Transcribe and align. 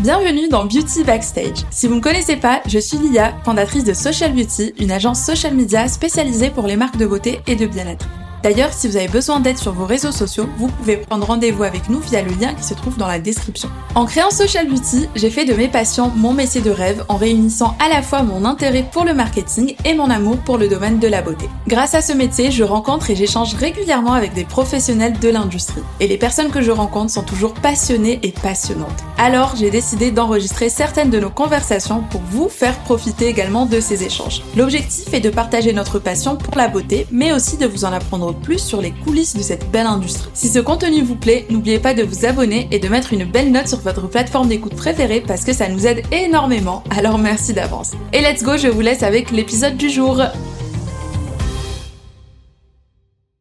Bienvenue 0.00 0.48
dans 0.48 0.64
Beauty 0.64 1.02
Backstage. 1.02 1.64
Si 1.72 1.88
vous 1.88 1.94
ne 1.94 1.98
me 1.98 2.02
connaissez 2.02 2.36
pas, 2.36 2.62
je 2.66 2.78
suis 2.78 2.98
Lia, 2.98 3.34
fondatrice 3.44 3.82
de 3.82 3.92
Social 3.92 4.32
Beauty, 4.32 4.72
une 4.78 4.92
agence 4.92 5.24
social 5.24 5.54
media 5.54 5.88
spécialisée 5.88 6.50
pour 6.50 6.68
les 6.68 6.76
marques 6.76 6.98
de 6.98 7.06
beauté 7.06 7.40
et 7.48 7.56
de 7.56 7.66
bien-être. 7.66 8.06
D'ailleurs, 8.42 8.72
si 8.72 8.88
vous 8.88 8.96
avez 8.96 9.08
besoin 9.08 9.40
d'aide 9.40 9.58
sur 9.58 9.72
vos 9.72 9.84
réseaux 9.84 10.12
sociaux, 10.12 10.48
vous 10.56 10.68
pouvez 10.68 10.98
prendre 10.98 11.26
rendez-vous 11.26 11.64
avec 11.64 11.88
nous 11.88 11.98
via 11.98 12.22
le 12.22 12.30
lien 12.30 12.54
qui 12.54 12.62
se 12.62 12.74
trouve 12.74 12.96
dans 12.96 13.08
la 13.08 13.18
description. 13.18 13.68
En 13.94 14.06
créant 14.06 14.30
Social 14.30 14.68
Beauty, 14.68 15.08
j'ai 15.16 15.30
fait 15.30 15.44
de 15.44 15.54
mes 15.54 15.68
passions 15.68 16.12
mon 16.14 16.32
métier 16.32 16.60
de 16.60 16.70
rêve 16.70 17.04
en 17.08 17.16
réunissant 17.16 17.76
à 17.84 17.88
la 17.88 18.00
fois 18.00 18.22
mon 18.22 18.44
intérêt 18.44 18.88
pour 18.92 19.04
le 19.04 19.12
marketing 19.12 19.74
et 19.84 19.94
mon 19.94 20.08
amour 20.08 20.36
pour 20.38 20.56
le 20.56 20.68
domaine 20.68 21.00
de 21.00 21.08
la 21.08 21.20
beauté. 21.20 21.48
Grâce 21.66 21.94
à 21.94 22.02
ce 22.02 22.12
métier, 22.12 22.52
je 22.52 22.62
rencontre 22.62 23.10
et 23.10 23.16
j'échange 23.16 23.54
régulièrement 23.54 24.12
avec 24.12 24.34
des 24.34 24.44
professionnels 24.44 25.18
de 25.18 25.28
l'industrie. 25.28 25.82
Et 25.98 26.06
les 26.06 26.16
personnes 26.16 26.50
que 26.50 26.62
je 26.62 26.70
rencontre 26.70 27.10
sont 27.10 27.22
toujours 27.22 27.54
passionnées 27.54 28.20
et 28.22 28.30
passionnantes. 28.30 29.04
Alors, 29.16 29.56
j'ai 29.56 29.70
décidé 29.70 30.12
d'enregistrer 30.12 30.68
certaines 30.68 31.10
de 31.10 31.18
nos 31.18 31.30
conversations 31.30 32.04
pour 32.08 32.20
vous 32.30 32.48
faire 32.48 32.78
profiter 32.80 33.26
également 33.26 33.66
de 33.66 33.80
ces 33.80 34.04
échanges. 34.04 34.42
L'objectif 34.56 35.12
est 35.12 35.20
de 35.20 35.30
partager 35.30 35.72
notre 35.72 35.98
passion 35.98 36.36
pour 36.36 36.56
la 36.56 36.68
beauté, 36.68 37.06
mais 37.10 37.32
aussi 37.32 37.56
de 37.56 37.66
vous 37.66 37.84
en 37.84 37.92
apprendre 37.92 38.27
plus 38.32 38.58
sur 38.58 38.80
les 38.80 38.92
coulisses 38.92 39.36
de 39.36 39.42
cette 39.42 39.70
belle 39.70 39.86
industrie. 39.86 40.30
Si 40.34 40.48
ce 40.48 40.58
contenu 40.58 41.02
vous 41.02 41.16
plaît, 41.16 41.46
n'oubliez 41.50 41.78
pas 41.78 41.94
de 41.94 42.02
vous 42.02 42.26
abonner 42.26 42.68
et 42.70 42.78
de 42.78 42.88
mettre 42.88 43.12
une 43.12 43.24
belle 43.24 43.52
note 43.52 43.68
sur 43.68 43.78
votre 43.78 44.08
plateforme 44.08 44.48
d'écoute 44.48 44.76
préférée 44.76 45.20
parce 45.20 45.44
que 45.44 45.52
ça 45.52 45.68
nous 45.68 45.86
aide 45.86 46.02
énormément, 46.12 46.82
alors 46.90 47.18
merci 47.18 47.52
d'avance. 47.52 47.92
Et 48.12 48.20
let's 48.20 48.42
go, 48.42 48.56
je 48.56 48.68
vous 48.68 48.80
laisse 48.80 49.02
avec 49.02 49.30
l'épisode 49.30 49.76
du 49.76 49.90
jour. 49.90 50.22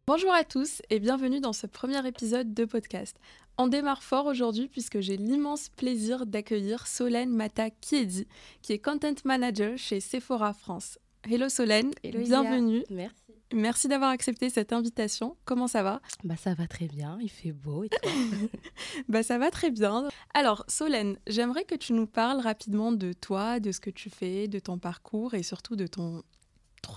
Bonjour 0.07 0.33
à 0.33 0.45
tous 0.45 0.81
et 0.89 0.99
bienvenue 0.99 1.41
dans 1.41 1.51
ce 1.51 1.67
premier 1.67 2.07
épisode 2.07 2.53
de 2.53 2.63
podcast. 2.63 3.17
On 3.57 3.67
démarre 3.67 4.03
fort 4.03 4.25
aujourd'hui 4.25 4.67
puisque 4.67 4.99
j'ai 4.99 5.17
l'immense 5.17 5.69
plaisir 5.69 6.25
d'accueillir 6.25 6.87
Solène 6.87 7.31
Mata 7.31 7.69
Kiedi, 7.69 8.25
qui 8.61 8.73
est 8.73 8.79
Content 8.79 9.15
Manager 9.25 9.77
chez 9.77 9.99
Sephora 9.99 10.53
France. 10.53 10.97
Hello 11.29 11.49
Solène, 11.49 11.91
bienvenue. 12.03 12.83
Merci. 12.89 13.26
Merci 13.53 13.87
d'avoir 13.87 14.09
accepté 14.09 14.49
cette 14.49 14.73
invitation. 14.73 15.37
Comment 15.45 15.67
ça 15.67 15.83
va? 15.83 16.01
Bah 16.23 16.35
ça 16.35 16.53
va 16.53 16.67
très 16.67 16.87
bien, 16.87 17.17
il 17.21 17.29
fait 17.29 17.51
beau 17.53 17.83
et 17.83 17.89
toi? 17.89 18.11
Bah 19.07 19.23
ça 19.23 19.37
va 19.37 19.51
très 19.51 19.71
bien. 19.71 20.07
Alors 20.33 20.65
Solène, 20.67 21.17
j'aimerais 21.27 21.63
que 21.63 21.75
tu 21.75 21.93
nous 21.93 22.07
parles 22.07 22.41
rapidement 22.41 22.91
de 22.91 23.13
toi, 23.13 23.59
de 23.59 23.71
ce 23.71 23.79
que 23.79 23.89
tu 23.89 24.09
fais, 24.09 24.47
de 24.47 24.59
ton 24.59 24.77
parcours 24.77 25.33
et 25.33 25.43
surtout 25.43 25.75
de 25.75 25.87
ton 25.87 26.23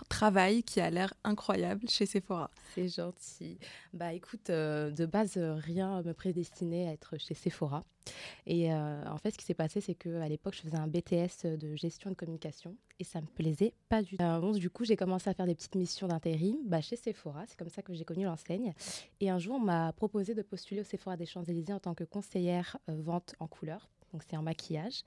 travail 0.09 0.63
qui 0.63 0.81
a 0.81 0.91
l'air 0.91 1.15
incroyable 1.25 1.89
chez 1.89 2.07
Sephora. 2.07 2.51
C'est 2.75 2.89
gentil. 2.89 3.59
Bah 3.93 4.13
écoute, 4.13 4.51
euh, 4.51 4.91
de 4.91 5.07
base, 5.07 5.37
euh, 5.37 5.55
rien 5.55 6.03
me 6.03 6.13
prédestinait 6.13 6.89
à 6.89 6.93
être 6.93 7.19
chez 7.19 7.35
Sephora. 7.35 7.85
Et 8.47 8.73
euh, 8.73 9.05
en 9.07 9.19
fait, 9.19 9.33
ce 9.33 9.39
qui 9.39 9.45
s'est 9.45 9.55
passé, 9.55 9.81
c'est 9.81 9.95
qu'à 9.95 10.29
l'époque, 10.29 10.55
je 10.55 10.63
faisais 10.63 10.77
un 10.77 10.87
BTS 10.87 11.59
de 11.59 11.77
gestion 11.77 12.11
de 12.11 12.15
communication 12.15 12.77
et 12.99 13.05
ça 13.05 13.21
me 13.21 13.27
plaisait 13.27 13.75
pas 13.89 14.03
du 14.03 14.17
tout. 14.17 14.59
du 14.59 14.71
coup, 14.71 14.85
j'ai 14.85 14.97
commencé 14.97 15.29
à 15.29 15.35
faire 15.35 15.47
des 15.47 15.55
petites 15.55 15.75
missions 15.75 16.09
d'intérim 16.09 16.57
bah, 16.65 16.81
chez 16.81 16.97
Sephora. 16.97 17.45
C'est 17.47 17.59
comme 17.59 17.69
ça 17.69 17.83
que 17.83 17.93
j'ai 17.95 18.05
connu 18.05 18.25
l'enseigne. 18.25 18.73
Et 19.21 19.31
un 19.31 19.39
jour, 19.39 19.57
on 19.57 19.61
m'a 19.61 19.93
proposé 19.93 20.35
de 20.35 20.43
postuler 20.43 20.81
au 20.81 20.85
Sephora 20.85 21.17
des 21.17 21.27
Champs-Élysées 21.27 21.73
en 21.73 21.81
tant 21.81 21.95
que 21.95 22.05
conseillère 22.05 22.79
vente 22.89 23.35
en 23.39 23.47
couleur. 23.47 23.91
Donc, 24.13 24.23
c'est 24.29 24.37
en 24.37 24.43
maquillage. 24.43 25.03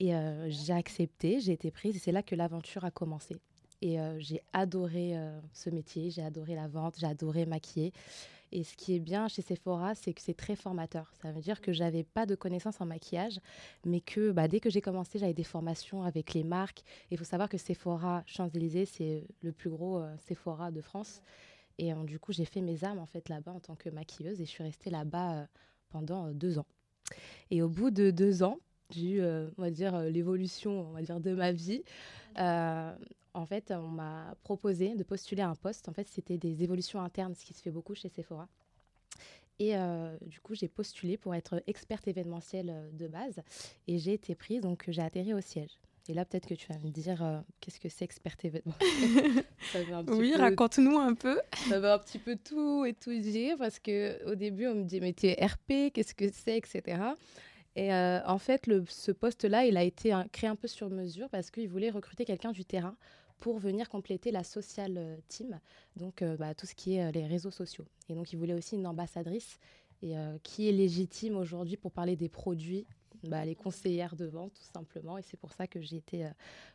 Et 0.00 0.12
j'ai 0.48 0.72
accepté, 0.72 1.40
j'ai 1.40 1.52
été 1.52 1.70
prise 1.70 1.96
et 1.96 1.98
c'est 2.00 2.12
là 2.12 2.22
que 2.22 2.34
l'aventure 2.34 2.84
a 2.84 2.90
commencé. 2.90 3.36
Et 3.84 4.00
euh, 4.00 4.18
j'ai 4.18 4.40
adoré 4.54 5.14
euh, 5.14 5.38
ce 5.52 5.68
métier, 5.68 6.10
j'ai 6.10 6.22
adoré 6.22 6.54
la 6.54 6.68
vente, 6.68 6.94
j'ai 6.98 7.06
adoré 7.06 7.44
maquiller. 7.44 7.92
Et 8.50 8.64
ce 8.64 8.74
qui 8.76 8.94
est 8.94 8.98
bien 8.98 9.28
chez 9.28 9.42
Sephora, 9.42 9.94
c'est 9.94 10.14
que 10.14 10.22
c'est 10.22 10.32
très 10.32 10.56
formateur. 10.56 11.12
Ça 11.20 11.32
veut 11.32 11.42
dire 11.42 11.60
que 11.60 11.70
j'avais 11.70 12.02
pas 12.02 12.24
de 12.24 12.34
connaissances 12.34 12.80
en 12.80 12.86
maquillage, 12.86 13.40
mais 13.84 14.00
que 14.00 14.30
bah, 14.30 14.48
dès 14.48 14.58
que 14.58 14.70
j'ai 14.70 14.80
commencé, 14.80 15.18
j'avais 15.18 15.34
des 15.34 15.44
formations 15.44 16.02
avec 16.02 16.32
les 16.32 16.44
marques. 16.44 16.82
Il 17.10 17.18
faut 17.18 17.24
savoir 17.24 17.50
que 17.50 17.58
Sephora 17.58 18.22
Champs-Élysées, 18.24 18.86
c'est 18.86 19.26
le 19.42 19.52
plus 19.52 19.68
gros 19.68 19.98
euh, 19.98 20.16
Sephora 20.16 20.70
de 20.70 20.80
France. 20.80 21.20
Et 21.76 21.92
du 21.92 22.18
coup, 22.18 22.32
j'ai 22.32 22.46
fait 22.46 22.62
mes 22.62 22.84
armes 22.84 23.00
en 23.00 23.06
fait 23.06 23.28
là-bas 23.28 23.52
en 23.52 23.60
tant 23.60 23.74
que 23.74 23.90
maquilleuse 23.90 24.40
et 24.40 24.46
je 24.46 24.50
suis 24.50 24.62
restée 24.62 24.88
là-bas 24.88 25.46
pendant 25.90 26.30
deux 26.30 26.58
ans. 26.58 26.66
Et 27.50 27.60
au 27.60 27.68
bout 27.68 27.90
de 27.90 28.12
deux 28.12 28.44
ans, 28.44 28.60
j'ai 28.90 29.16
eu, 29.16 29.22
on 29.22 29.60
va 29.60 29.72
dire, 29.72 29.98
l'évolution, 30.02 30.88
on 30.88 30.92
va 30.92 31.02
dire, 31.02 31.18
de 31.18 31.34
ma 31.34 31.50
vie 31.50 31.82
en 33.34 33.46
fait, 33.46 33.72
on 33.72 33.88
m'a 33.88 34.34
proposé 34.44 34.94
de 34.94 35.02
postuler 35.02 35.42
à 35.42 35.48
un 35.48 35.56
poste. 35.56 35.88
En 35.88 35.92
fait, 35.92 36.08
c'était 36.08 36.38
des 36.38 36.62
évolutions 36.62 37.00
internes, 37.00 37.34
ce 37.34 37.44
qui 37.44 37.52
se 37.52 37.62
fait 37.62 37.70
beaucoup 37.70 37.94
chez 37.94 38.08
Sephora. 38.08 38.48
Et 39.58 39.76
euh, 39.76 40.16
du 40.22 40.40
coup, 40.40 40.54
j'ai 40.54 40.68
postulé 40.68 41.16
pour 41.16 41.34
être 41.34 41.62
experte 41.66 42.08
événementielle 42.08 42.70
euh, 42.70 42.90
de 42.92 43.06
base. 43.06 43.40
Et 43.86 43.98
j'ai 43.98 44.14
été 44.14 44.34
prise, 44.34 44.60
donc 44.60 44.84
j'ai 44.88 45.02
atterri 45.02 45.34
au 45.34 45.40
siège. 45.40 45.78
Et 46.08 46.14
là, 46.14 46.24
peut-être 46.24 46.46
que 46.46 46.54
tu 46.54 46.70
vas 46.70 46.78
me 46.80 46.90
dire, 46.90 47.22
euh, 47.22 47.40
qu'est-ce 47.60 47.80
que 47.80 47.88
c'est 47.88 48.04
experte 48.04 48.44
événementielle? 48.44 49.44
Oui, 50.08 50.34
raconte-nous 50.36 50.98
un 50.98 51.14
peu. 51.14 51.40
Ça 51.68 51.80
va 51.80 51.94
un 51.94 51.98
petit 51.98 52.18
peu 52.18 52.36
tout 52.36 52.84
et 52.84 52.92
tout 52.92 53.16
dire, 53.18 53.56
parce 53.58 53.78
qu'au 53.78 54.34
début, 54.34 54.66
on 54.66 54.74
me 54.74 54.84
dit, 54.84 55.00
mais 55.00 55.12
tu 55.12 55.26
es 55.26 55.44
RP, 55.44 55.92
qu'est-ce 55.92 56.14
que 56.14 56.30
c'est, 56.30 56.58
etc. 56.58 57.00
Et 57.74 57.92
en 57.92 58.38
fait, 58.38 58.68
le, 58.68 58.84
ce 58.86 59.10
poste-là, 59.10 59.64
il 59.64 59.76
a 59.76 59.82
été 59.82 60.14
créé 60.30 60.48
un 60.48 60.54
peu 60.54 60.68
sur 60.68 60.90
mesure 60.90 61.28
parce 61.30 61.50
qu'il 61.50 61.68
voulait 61.68 61.90
recruter 61.90 62.24
quelqu'un 62.24 62.52
du 62.52 62.64
terrain 62.64 62.96
pour 63.44 63.58
venir 63.58 63.90
compléter 63.90 64.30
la 64.30 64.42
social 64.42 64.94
euh, 64.96 65.18
team, 65.28 65.60
donc 65.96 66.22
euh, 66.22 66.34
bah, 66.38 66.54
tout 66.54 66.64
ce 66.64 66.74
qui 66.74 66.96
est 66.96 67.04
euh, 67.04 67.10
les 67.10 67.26
réseaux 67.26 67.50
sociaux. 67.50 67.84
Et 68.08 68.14
donc, 68.14 68.32
il 68.32 68.38
voulait 68.38 68.54
aussi 68.54 68.74
une 68.74 68.86
ambassadrice 68.86 69.58
et, 70.00 70.14
qui 70.42 70.66
est 70.66 70.72
légitime 70.72 71.36
aujourd'hui 71.36 71.76
pour 71.76 71.92
parler 71.92 72.16
des 72.16 72.30
produits, 72.30 72.86
bah, 73.24 73.44
les 73.44 73.54
conseillères 73.54 74.16
de 74.16 74.24
vente 74.24 74.54
tout 74.54 74.72
simplement. 74.72 75.18
Et 75.18 75.22
c'est 75.22 75.36
pour 75.36 75.52
ça 75.52 75.66
que 75.66 75.78
j'ai 75.82 75.96
été 75.96 76.26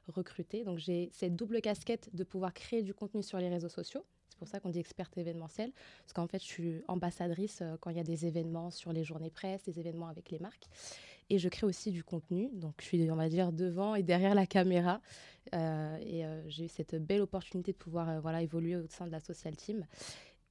recrutée. 0.07 0.63
Donc, 0.63 0.77
j'ai 0.77 1.09
cette 1.11 1.35
double 1.35 1.59
casquette 1.61 2.09
de 2.13 2.23
pouvoir 2.23 2.53
créer 2.53 2.83
du 2.83 2.93
contenu 2.93 3.23
sur 3.23 3.39
les 3.39 3.49
réseaux 3.49 3.69
sociaux. 3.69 4.03
C'est 4.29 4.37
pour 4.37 4.47
ça 4.47 4.59
qu'on 4.59 4.69
dit 4.69 4.79
experte 4.79 5.17
événementielle, 5.17 5.71
parce 6.01 6.13
qu'en 6.13 6.27
fait, 6.27 6.39
je 6.39 6.47
suis 6.47 6.81
ambassadrice 6.87 7.61
quand 7.81 7.89
il 7.89 7.97
y 7.97 7.99
a 7.99 8.03
des 8.03 8.25
événements 8.25 8.71
sur 8.71 8.93
les 8.93 9.03
journées 9.03 9.31
presse, 9.31 9.63
des 9.63 9.79
événements 9.79 10.07
avec 10.07 10.31
les 10.31 10.39
marques. 10.39 10.67
Et 11.29 11.37
je 11.37 11.47
crée 11.49 11.67
aussi 11.67 11.91
du 11.91 12.03
contenu. 12.03 12.49
Donc, 12.53 12.75
je 12.79 12.85
suis, 12.85 13.11
on 13.11 13.15
va 13.15 13.29
dire, 13.29 13.51
devant 13.51 13.95
et 13.95 14.03
derrière 14.03 14.33
la 14.35 14.45
caméra. 14.45 15.01
Euh, 15.53 15.97
et 16.01 16.25
euh, 16.25 16.41
j'ai 16.47 16.65
eu 16.65 16.67
cette 16.67 16.95
belle 16.95 17.21
opportunité 17.21 17.71
de 17.71 17.77
pouvoir 17.77 18.09
euh, 18.09 18.19
voilà, 18.19 18.41
évoluer 18.41 18.75
au 18.75 18.87
sein 18.87 19.07
de 19.07 19.11
la 19.11 19.19
social 19.19 19.55
team. 19.55 19.85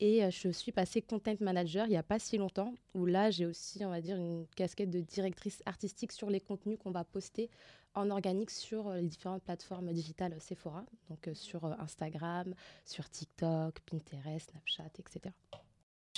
Et 0.01 0.31
je 0.31 0.49
suis 0.51 0.71
passée 0.71 1.03
content 1.03 1.35
manager 1.41 1.87
il 1.87 1.91
n'y 1.91 1.97
a 1.97 2.05
pas 2.05 2.21
si 2.21 2.39
longtemps, 2.39 2.73
où 2.95 3.05
là, 3.05 3.33
j'ai 3.33 3.47
aussi, 3.47 3.85
on 3.85 3.91
va 3.91 4.01
dire, 4.01 4.17
une 4.17 4.47
casquette 4.55 4.91
de 4.91 5.01
directrice 5.01 5.61
artistique 5.67 6.13
sur 6.13 6.31
les 6.31 6.39
contenus 6.39 6.79
qu'on 6.79 6.93
va 6.93 7.03
poster 7.03 7.51
en 7.95 8.09
organique 8.11 8.53
sur 8.53 8.93
les 8.93 9.03
différentes 9.03 9.43
plateformes 9.43 9.93
digitales 9.93 10.37
Sephora, 10.39 10.85
donc 11.11 11.29
sur 11.35 11.65
Instagram, 11.81 12.55
sur 12.85 13.11
TikTok, 13.11 13.81
Pinterest, 13.81 14.53
Snapchat, 14.53 14.93
etc. 15.01 15.35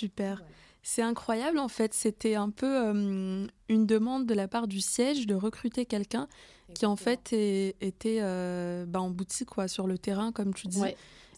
Super. 0.01 0.43
C'est 0.83 1.03
incroyable 1.03 1.59
en 1.59 1.67
fait. 1.67 1.93
C'était 1.93 2.35
un 2.35 2.49
peu 2.49 3.47
une 3.69 3.85
demande 3.85 4.25
de 4.25 4.33
la 4.33 4.47
part 4.47 4.67
du 4.67 4.81
siège 4.81 5.27
de 5.27 5.35
recruter 5.35 5.85
quelqu'un 5.85 6.27
qui 6.73 6.85
en 6.85 6.95
fait 6.95 7.33
était 7.33 8.19
euh, 8.21 8.85
bah, 8.87 9.01
en 9.01 9.09
boutique 9.09 9.49
quoi, 9.49 9.67
sur 9.67 9.87
le 9.87 9.97
terrain, 9.97 10.31
comme 10.31 10.53
tu 10.53 10.67
dis. 10.67 10.81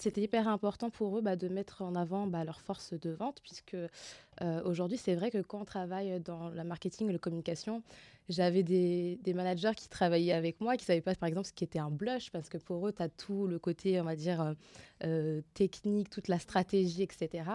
C'était 0.03 0.19
hyper 0.19 0.50
important 0.50 0.90
pour 0.90 1.18
eux 1.18 1.22
bah, 1.22 1.38
de 1.38 1.47
mettre 1.47 1.81
en 1.81 1.96
avant 1.96 2.28
bah, 2.28 2.44
leur 2.44 2.59
force 2.59 2.94
de 2.94 3.09
vente, 3.12 3.40
puisque 3.41 3.74
euh, 3.75 4.62
aujourd'hui, 4.66 4.97
c'est 4.97 5.16
vrai 5.16 5.31
que 5.31 5.38
quand 5.38 5.62
on 5.62 5.64
travaille 5.64 6.19
dans 6.19 6.50
la 6.50 6.66
marketing 6.66 7.08
et 7.08 7.14
la 7.14 7.19
communication, 7.19 7.81
j'avais 8.28 8.63
des, 8.63 9.18
managers 9.34 9.72
qui 9.78 9.88
travaillaient 9.88 10.34
avec 10.34 10.59
moi, 10.59 10.75
qui 10.75 10.84
ne 10.84 10.88
savaient 10.88 11.00
pas, 11.00 11.16
par 11.16 11.30
exemple, 11.30 11.47
ce 11.47 11.53
qui 11.53 11.63
était 11.63 11.80
un 11.80 11.90
blush, 11.90 12.31
parce 12.31 12.50
que 12.50 12.58
pour 12.58 12.86
eux, 12.86 12.92
tu 12.92 13.02
as 13.02 13.08
tout 13.08 13.47
le 13.47 13.59
côté, 13.59 14.02
on 14.02 14.03
va 14.03 14.18
dire, 14.18 14.42
euh, 14.42 14.53
euh, 15.06 15.42
technique, 15.53 16.09
toute 16.09 16.28
la 16.28 16.38
stratégie, 16.38 17.03
etc. 17.03 17.46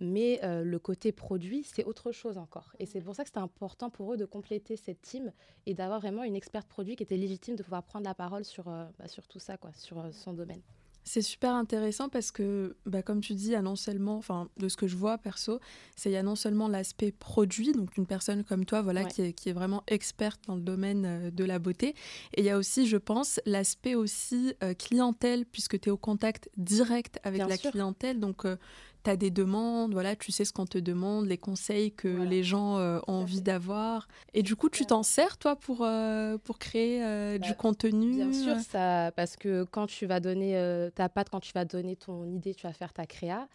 Mais 0.00 0.40
le 0.42 0.78
côté 0.78 1.12
produit, 1.12 1.64
c'est 1.64 1.84
autre 1.84 2.12
chose 2.12 2.38
encore. 2.38 2.72
Et 2.78 2.86
c'est 2.86 3.02
pour 3.02 3.14
ça 3.14 3.24
que 3.24 3.28
c'était 3.28 3.40
important 3.40 3.90
pour 3.90 4.14
eux 4.14 4.16
de 4.16 4.24
compléter 4.24 4.76
cette 4.76 5.02
team 5.02 5.32
et 5.66 5.74
d'avoir 5.74 6.00
vraiment 6.00 6.24
une 6.24 6.34
experte 6.34 6.66
produit 6.66 6.96
qui 6.96 7.02
était 7.02 7.18
légitime 7.18 7.56
de 7.56 7.62
pouvoir 7.62 7.82
prendre 7.82 8.06
la 8.06 8.14
parole 8.14 8.46
sur, 8.46 8.64
bah, 8.64 9.06
sur 9.06 9.28
tout 9.28 9.38
ça, 9.38 9.58
quoi, 9.58 9.70
sur 9.74 10.02
son 10.14 10.32
domaine. 10.32 10.62
C'est 11.04 11.22
super 11.22 11.54
intéressant 11.54 12.08
parce 12.08 12.30
que, 12.30 12.76
bah, 12.86 13.02
comme 13.02 13.20
tu 13.20 13.34
dis, 13.34 13.46
il 13.46 13.52
y 13.52 13.56
a 13.56 13.62
non 13.62 13.76
seulement, 13.76 14.16
enfin, 14.16 14.48
de 14.58 14.68
ce 14.68 14.76
que 14.76 14.86
je 14.86 14.96
vois 14.96 15.18
perso, 15.18 15.58
c'est 15.96 16.10
il 16.10 16.12
y 16.12 16.16
a 16.16 16.22
non 16.22 16.36
seulement 16.36 16.68
l'aspect 16.68 17.10
produit, 17.10 17.72
donc 17.72 17.96
une 17.96 18.06
personne 18.06 18.44
comme 18.44 18.64
toi, 18.64 18.82
voilà, 18.82 19.04
qui, 19.04 19.22
est, 19.22 19.32
qui, 19.32 19.48
est, 19.48 19.52
vraiment 19.52 19.82
experte 19.86 20.40
dans 20.46 20.56
le 20.56 20.60
domaine 20.60 21.04
euh, 21.06 21.30
de 21.30 21.44
la 21.44 21.58
beauté, 21.58 21.94
et 22.34 22.40
il 22.40 22.44
y 22.44 22.50
a 22.50 22.58
aussi, 22.58 22.86
je 22.86 22.96
pense, 22.96 23.40
l'aspect 23.46 23.94
aussi 23.94 24.54
euh, 24.62 24.74
clientèle, 24.74 25.46
puisque 25.46 25.80
tu 25.80 25.88
es 25.88 25.92
au 25.92 25.96
contact 25.96 26.50
direct 26.56 27.18
avec 27.24 27.46
la 27.46 27.56
clientèle, 27.56 28.20
donc 28.20 28.44
euh, 28.44 28.56
tu 29.02 29.10
as 29.10 29.16
des 29.16 29.30
demandes, 29.30 29.92
voilà, 29.92 30.16
tu 30.16 30.32
sais 30.32 30.44
ce 30.44 30.52
qu'on 30.52 30.66
te 30.66 30.78
demande, 30.78 31.26
les 31.26 31.38
conseils 31.38 31.92
que 31.92 32.08
les 32.08 32.42
gens 32.42 32.78
euh, 32.78 32.98
ont 33.06 33.14
envie 33.14 33.42
d'avoir. 33.42 34.08
Et 34.34 34.42
du 34.42 34.56
coup, 34.56 34.68
tu 34.68 34.86
t'en 34.86 35.02
sers, 35.02 35.38
toi, 35.38 35.56
pour, 35.56 35.82
euh, 35.82 36.38
pour 36.38 36.58
créer 36.58 37.04
euh, 37.04 37.38
du 37.38 37.50
bah, 37.50 37.54
contenu 37.54 38.14
Bien 38.14 38.32
sûr, 38.32 38.58
ça, 38.60 39.12
parce 39.16 39.36
que 39.36 39.64
quand 39.64 39.86
tu 39.86 40.06
vas 40.06 40.20
donner 40.20 40.90
ta 40.94 41.08
patte, 41.08 41.30
quand 41.30 41.40
tu 41.40 41.52
vas 41.52 41.64
donner 41.64 41.96
ton 41.96 42.24
idée, 42.24 42.54
tu 42.54 42.66
vas 42.66 42.72
faire 42.72 42.92
ta 42.92 43.06
créa, 43.06 43.48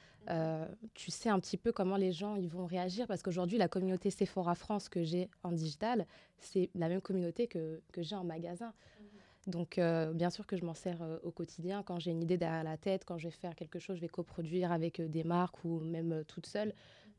tu 0.94 1.12
sais 1.12 1.30
un 1.30 1.40
petit 1.40 1.58
peu 1.58 1.72
comment 1.72 1.98
les 1.98 2.12
gens 2.12 2.36
ils 2.36 2.50
vont 2.50 2.66
réagir 2.66 3.06
parce 3.08 3.22
qu'aujourd'hui, 3.22 3.58
la 3.58 3.68
communauté 3.68 4.10
Sephora 4.10 4.56
France 4.56 4.90
que 4.90 5.04
j'ai 5.04 5.30
en 5.44 5.52
digital, 5.52 6.06
c'est 6.40 6.70
la 6.76 6.90
même 6.90 7.02
communauté 7.02 7.48
que, 7.48 7.82
que 7.92 8.02
j'ai 8.02 8.16
en 8.16 8.24
magasin. 8.24 8.68
Mmh. 8.68 9.15
Donc, 9.48 9.80
bien 10.14 10.30
sûr 10.30 10.48
que 10.48 10.58
je 10.58 10.66
m'en 10.66 10.74
sers 10.74 10.98
au 11.24 11.32
quotidien. 11.32 11.84
Quand 11.84 12.00
j'ai 12.00 12.12
une 12.12 12.24
idée 12.24 12.38
derrière 12.38 12.64
la 12.64 12.78
tête, 12.78 13.06
quand 13.06 13.18
je 13.18 13.28
vais 13.28 13.36
faire 13.36 13.56
quelque 13.56 13.78
chose, 13.78 13.98
je 13.98 14.02
vais 14.02 14.08
coproduire 14.08 14.72
avec 14.72 15.00
des 15.02 15.24
marques 15.24 15.64
ou 15.64 15.80
même 15.80 16.24
toute 16.28 16.48
seule. 16.48 16.74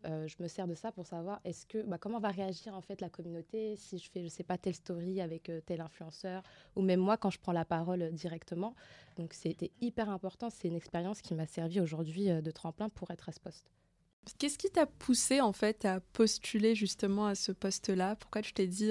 Euh, 0.04 0.28
je 0.28 0.36
me 0.40 0.46
sers 0.46 0.68
de 0.68 0.74
ça 0.74 0.92
pour 0.92 1.06
savoir 1.06 1.40
est-ce 1.44 1.66
que 1.66 1.82
bah, 1.82 1.98
comment 1.98 2.20
va 2.20 2.28
réagir 2.28 2.74
en 2.74 2.80
fait 2.80 3.00
la 3.00 3.08
communauté 3.08 3.74
si 3.76 3.98
je 3.98 4.10
fais 4.10 4.22
je 4.22 4.28
sais 4.28 4.44
pas 4.44 4.56
telle 4.58 4.74
story 4.74 5.20
avec 5.20 5.48
euh, 5.48 5.60
tel 5.64 5.80
influenceur 5.80 6.42
ou 6.76 6.82
même 6.82 7.00
moi 7.00 7.16
quand 7.16 7.30
je 7.30 7.40
prends 7.40 7.52
la 7.52 7.64
parole 7.64 8.02
euh, 8.02 8.10
directement. 8.10 8.74
Donc 9.16 9.32
c'était 9.32 9.72
hyper 9.80 10.10
important. 10.10 10.50
C'est 10.50 10.68
une 10.68 10.76
expérience 10.76 11.22
qui 11.22 11.34
m'a 11.34 11.46
servi 11.46 11.80
aujourd'hui 11.80 12.26
de 12.26 12.50
tremplin 12.50 12.88
pour 12.88 13.10
être 13.10 13.28
à 13.28 13.32
ce 13.32 13.40
poste. 13.40 13.72
Qu'est-ce 14.38 14.58
qui 14.58 14.70
t'a 14.70 14.86
poussé 14.86 15.40
en 15.40 15.52
fait 15.52 15.84
à 15.84 16.00
postuler 16.00 16.74
justement 16.74 17.26
à 17.26 17.34
ce 17.34 17.52
poste-là? 17.52 18.16
Pourquoi 18.16 18.42
tu 18.42 18.52
t'es 18.52 18.66
dit, 18.66 18.90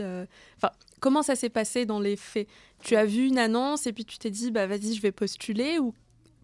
enfin, 0.58 0.72
comment 1.00 1.22
ça 1.22 1.36
s'est 1.36 1.50
passé 1.50 1.86
dans 1.86 2.00
les 2.00 2.16
faits? 2.16 2.48
Tu 2.80 2.96
as 2.96 3.06
vu 3.06 3.28
une 3.28 3.38
annonce 3.38 3.88
et 3.88 3.94
puis 3.94 4.06
tu 4.06 4.18
t'es 4.18 4.32
dit, 4.32 4.52
bah 4.52 4.68
vas-y, 4.68 4.94
je 4.94 5.02
vais 5.02 5.12
postuler 5.12 5.80
ou 5.80 5.94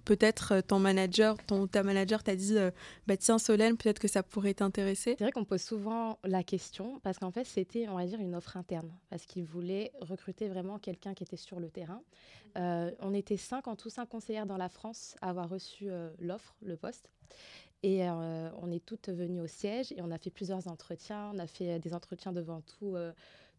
peut-être 0.05 0.53
euh, 0.53 0.61
ton 0.61 0.79
manager, 0.79 1.37
ton, 1.45 1.67
ta 1.67 1.83
manager 1.83 2.23
t'a 2.23 2.35
dit 2.35 2.57
euh, 2.57 2.71
bah 3.07 3.17
tiens 3.17 3.37
Solène, 3.37 3.77
peut-être 3.77 3.99
que 3.99 4.07
ça 4.07 4.23
pourrait 4.23 4.53
t'intéresser? 4.53 5.15
C'est 5.17 5.23
vrai 5.23 5.31
qu'on 5.31 5.45
pose 5.45 5.61
souvent 5.61 6.19
la 6.23 6.43
question 6.43 6.99
parce 7.03 7.19
qu'en 7.19 7.31
fait 7.31 7.45
c'était 7.45 7.87
on 7.87 7.95
va 7.95 8.05
dire 8.05 8.19
une 8.19 8.35
offre 8.35 8.57
interne 8.57 8.91
parce 9.09 9.25
qu'ils 9.25 9.45
voulaient 9.45 9.91
recruter 10.01 10.47
vraiment 10.47 10.79
quelqu'un 10.79 11.13
qui 11.13 11.23
était 11.23 11.37
sur 11.37 11.59
le 11.59 11.69
terrain. 11.69 12.01
Euh, 12.57 12.91
on 12.99 13.13
était 13.13 13.37
cinq 13.37 13.67
en 13.67 13.75
tout, 13.75 13.89
cinq 13.89 14.09
conseillères 14.09 14.45
dans 14.45 14.57
la 14.57 14.69
France 14.69 15.15
à 15.21 15.29
avoir 15.29 15.49
reçu 15.49 15.89
l'offre, 16.19 16.55
le 16.61 16.75
poste. 16.75 17.09
Et 17.83 18.03
on 18.09 18.71
est 18.71 18.85
toutes 18.85 19.09
venues 19.09 19.41
au 19.41 19.47
siège 19.47 19.91
et 19.93 20.01
on 20.01 20.11
a 20.11 20.17
fait 20.17 20.29
plusieurs 20.29 20.67
entretiens. 20.67 21.31
On 21.33 21.39
a 21.39 21.47
fait 21.47 21.79
des 21.79 21.93
entretiens 21.93 22.31
devant 22.31 22.61
tout 22.61 22.95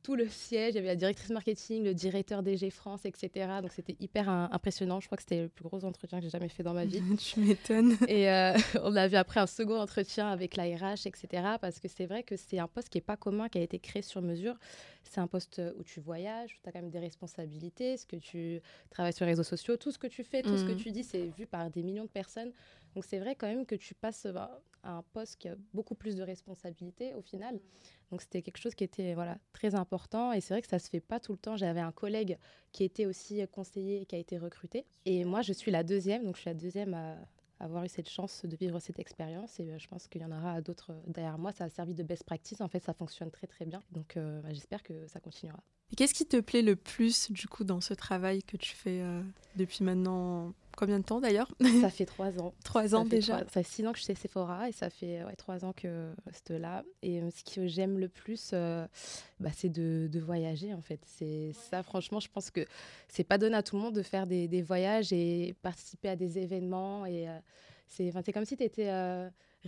tout 0.02 0.16
le 0.16 0.28
siège. 0.28 0.74
Il 0.74 0.76
y 0.76 0.78
avait 0.78 0.88
la 0.88 0.96
directrice 0.96 1.30
marketing, 1.30 1.84
le 1.84 1.94
directeur 1.94 2.42
DG 2.42 2.70
France, 2.70 3.04
etc. 3.04 3.48
Donc 3.62 3.72
c'était 3.72 3.96
hyper 4.00 4.28
impressionnant. 4.28 5.00
Je 5.00 5.06
crois 5.06 5.16
que 5.16 5.22
c'était 5.22 5.42
le 5.42 5.48
plus 5.48 5.64
gros 5.64 5.84
entretien 5.84 6.18
que 6.18 6.24
j'ai 6.24 6.30
jamais 6.30 6.48
fait 6.48 6.62
dans 6.62 6.74
ma 6.74 6.84
vie. 6.84 7.02
tu 7.18 7.40
m'étonnes. 7.40 7.96
Et 8.08 8.30
euh, 8.30 8.54
on 8.82 8.96
a 8.96 9.08
vu 9.08 9.16
après 9.16 9.40
un 9.40 9.46
second 9.46 9.78
entretien 9.80 10.28
avec 10.28 10.56
la 10.56 10.64
RH, 10.64 11.06
etc. 11.06 11.28
Parce 11.60 11.78
que 11.78 11.88
c'est 11.88 12.06
vrai 12.06 12.22
que 12.22 12.36
c'est 12.36 12.58
un 12.58 12.68
poste 12.68 12.88
qui 12.88 12.98
n'est 12.98 13.02
pas 13.02 13.16
commun, 13.16 13.48
qui 13.48 13.58
a 13.58 13.62
été 13.62 13.78
créé 13.78 14.02
sur 14.02 14.22
mesure. 14.22 14.56
C'est 15.04 15.20
un 15.20 15.26
poste 15.26 15.60
où 15.78 15.82
tu 15.82 16.00
voyages, 16.00 16.54
où 16.54 16.62
tu 16.62 16.68
as 16.68 16.72
quand 16.72 16.80
même 16.80 16.90
des 16.90 16.98
responsabilités, 16.98 17.96
ce 17.96 18.06
que 18.06 18.16
tu 18.16 18.60
travailles 18.90 19.12
sur 19.12 19.24
les 19.24 19.32
réseaux 19.32 19.42
sociaux, 19.42 19.76
tout 19.76 19.90
ce 19.90 19.98
que 19.98 20.06
tu 20.06 20.24
fais, 20.24 20.42
tout 20.42 20.56
ce 20.56 20.64
que 20.64 20.72
mmh. 20.72 20.76
tu 20.76 20.90
dis, 20.90 21.04
c'est 21.04 21.26
vu 21.36 21.46
par 21.46 21.70
des 21.70 21.82
millions 21.82 22.04
de 22.04 22.08
personnes. 22.08 22.52
Donc 22.94 23.04
c'est 23.04 23.18
vrai 23.18 23.34
quand 23.34 23.46
même 23.46 23.66
que 23.66 23.74
tu 23.74 23.94
passes 23.94 24.26
bah, 24.26 24.60
à 24.82 24.92
un 24.92 25.02
poste 25.02 25.36
qui 25.36 25.48
a 25.48 25.56
beaucoup 25.72 25.94
plus 25.94 26.16
de 26.16 26.22
responsabilités 26.22 27.14
au 27.14 27.22
final. 27.22 27.60
Donc 28.10 28.20
c'était 28.20 28.42
quelque 28.42 28.58
chose 28.58 28.74
qui 28.74 28.84
était 28.84 29.14
voilà, 29.14 29.38
très 29.52 29.74
important 29.74 30.32
et 30.32 30.40
c'est 30.40 30.54
vrai 30.54 30.62
que 30.62 30.68
ça 30.68 30.78
se 30.78 30.88
fait 30.88 31.00
pas 31.00 31.20
tout 31.20 31.32
le 31.32 31.38
temps. 31.38 31.56
J'avais 31.56 31.80
un 31.80 31.92
collègue 31.92 32.38
qui 32.72 32.84
était 32.84 33.06
aussi 33.06 33.42
conseiller 33.52 34.02
et 34.02 34.06
qui 34.06 34.16
a 34.16 34.18
été 34.18 34.38
recruté 34.38 34.84
et 35.06 35.24
moi 35.24 35.42
je 35.42 35.52
suis 35.52 35.70
la 35.70 35.82
deuxième, 35.82 36.24
donc 36.24 36.36
je 36.36 36.42
suis 36.42 36.50
la 36.50 36.54
deuxième 36.54 36.94
à 36.94 37.16
avoir 37.62 37.84
eu 37.84 37.88
cette 37.88 38.08
chance 38.08 38.44
de 38.44 38.56
vivre 38.56 38.78
cette 38.80 38.98
expérience 38.98 39.60
et 39.60 39.70
euh, 39.70 39.78
je 39.78 39.88
pense 39.88 40.08
qu'il 40.08 40.20
y 40.20 40.24
en 40.24 40.32
aura 40.32 40.60
d'autres 40.60 40.92
derrière 41.06 41.38
moi. 41.38 41.52
Ça 41.52 41.64
a 41.64 41.68
servi 41.68 41.94
de 41.94 42.02
best 42.02 42.24
practice, 42.24 42.60
en 42.60 42.68
fait 42.68 42.82
ça 42.82 42.92
fonctionne 42.92 43.30
très 43.30 43.46
très 43.46 43.64
bien. 43.64 43.82
Donc 43.92 44.16
euh, 44.16 44.40
bah, 44.40 44.52
j'espère 44.52 44.82
que 44.82 45.06
ça 45.06 45.20
continuera. 45.20 45.62
Et 45.92 45.96
qu'est-ce 45.96 46.14
qui 46.14 46.26
te 46.26 46.40
plaît 46.40 46.62
le 46.62 46.76
plus 46.76 47.30
du 47.30 47.46
coup 47.46 47.64
dans 47.64 47.80
ce 47.80 47.94
travail 47.94 48.42
que 48.42 48.56
tu 48.56 48.74
fais 48.74 49.00
euh, 49.00 49.22
depuis 49.56 49.84
maintenant 49.84 50.54
Combien 50.76 50.98
de 50.98 51.04
temps 51.04 51.20
d'ailleurs 51.20 51.50
Ça 51.80 51.90
fait 51.90 52.06
trois 52.06 52.38
ans. 52.40 52.54
trois 52.64 52.94
ans 52.94 53.04
déjà 53.04 53.38
Ça 53.38 53.44
fait 53.46 53.62
six 53.62 53.86
ans 53.86 53.92
que 53.92 53.98
je 53.98 54.04
suis 54.04 54.14
Sephora 54.14 54.68
et 54.68 54.72
ça 54.72 54.90
fait 54.90 55.22
ouais, 55.24 55.36
trois 55.36 55.64
ans 55.64 55.72
que 55.72 56.12
c'est 56.32 56.58
là. 56.58 56.82
Et 57.02 57.20
euh, 57.20 57.30
ce 57.30 57.44
que 57.44 57.66
j'aime 57.66 57.98
le 57.98 58.08
plus, 58.08 58.50
euh, 58.52 58.86
bah, 59.40 59.50
c'est 59.54 59.68
de, 59.68 60.08
de, 60.10 60.20
voyager 60.20 60.72
en 60.74 60.80
fait. 60.80 61.00
C'est 61.04 61.52
ça, 61.70 61.82
franchement, 61.82 62.20
je 62.20 62.28
pense 62.28 62.50
que 62.50 62.64
c'est 63.08 63.24
pas 63.24 63.38
donné 63.38 63.56
à 63.56 63.62
tout 63.62 63.76
le 63.76 63.82
monde 63.82 63.94
de 63.94 64.02
faire 64.02 64.26
des, 64.26 64.48
des 64.48 64.62
voyages 64.62 65.12
et 65.12 65.54
participer 65.62 66.08
à 66.08 66.16
des 66.16 66.38
événements. 66.38 67.06
Et 67.06 67.28
euh, 67.28 67.38
c'est 67.88 68.32
comme 68.32 68.44
si 68.44 68.56
tu 68.56 68.64
étais 68.64 68.90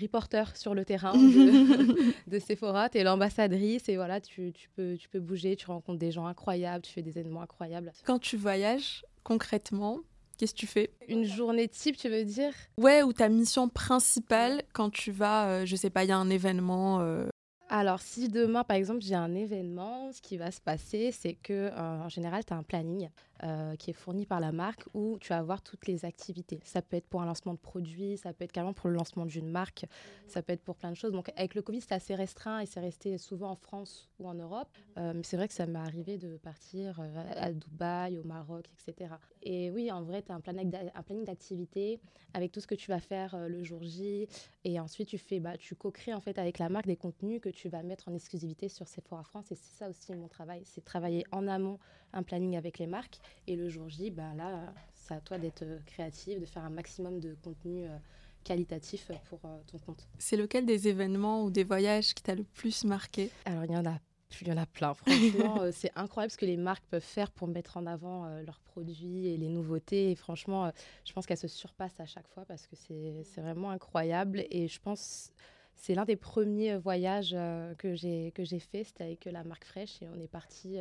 reporter 0.01 0.57
sur 0.57 0.75
le 0.75 0.85
terrain 0.85 1.13
de, 1.17 2.15
de 2.31 2.39
Sephora, 2.39 2.89
tu 2.89 2.99
es 2.99 3.05
l'ambassadrice 3.05 3.89
et 3.89 3.97
voilà, 3.97 4.21
tu, 4.21 4.53
tu, 4.53 4.69
peux, 4.71 4.97
tu 4.99 5.09
peux 5.09 5.21
bouger, 5.21 5.57
tu 5.57 5.67
rencontres 5.67 5.99
des 5.99 6.11
gens 6.11 6.27
incroyables, 6.27 6.83
tu 6.83 6.93
fais 6.93 7.03
des 7.03 7.19
événements 7.19 7.43
incroyables. 7.43 7.93
Quand 8.05 8.19
tu 8.19 8.37
voyages, 8.37 9.05
concrètement, 9.23 10.01
Qu'est-ce 10.37 10.55
que 10.55 10.59
tu 10.59 10.67
fais 10.67 10.91
Une 11.09 11.25
journée 11.25 11.69
type, 11.69 11.97
tu 11.97 12.09
veux 12.09 12.25
dire? 12.25 12.53
Ouais, 12.79 13.03
ou 13.03 13.13
ta 13.13 13.29
mission 13.29 13.69
principale 13.69 14.63
quand 14.73 14.91
tu 14.91 15.11
vas, 15.11 15.49
euh, 15.49 15.67
je 15.67 15.77
sais 15.77 15.91
pas, 15.91 16.05
il 16.05 16.09
y 16.09 16.13
a 16.13 16.19
un 16.19 16.31
événement 16.31 17.01
euh, 17.01 17.27
alors, 17.71 18.01
si 18.01 18.29
demain, 18.29 18.63
par 18.63 18.77
exemple, 18.77 19.01
j'ai 19.01 19.15
un 19.15 19.35
événement, 19.35 20.13
ce 20.13 20.21
qui 20.21 20.37
va 20.37 20.51
se 20.51 20.61
passer, 20.61 21.11
c'est 21.13 21.35
que 21.35 21.71
euh, 21.73 22.03
en 22.03 22.09
général, 22.11 22.45
tu 22.45 22.53
as 22.53 22.57
un 22.57 22.63
planning 22.63 23.09
euh, 23.43 23.75
qui 23.77 23.91
est 23.91 23.95
fourni 23.95 24.27
par 24.27 24.39
la 24.39 24.53
marque 24.53 24.85
où 24.93 25.19
tu 25.19 25.31
vas 25.31 25.39
avoir 25.39 25.63
toutes 25.63 25.87
les 25.87 26.05
activités. 26.05 26.61
Ça 26.63 26.83
peut 26.83 26.99
être 26.99 27.09
pour 27.09 27.23
un 27.23 27.27
lancement 27.27 27.55
de 27.55 27.59
produit, 27.59 28.19
ça 28.19 28.35
peut 28.35 28.45
être 28.45 28.53
carrément 28.53 28.75
pour 28.75 28.91
le 28.91 28.95
lancement 28.95 29.25
d'une 29.25 29.49
marque, 29.49 29.87
ça 30.29 30.43
peut 30.43 30.53
être 30.53 30.63
pour 30.63 30.77
plein 30.77 30.91
de 30.91 30.97
choses. 30.97 31.11
Donc, 31.11 31.33
avec 31.37 31.55
le 31.55 31.63
Covid, 31.63 31.81
c'est 31.81 31.95
assez 31.95 32.15
restreint 32.15 32.61
et 32.61 32.67
c'est 32.67 32.81
resté 32.81 33.17
souvent 33.17 33.51
en 33.51 33.57
France 33.57 34.11
ou 34.19 34.29
en 34.29 34.35
Europe. 34.35 34.69
Mais 34.97 35.23
c'est 35.23 35.37
vrai 35.37 35.49
que 35.49 35.55
ça 35.55 35.67
m'est 35.67 35.79
arrivé 35.79 36.19
de 36.19 36.37
partir 36.37 37.01
à 37.37 37.51
Dubaï, 37.51 38.19
au 38.19 38.25
Maroc, 38.25 38.67
etc. 38.73 39.15
Et 39.45 39.71
oui, 39.71 39.91
en 39.93 40.03
vrai, 40.03 40.23
tu 40.23 40.33
as 40.33 40.35
un 40.35 40.41
planning 40.41 41.25
d'activités 41.25 42.01
avec 42.33 42.51
tout 42.51 42.61
ce 42.61 42.67
que 42.67 42.75
tu 42.75 42.91
vas 42.91 43.01
faire 43.01 43.37
le 43.49 43.63
jour 43.63 43.83
J. 43.83 44.27
Et 44.65 44.81
ensuite, 44.81 45.09
tu 45.09 45.19
fais, 45.19 45.39
bah, 45.39 45.57
tu 45.59 45.75
co-crées 45.75 46.15
en 46.15 46.21
fait 46.21 46.39
avec 46.39 46.59
la 46.59 46.69
marque 46.71 46.87
des 46.87 46.97
contenus 46.97 47.41
que 47.41 47.51
tu 47.51 47.69
vas 47.69 47.83
mettre 47.83 48.09
en 48.09 48.15
exclusivité 48.15 48.69
sur 48.69 48.89
Sephora 48.89 49.23
France. 49.23 49.53
Et 49.53 49.55
c'est 49.55 49.79
ça 49.79 49.89
aussi 49.89 50.15
mon 50.15 50.29
travail, 50.29 50.63
c'est 50.65 50.85
travailler 50.85 51.25
en 51.31 51.47
amont 51.47 51.79
un 52.15 52.23
planning 52.23 52.57
avec 52.57 52.79
les 52.79 52.87
marques. 52.87 53.19
Et 53.47 53.57
le 53.57 53.69
jour 53.69 53.89
J, 53.89 54.11
bah 54.11 54.35
là, 54.35 54.73
c'est 54.95 55.15
à 55.15 55.21
toi 55.21 55.39
d'être 55.39 55.63
euh, 55.63 55.79
créatif, 55.85 56.41
de 56.41 56.47
faire 56.47 56.65
un 56.65 56.71
maximum 56.71 57.21
de 57.21 57.37
contenu 57.43 57.85
euh, 57.85 57.97
qualitatif 58.43 59.11
pour 59.29 59.41
euh, 59.45 59.59
ton 59.67 59.79
compte. 59.79 60.09
C'est 60.19 60.37
lequel 60.37 60.65
des 60.65 60.89
événements 60.89 61.45
ou 61.45 61.51
des 61.51 61.65
voyages 61.65 62.15
qui 62.15 62.23
t'a 62.23 62.35
le 62.35 62.45
plus 62.45 62.85
marqué? 62.85 63.31
Alors, 63.45 63.65
il 63.65 63.73
y 63.73 63.77
en 63.77 63.85
a 63.85 63.99
il 64.43 64.49
y 64.49 64.53
en 64.53 64.57
a 64.57 64.67
plein. 64.67 64.95
Franchement, 64.95 65.71
c'est 65.73 65.91
incroyable 65.97 66.33
ce 66.33 66.37
que 66.37 66.47
les 66.47 66.57
marques 66.57 66.85
peuvent 66.91 67.03
faire 67.03 67.31
pour 67.31 67.49
mettre 67.49 67.77
en 67.77 67.87
avant 67.87 68.29
leurs 68.41 68.61
produits 68.61 69.29
et 69.29 69.37
les 69.37 69.49
nouveautés. 69.49 70.11
Et 70.11 70.15
franchement, 70.15 70.71
je 71.05 71.13
pense 71.13 71.27
qu'elles 71.27 71.39
se 71.39 71.49
surpassent 71.49 72.01
à 72.01 72.07
chaque 72.07 72.29
fois 72.29 72.45
parce 72.45 72.67
que 72.67 72.77
c'est 72.77 73.41
vraiment 73.41 73.71
incroyable. 73.71 74.45
Et 74.51 74.69
je 74.69 74.81
pense 74.81 75.33
c'est 75.77 75.95
l'un 75.95 76.05
des 76.05 76.17
premiers 76.17 76.73
euh, 76.73 76.79
voyages 76.79 77.35
euh, 77.35 77.75
que 77.75 77.95
j'ai 77.95 78.33
que 78.35 78.45
j'ai 78.45 78.59
fait. 78.59 78.85
C'était 78.85 79.05
avec 79.05 79.27
euh, 79.27 79.33
la 79.33 79.45
marque 79.45 79.65
Fraîche 79.65 80.01
et 80.03 80.09
on 80.09 80.21
est 80.21 80.29
parti 80.29 80.79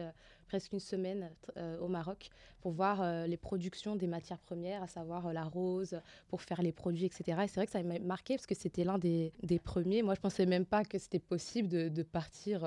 presque 0.47 0.73
une 0.73 0.79
semaine 0.79 1.31
au 1.81 1.87
Maroc 1.87 2.29
pour 2.61 2.71
voir 2.71 3.27
les 3.27 3.37
productions 3.37 3.95
des 3.95 4.05
matières 4.05 4.37
premières, 4.37 4.83
à 4.83 4.87
savoir 4.87 5.33
la 5.33 5.43
rose, 5.43 5.99
pour 6.27 6.41
faire 6.41 6.61
les 6.61 6.71
produits, 6.71 7.05
etc. 7.05 7.41
Et 7.43 7.47
c'est 7.47 7.55
vrai 7.55 7.65
que 7.65 7.71
ça 7.71 7.81
m'a 7.81 7.97
marqué 7.99 8.35
parce 8.35 8.45
que 8.45 8.53
c'était 8.53 8.83
l'un 8.83 8.99
des, 8.99 9.33
des, 9.41 9.57
premiers. 9.57 10.03
Moi, 10.03 10.13
je 10.13 10.19
pensais 10.19 10.45
même 10.45 10.65
pas 10.65 10.85
que 10.85 10.99
c'était 10.99 11.19
possible 11.19 11.69
de, 11.69 11.89
de 11.89 12.03
partir 12.03 12.61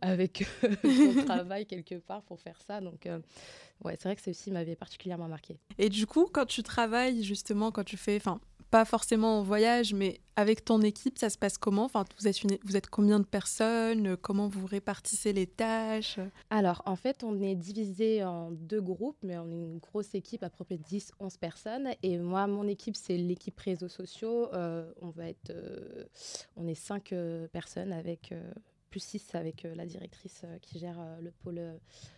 avec 0.00 0.46
son 0.84 1.24
travail 1.24 1.66
quelque 1.66 1.96
part 1.96 2.22
pour 2.22 2.40
faire 2.40 2.60
ça. 2.60 2.80
Donc, 2.80 3.08
ouais, 3.84 3.96
c'est 3.98 4.08
vrai 4.08 4.16
que 4.16 4.22
ça 4.22 4.30
aussi 4.30 4.50
m'avait 4.50 4.76
particulièrement 4.76 5.28
marqué. 5.28 5.58
Et 5.78 5.88
du 5.88 6.06
coup, 6.06 6.28
quand 6.32 6.46
tu 6.46 6.62
travailles, 6.62 7.22
justement, 7.22 7.70
quand 7.70 7.84
tu 7.84 7.96
fais, 7.96 8.16
enfin, 8.16 8.40
pas 8.70 8.84
forcément 8.84 9.38
en 9.38 9.42
voyage, 9.42 9.94
mais 9.94 10.20
avec 10.34 10.64
ton 10.64 10.82
équipe, 10.82 11.18
ça 11.18 11.30
se 11.30 11.38
passe 11.38 11.56
comment? 11.56 11.84
Enfin, 11.84 12.04
vous, 12.18 12.28
êtes 12.28 12.36
vous 12.64 12.76
êtes 12.76 12.88
combien 12.88 13.20
de 13.20 13.24
personnes? 13.24 14.16
Comment 14.16 14.48
vous 14.48 14.66
répartissez 14.66 15.32
les 15.32 15.46
tâches? 15.46 16.18
Alors, 16.50 16.82
en 16.84 16.96
fait, 16.96 17.22
on 17.24 17.40
est 17.40 17.54
divisé 17.54 18.24
en 18.24 18.50
deux 18.50 18.80
groupes, 18.80 19.18
mais 19.22 19.38
on 19.38 19.50
est 19.50 19.56
une 19.56 19.78
grosse 19.78 20.14
équipe, 20.14 20.42
à 20.42 20.50
peu 20.50 20.64
près 20.64 20.76
10-11 20.76 21.38
personnes. 21.38 21.88
Et 22.02 22.18
moi, 22.18 22.46
mon 22.46 22.66
équipe, 22.66 22.96
c'est 22.96 23.16
l'équipe 23.16 23.58
réseaux 23.58 23.88
sociaux. 23.88 24.52
Euh, 24.52 24.92
on 25.00 25.10
va 25.10 25.28
être... 25.28 25.50
Euh, 25.50 26.04
on 26.56 26.66
est 26.66 26.74
cinq 26.74 27.12
euh, 27.12 27.48
personnes 27.48 27.92
avec... 27.92 28.34
plus 28.90 29.00
6 29.00 29.34
avec 29.34 29.66
la 29.74 29.86
directrice 29.86 30.44
qui 30.62 30.78
gère 30.78 30.98
le 31.20 31.30
pôle 31.30 31.60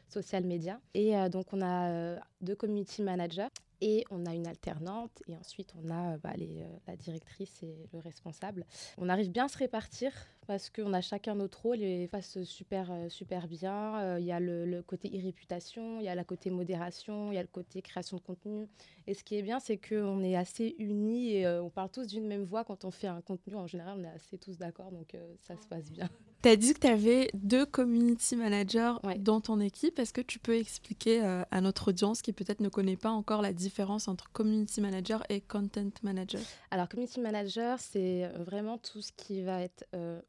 social 0.08 0.44
média. 0.44 0.80
Et 0.94 1.14
donc, 1.30 1.52
on 1.52 1.62
a 1.62 2.16
deux 2.40 2.56
community 2.56 3.02
managers 3.02 3.48
et 3.80 4.04
on 4.10 4.26
a 4.26 4.34
une 4.34 4.46
alternante 4.46 5.22
et 5.28 5.36
ensuite 5.36 5.72
on 5.76 5.90
a 5.90 6.16
bah, 6.18 6.32
euh, 6.38 6.78
la 6.86 6.96
directrice 6.96 7.62
et 7.62 7.88
le 7.92 7.98
responsable. 8.00 8.64
On 8.96 9.08
arrive 9.08 9.30
bien 9.30 9.44
à 9.44 9.48
se 9.48 9.58
répartir 9.58 10.12
parce 10.48 10.70
qu'on 10.70 10.94
a 10.94 11.02
chacun 11.02 11.34
notre 11.34 11.60
rôle 11.60 11.82
et 11.82 12.06
face 12.06 12.42
super, 12.42 12.90
euh, 12.90 13.10
super 13.10 13.46
bien. 13.48 14.00
Euh, 14.00 14.16
il 14.18 14.24
y 14.24 14.32
a 14.32 14.40
le, 14.40 14.82
côté 14.82 15.10
e-réputation, 15.10 16.00
il 16.00 16.06
y 16.06 16.08
a 16.08 16.14
la 16.14 16.24
côté 16.24 16.48
modération, 16.48 17.30
il 17.30 17.34
y 17.34 17.38
a 17.38 17.42
le 17.42 17.48
côté 17.48 17.82
création 17.82 18.16
de 18.16 18.22
contenu. 18.22 18.66
Et 19.06 19.12
ce 19.12 19.22
qui 19.22 19.36
est 19.36 19.42
bien, 19.42 19.60
c'est 19.60 19.76
qu'on 19.76 20.22
est 20.22 20.36
assez 20.36 20.74
unis 20.78 21.34
et 21.34 21.48
on 21.48 21.68
parle 21.68 21.90
tous 21.90 22.06
d'une 22.06 22.26
même 22.26 22.44
voix 22.44 22.64
quand 22.64 22.86
on 22.86 22.90
fait 22.90 23.06
un 23.08 23.20
contenu. 23.20 23.56
En 23.56 23.66
général, 23.66 23.98
on 24.00 24.04
est 24.04 24.14
assez 24.14 24.38
tous 24.38 24.56
d'accord, 24.56 24.90
donc 24.90 25.14
ça 25.42 25.54
se 25.56 25.66
passe 25.66 25.90
bien. 25.92 26.08
Tu 26.40 26.48
as 26.48 26.54
dit 26.54 26.72
que 26.72 26.78
tu 26.78 26.86
avais 26.86 27.30
deux 27.34 27.66
community 27.66 28.36
managers 28.36 28.92
dans 29.18 29.40
ton 29.40 29.58
équipe. 29.58 29.98
Est-ce 29.98 30.12
que 30.12 30.20
tu 30.20 30.38
peux 30.38 30.54
expliquer 30.54 31.20
à 31.20 31.60
notre 31.60 31.88
audience 31.88 32.22
qui 32.22 32.32
peut-être 32.32 32.60
ne 32.60 32.68
connaît 32.68 32.96
pas 32.96 33.10
encore 33.10 33.42
la 33.42 33.52
différence 33.52 34.06
entre 34.06 34.30
community 34.30 34.80
manager 34.80 35.24
et 35.30 35.40
content 35.40 35.90
manager? 36.04 36.40
Alors, 36.70 36.88
community 36.88 37.18
manager, 37.18 37.80
c'est 37.80 38.28
vraiment 38.38 38.78
tout 38.78 39.02
ce 39.02 39.10
qui 39.16 39.42
va 39.42 39.62
être 39.62 39.84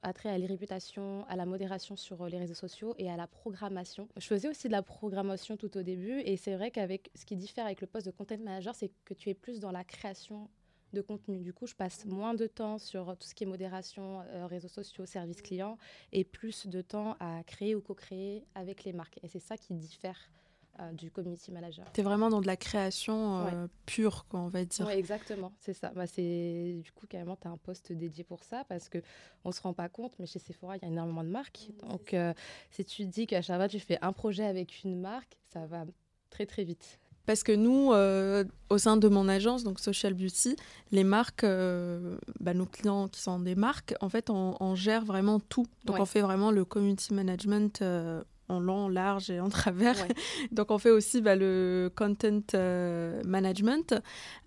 attrait 0.09 0.29
à 0.29 0.37
l'irréputation, 0.37 1.25
à 1.29 1.35
la 1.35 1.45
modération 1.45 1.95
sur 1.95 2.21
euh, 2.21 2.29
les 2.29 2.37
réseaux 2.37 2.53
sociaux 2.53 2.95
et 2.97 3.09
à 3.09 3.15
la 3.15 3.27
programmation. 3.27 4.07
Je 4.17 4.25
faisais 4.25 4.49
aussi 4.49 4.67
de 4.67 4.73
la 4.73 4.81
programmation 4.81 5.55
tout 5.55 5.77
au 5.77 5.83
début 5.83 6.19
et 6.19 6.35
c'est 6.35 6.55
vrai 6.55 6.71
qu'avec 6.71 7.09
ce 7.15 7.25
qui 7.25 7.35
diffère 7.35 7.65
avec 7.65 7.81
le 7.81 7.87
poste 7.87 8.07
de 8.07 8.11
content 8.11 8.37
manager, 8.37 8.75
c'est 8.75 8.91
que 9.05 9.13
tu 9.13 9.29
es 9.29 9.33
plus 9.33 9.59
dans 9.59 9.71
la 9.71 9.83
création 9.83 10.49
de 10.93 11.01
contenu. 11.01 11.39
Du 11.39 11.53
coup, 11.53 11.67
je 11.67 11.75
passe 11.75 12.05
moins 12.05 12.33
de 12.33 12.47
temps 12.47 12.79
sur 12.79 13.15
tout 13.17 13.27
ce 13.27 13.35
qui 13.35 13.43
est 13.43 13.47
modération, 13.47 14.21
euh, 14.21 14.47
réseaux 14.47 14.67
sociaux, 14.67 15.05
services 15.05 15.41
clients 15.41 15.77
et 16.11 16.23
plus 16.23 16.67
de 16.67 16.81
temps 16.81 17.15
à 17.19 17.43
créer 17.43 17.75
ou 17.75 17.81
co-créer 17.81 18.43
avec 18.55 18.83
les 18.83 18.93
marques. 18.93 19.19
Et 19.23 19.27
c'est 19.27 19.39
ça 19.39 19.57
qui 19.57 19.73
diffère 19.73 20.29
euh, 20.79 20.91
du 20.93 21.12
community 21.12 21.51
manager. 21.51 21.86
Tu 21.93 22.01
es 22.01 22.03
vraiment 22.03 22.29
dans 22.29 22.41
de 22.41 22.48
la 22.48 22.55
création 22.55 23.45
euh, 23.45 23.67
pure, 23.86 24.25
quoi, 24.29 24.39
on 24.39 24.48
va 24.48 24.63
dire. 24.63 24.86
Oui, 24.88 24.93
exactement, 24.93 25.51
c'est 25.59 25.74
ça. 25.74 25.91
Bah, 25.93 26.07
c'est 26.07 26.79
du 26.83 26.91
coup 26.91 27.05
carrément 27.07 27.36
tu 27.36 27.48
as 27.48 27.51
un 27.51 27.57
poste 27.57 27.91
dédié 27.91 28.24
pour 28.24 28.43
ça 28.43 28.63
parce 28.69 28.88
que 28.88 29.00
on 29.43 29.51
se 29.51 29.62
rend 29.62 29.74
pas 29.74 29.89
compte, 29.89 30.13
mais 30.19 30.25
chez 30.25 30.39
Sephora 30.39 30.77
il 30.77 30.83
y 30.83 30.86
a 30.86 30.88
énormément 30.88 31.24
de 31.24 31.29
marques. 31.29 31.69
Donc 31.89 32.13
euh, 32.13 32.33
si 32.71 32.86
tu 32.86 33.05
dis 33.05 33.27
qu'à 33.27 33.41
chaque 33.41 33.57
fois 33.57 33.67
tu 33.67 33.79
fais 33.79 33.98
un 34.01 34.13
projet 34.13 34.45
avec 34.45 34.83
une 34.83 35.00
marque, 35.00 35.38
ça 35.51 35.65
va 35.65 35.86
très 36.29 36.45
très 36.45 36.63
vite. 36.63 37.00
Parce 37.25 37.43
que 37.43 37.51
nous, 37.51 37.91
au 38.69 38.77
sein 38.79 38.98
de 38.98 39.07
mon 39.07 39.27
agence, 39.27 39.63
donc 39.63 39.79
Social 39.79 40.15
Beauty, 40.15 40.55
les 40.91 41.03
marques, 41.03 41.43
bah, 41.43 42.53
nos 42.55 42.65
clients 42.65 43.07
qui 43.07 43.21
sont 43.21 43.39
des 43.39 43.53
marques, 43.53 43.93
en 44.01 44.09
fait, 44.09 44.31
on, 44.31 44.74
gère 44.74 45.05
vraiment 45.05 45.39
tout. 45.39 45.67
Donc, 45.86 46.00
on 46.00 46.05
fait 46.05 46.21
vraiment 46.21 46.50
le 46.50 46.65
community 46.65 47.13
management 47.13 47.83
en 48.50 48.60
long, 48.60 48.89
large 48.89 49.29
et 49.29 49.39
en 49.39 49.50
travers. 49.60 49.96
Donc 50.51 50.72
on 50.72 50.77
fait 50.77 50.89
aussi 50.89 51.22
bah, 51.22 51.36
le 51.36 51.91
content 51.96 52.41
euh, 52.56 53.22
management, 53.24 53.96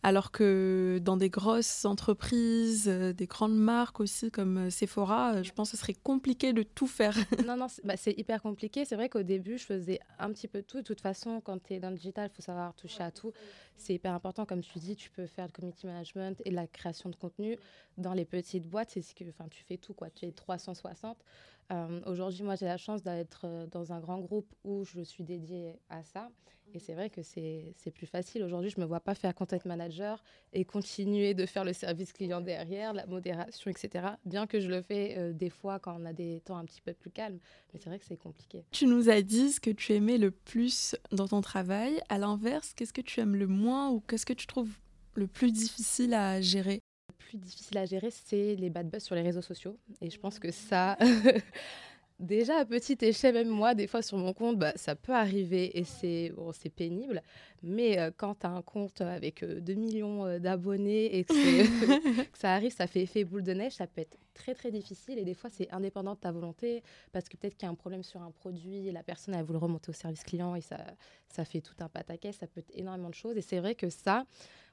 alors 0.02 0.30
que 0.30 1.00
dans 1.02 1.16
des 1.16 1.30
grosses 1.30 1.84
entreprises, 1.84 2.88
euh, 2.88 3.12
des 3.12 3.26
grandes 3.26 3.56
marques 3.56 4.00
aussi 4.00 4.30
comme 4.30 4.58
euh, 4.58 4.70
Sephora, 4.70 5.42
je 5.42 5.52
pense 5.52 5.70
que 5.70 5.76
ce 5.76 5.80
serait 5.80 5.94
compliqué 5.94 6.52
de 6.52 6.62
tout 6.62 6.86
faire. 6.86 7.16
non, 7.46 7.56
non, 7.56 7.68
c'est 7.68 7.84
bah, 7.84 7.94
hyper 8.06 8.42
compliqué. 8.42 8.84
C'est 8.84 8.96
vrai 8.96 9.08
qu'au 9.08 9.22
début, 9.22 9.58
je 9.58 9.64
faisais 9.64 10.00
un 10.18 10.30
petit 10.32 10.48
peu 10.48 10.62
tout. 10.62 10.78
De 10.78 10.82
toute 10.82 11.00
façon, 11.00 11.40
quand 11.40 11.62
tu 11.62 11.74
es 11.74 11.80
dans 11.80 11.90
le 11.90 11.96
digital, 11.96 12.30
il 12.32 12.34
faut 12.34 12.42
savoir 12.42 12.74
toucher 12.74 13.02
à 13.02 13.10
tout. 13.10 13.32
C'est 13.76 13.94
hyper 13.94 14.12
important, 14.12 14.44
comme 14.44 14.62
tu 14.62 14.78
dis, 14.78 14.96
tu 14.96 15.10
peux 15.10 15.26
faire 15.26 15.46
le 15.46 15.52
community 15.52 15.86
management 15.86 16.40
et 16.44 16.50
la 16.50 16.66
création 16.66 17.10
de 17.10 17.16
contenu. 17.16 17.56
Dans 17.98 18.12
les 18.12 18.24
petites 18.24 18.68
boîtes, 18.68 18.90
c'est 18.90 19.02
ce 19.02 19.14
que, 19.14 19.24
enfin, 19.28 19.46
tu 19.50 19.62
fais 19.64 19.76
tout, 19.76 19.94
quoi. 19.94 20.10
Tu 20.10 20.26
es 20.26 20.32
360. 20.32 21.16
Euh, 21.70 22.00
aujourd'hui, 22.06 22.42
moi, 22.42 22.54
j'ai 22.56 22.66
la 22.66 22.76
chance 22.76 23.02
d'être 23.02 23.42
euh, 23.44 23.66
dans 23.66 23.92
un 23.92 24.00
grand 24.00 24.18
groupe 24.18 24.52
où 24.64 24.84
je 24.84 25.00
suis 25.02 25.24
dédiée 25.24 25.78
à 25.88 26.02
ça. 26.02 26.30
Et 26.74 26.78
c'est 26.78 26.94
vrai 26.94 27.10
que 27.10 27.22
c'est 27.22 27.90
plus 27.94 28.06
facile. 28.06 28.42
Aujourd'hui, 28.42 28.70
je 28.70 28.78
ne 28.78 28.84
me 28.84 28.88
vois 28.88 29.00
pas 29.00 29.14
faire 29.14 29.34
content 29.34 29.58
manager 29.66 30.22
et 30.52 30.64
continuer 30.64 31.34
de 31.34 31.44
faire 31.44 31.64
le 31.64 31.72
service 31.72 32.12
client 32.12 32.40
derrière, 32.40 32.94
la 32.94 33.04
modération, 33.06 33.70
etc. 33.70 34.06
Bien 34.24 34.46
que 34.46 34.58
je 34.58 34.68
le 34.68 34.80
fais 34.80 35.16
euh, 35.18 35.32
des 35.32 35.50
fois 35.50 35.78
quand 35.78 35.94
on 36.00 36.06
a 36.06 36.12
des 36.12 36.40
temps 36.40 36.56
un 36.56 36.64
petit 36.64 36.80
peu 36.80 36.94
plus 36.94 37.10
calmes. 37.10 37.38
Mais 37.72 37.80
c'est 37.82 37.90
vrai 37.90 37.98
que 37.98 38.06
c'est 38.06 38.16
compliqué. 38.16 38.64
Tu 38.70 38.86
nous 38.86 39.10
as 39.10 39.22
dit 39.22 39.52
ce 39.52 39.60
que 39.60 39.70
tu 39.70 39.92
aimais 39.92 40.16
le 40.18 40.30
plus 40.30 40.96
dans 41.10 41.28
ton 41.28 41.42
travail. 41.42 42.00
À 42.08 42.16
l'inverse, 42.16 42.72
qu'est-ce 42.74 42.92
que 42.92 43.02
tu 43.02 43.20
aimes 43.20 43.36
le 43.36 43.46
moins 43.46 43.90
ou 43.90 44.00
qu'est-ce 44.00 44.26
que 44.26 44.32
tu 44.32 44.46
trouves 44.46 44.72
le 45.14 45.26
plus 45.26 45.52
difficile 45.52 46.14
à 46.14 46.40
gérer? 46.40 46.80
Plus 47.38 47.46
difficile 47.46 47.78
à 47.78 47.86
gérer, 47.86 48.10
c'est 48.10 48.56
les 48.56 48.68
bad 48.68 48.90
buzz 48.90 49.02
sur 49.02 49.14
les 49.14 49.22
réseaux 49.22 49.40
sociaux. 49.40 49.78
Et 50.02 50.10
je 50.10 50.18
pense 50.18 50.38
que 50.38 50.50
ça, 50.50 50.98
déjà 52.22 52.56
à 52.56 52.64
petite 52.64 53.02
échelle, 53.02 53.34
même 53.34 53.48
moi, 53.48 53.74
des 53.74 53.86
fois 53.86 54.00
sur 54.00 54.16
mon 54.16 54.32
compte, 54.32 54.58
bah, 54.58 54.72
ça 54.76 54.94
peut 54.94 55.12
arriver 55.12 55.78
et 55.78 55.84
c'est 55.84 56.30
bon, 56.30 56.52
pénible. 56.74 57.22
Mais 57.62 57.98
euh, 57.98 58.10
quand 58.16 58.40
tu 58.40 58.46
as 58.46 58.50
un 58.50 58.62
compte 58.62 59.00
avec 59.00 59.44
2 59.44 59.72
euh, 59.72 59.76
millions 59.76 60.26
euh, 60.26 60.38
d'abonnés 60.38 61.18
et 61.18 61.24
que, 61.24 62.22
que, 62.30 62.38
ça 62.38 62.54
arrive, 62.54 62.72
ça 62.72 62.86
fait 62.86 63.02
effet 63.02 63.24
boule 63.24 63.42
de 63.42 63.52
neige, 63.52 63.72
ça 63.72 63.86
peut 63.86 64.00
être 64.00 64.16
très 64.34 64.54
très 64.54 64.70
difficile. 64.70 65.18
Et 65.18 65.24
des 65.24 65.34
fois, 65.34 65.50
c'est 65.50 65.70
indépendant 65.72 66.14
de 66.14 66.20
ta 66.20 66.32
volonté 66.32 66.82
parce 67.12 67.28
que 67.28 67.36
peut-être 67.36 67.56
qu'il 67.56 67.66
y 67.66 67.68
a 67.68 67.72
un 67.72 67.76
problème 67.76 68.02
sur 68.02 68.22
un 68.22 68.30
produit 68.30 68.88
et 68.88 68.92
la 68.92 69.02
personne, 69.02 69.34
elle 69.34 69.44
voulu 69.44 69.58
le 69.58 69.64
remonter 69.64 69.90
au 69.90 69.94
service 69.94 70.24
client 70.24 70.54
et 70.54 70.60
ça, 70.60 70.78
ça 71.28 71.44
fait 71.44 71.60
tout 71.60 71.74
un 71.80 71.88
pataquès. 71.88 72.36
Ça 72.36 72.46
peut 72.46 72.60
être 72.60 72.72
énormément 72.74 73.10
de 73.10 73.14
choses. 73.14 73.36
Et 73.36 73.42
c'est 73.42 73.58
vrai 73.58 73.74
que 73.74 73.90
ça, 73.90 74.24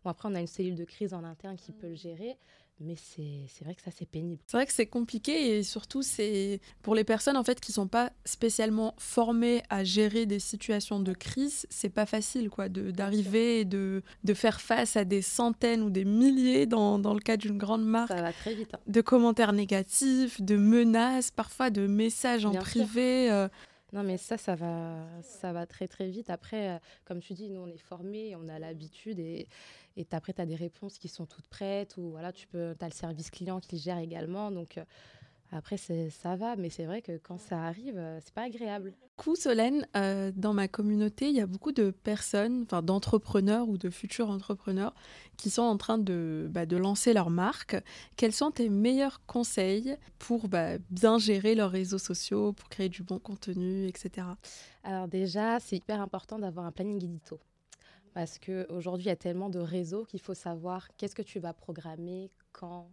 bon, 0.03 0.09
après, 0.09 0.29
on 0.29 0.35
a 0.35 0.39
une 0.39 0.47
cellule 0.47 0.75
de 0.75 0.85
crise 0.85 1.13
en 1.13 1.23
interne 1.23 1.57
qui 1.57 1.71
peut 1.71 1.89
le 1.89 1.95
gérer. 1.95 2.37
Mais 2.81 2.95
c'est 2.95 3.63
vrai 3.63 3.75
que 3.75 3.81
ça, 3.81 3.91
c'est 3.95 4.07
pénible. 4.07 4.41
C'est 4.47 4.55
vrai 4.55 4.65
que 4.65 4.71
c'est 4.71 4.85
compliqué 4.85 5.57
et 5.57 5.63
surtout, 5.63 6.01
c'est 6.01 6.61
pour 6.81 6.95
les 6.95 7.03
personnes 7.03 7.35
en 7.35 7.43
fait 7.43 7.59
qui 7.59 7.73
sont 7.73 7.87
pas 7.87 8.11
spécialement 8.23 8.95
formées 8.97 9.63
à 9.69 9.83
gérer 9.83 10.25
des 10.25 10.39
situations 10.39 11.01
de 11.01 11.13
crise, 11.13 11.65
c'est 11.69 11.89
pas 11.89 12.05
facile 12.05 12.49
quoi 12.49 12.69
d'arriver 12.69 13.61
et 13.61 13.65
de, 13.65 14.01
de, 14.23 14.33
faire 14.33 14.61
face 14.61 14.95
à 14.95 15.03
des 15.03 15.21
centaines 15.21 15.81
ou 15.81 15.89
des 15.89 16.05
milliers 16.05 16.65
dans, 16.65 16.99
dans 16.99 17.13
le 17.13 17.19
cas 17.19 17.35
d'une 17.35 17.57
grande 17.57 17.85
marque. 17.85 18.09
Ça 18.09 18.21
va 18.21 18.31
très 18.31 18.53
vite. 18.53 18.73
Hein. 18.73 18.79
De 18.87 19.01
commentaires 19.01 19.53
négatifs, 19.53 20.41
de 20.41 20.55
menaces, 20.55 21.31
parfois 21.31 21.69
de 21.69 21.85
messages 21.87 22.45
en 22.45 22.53
privé. 22.53 23.29
Euh. 23.31 23.49
Non, 23.91 24.03
mais 24.03 24.17
ça, 24.17 24.37
ça 24.37 24.55
va, 24.55 25.05
ça 25.23 25.51
va 25.51 25.65
très, 25.65 25.87
très 25.87 26.07
vite. 26.07 26.29
Après, 26.29 26.75
euh, 26.75 26.79
comme 27.05 27.19
tu 27.21 27.33
dis, 27.33 27.49
nous, 27.49 27.61
on 27.61 27.67
est 27.67 27.77
formés, 27.77 28.35
on 28.35 28.47
a 28.47 28.59
l'habitude 28.59 29.19
et, 29.19 29.47
et 29.97 30.05
après, 30.11 30.33
tu 30.33 30.41
as 30.41 30.45
des 30.45 30.55
réponses 30.55 30.99
qui 30.99 31.07
sont 31.07 31.25
toutes 31.25 31.47
prêtes 31.47 31.97
ou 31.97 32.11
voilà, 32.11 32.31
tu 32.31 32.47
peux, 32.47 32.75
as 32.79 32.85
le 32.85 32.93
service 32.93 33.31
client 33.31 33.59
qui 33.59 33.77
gère 33.79 33.97
également. 33.97 34.51
Donc, 34.51 34.77
euh, 34.77 34.85
après, 35.51 35.77
ça 35.77 36.35
va, 36.35 36.55
mais 36.55 36.69
c'est 36.69 36.85
vrai 36.85 37.01
que 37.01 37.17
quand 37.17 37.39
ça 37.39 37.63
arrive, 37.63 37.97
euh, 37.97 38.19
c'est 38.23 38.33
pas 38.33 38.43
agréable. 38.43 38.93
Coup, 39.17 39.35
Solène, 39.35 39.87
euh, 39.97 40.31
dans 40.35 40.53
ma 40.53 40.67
communauté, 40.67 41.27
il 41.27 41.35
y 41.35 41.41
a 41.41 41.47
beaucoup 41.47 41.71
de 41.71 41.89
personnes, 41.89 42.63
enfin 42.63 42.83
d'entrepreneurs 42.83 43.67
ou 43.67 43.77
de 43.77 43.89
futurs 43.89 44.29
entrepreneurs 44.29 44.93
qui 45.37 45.49
sont 45.49 45.63
en 45.63 45.77
train 45.77 45.97
de, 45.97 46.47
bah, 46.51 46.67
de 46.67 46.77
lancer 46.77 47.13
leur 47.13 47.31
marque. 47.31 47.75
Quels 48.15 48.31
sont 48.31 48.51
tes 48.51 48.69
meilleurs 48.69 49.25
conseils 49.25 49.97
pour 50.19 50.49
bah, 50.49 50.77
bien 50.91 51.17
gérer 51.17 51.55
leurs 51.55 51.71
réseaux 51.71 51.97
sociaux, 51.97 52.53
pour 52.53 52.69
créer 52.69 52.89
du 52.89 53.01
bon 53.01 53.17
contenu, 53.17 53.87
etc. 53.87 54.27
Alors 54.83 55.07
déjà, 55.07 55.59
c'est 55.59 55.77
hyper 55.77 55.99
important 55.99 56.37
d'avoir 56.37 56.65
un 56.65 56.71
planning 56.71 57.03
édito 57.03 57.39
parce 58.13 58.39
qu'aujourd'hui, 58.39 59.05
il 59.05 59.09
y 59.09 59.11
a 59.11 59.15
tellement 59.15 59.49
de 59.49 59.59
réseaux 59.59 60.03
qu'il 60.03 60.19
faut 60.19 60.33
savoir 60.33 60.87
qu'est-ce 60.97 61.15
que 61.15 61.21
tu 61.21 61.39
vas 61.39 61.53
programmer, 61.53 62.31
quand, 62.51 62.89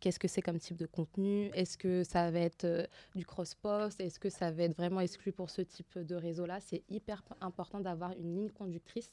qu'est-ce 0.00 0.18
que 0.18 0.28
c'est 0.28 0.42
comme 0.42 0.58
type 0.58 0.76
de 0.76 0.86
contenu, 0.86 1.50
est-ce 1.54 1.78
que 1.78 2.04
ça 2.04 2.30
va 2.30 2.40
être 2.40 2.64
euh, 2.64 2.86
du 3.14 3.24
cross-post, 3.24 4.00
est-ce 4.00 4.18
que 4.18 4.30
ça 4.30 4.50
va 4.50 4.64
être 4.64 4.76
vraiment 4.76 5.00
exclu 5.00 5.32
pour 5.32 5.50
ce 5.50 5.62
type 5.62 5.98
de 5.98 6.14
réseau-là? 6.14 6.60
C'est 6.60 6.82
hyper 6.88 7.22
important 7.40 7.80
d'avoir 7.80 8.12
une 8.12 8.34
ligne 8.34 8.50
conductrice 8.50 9.12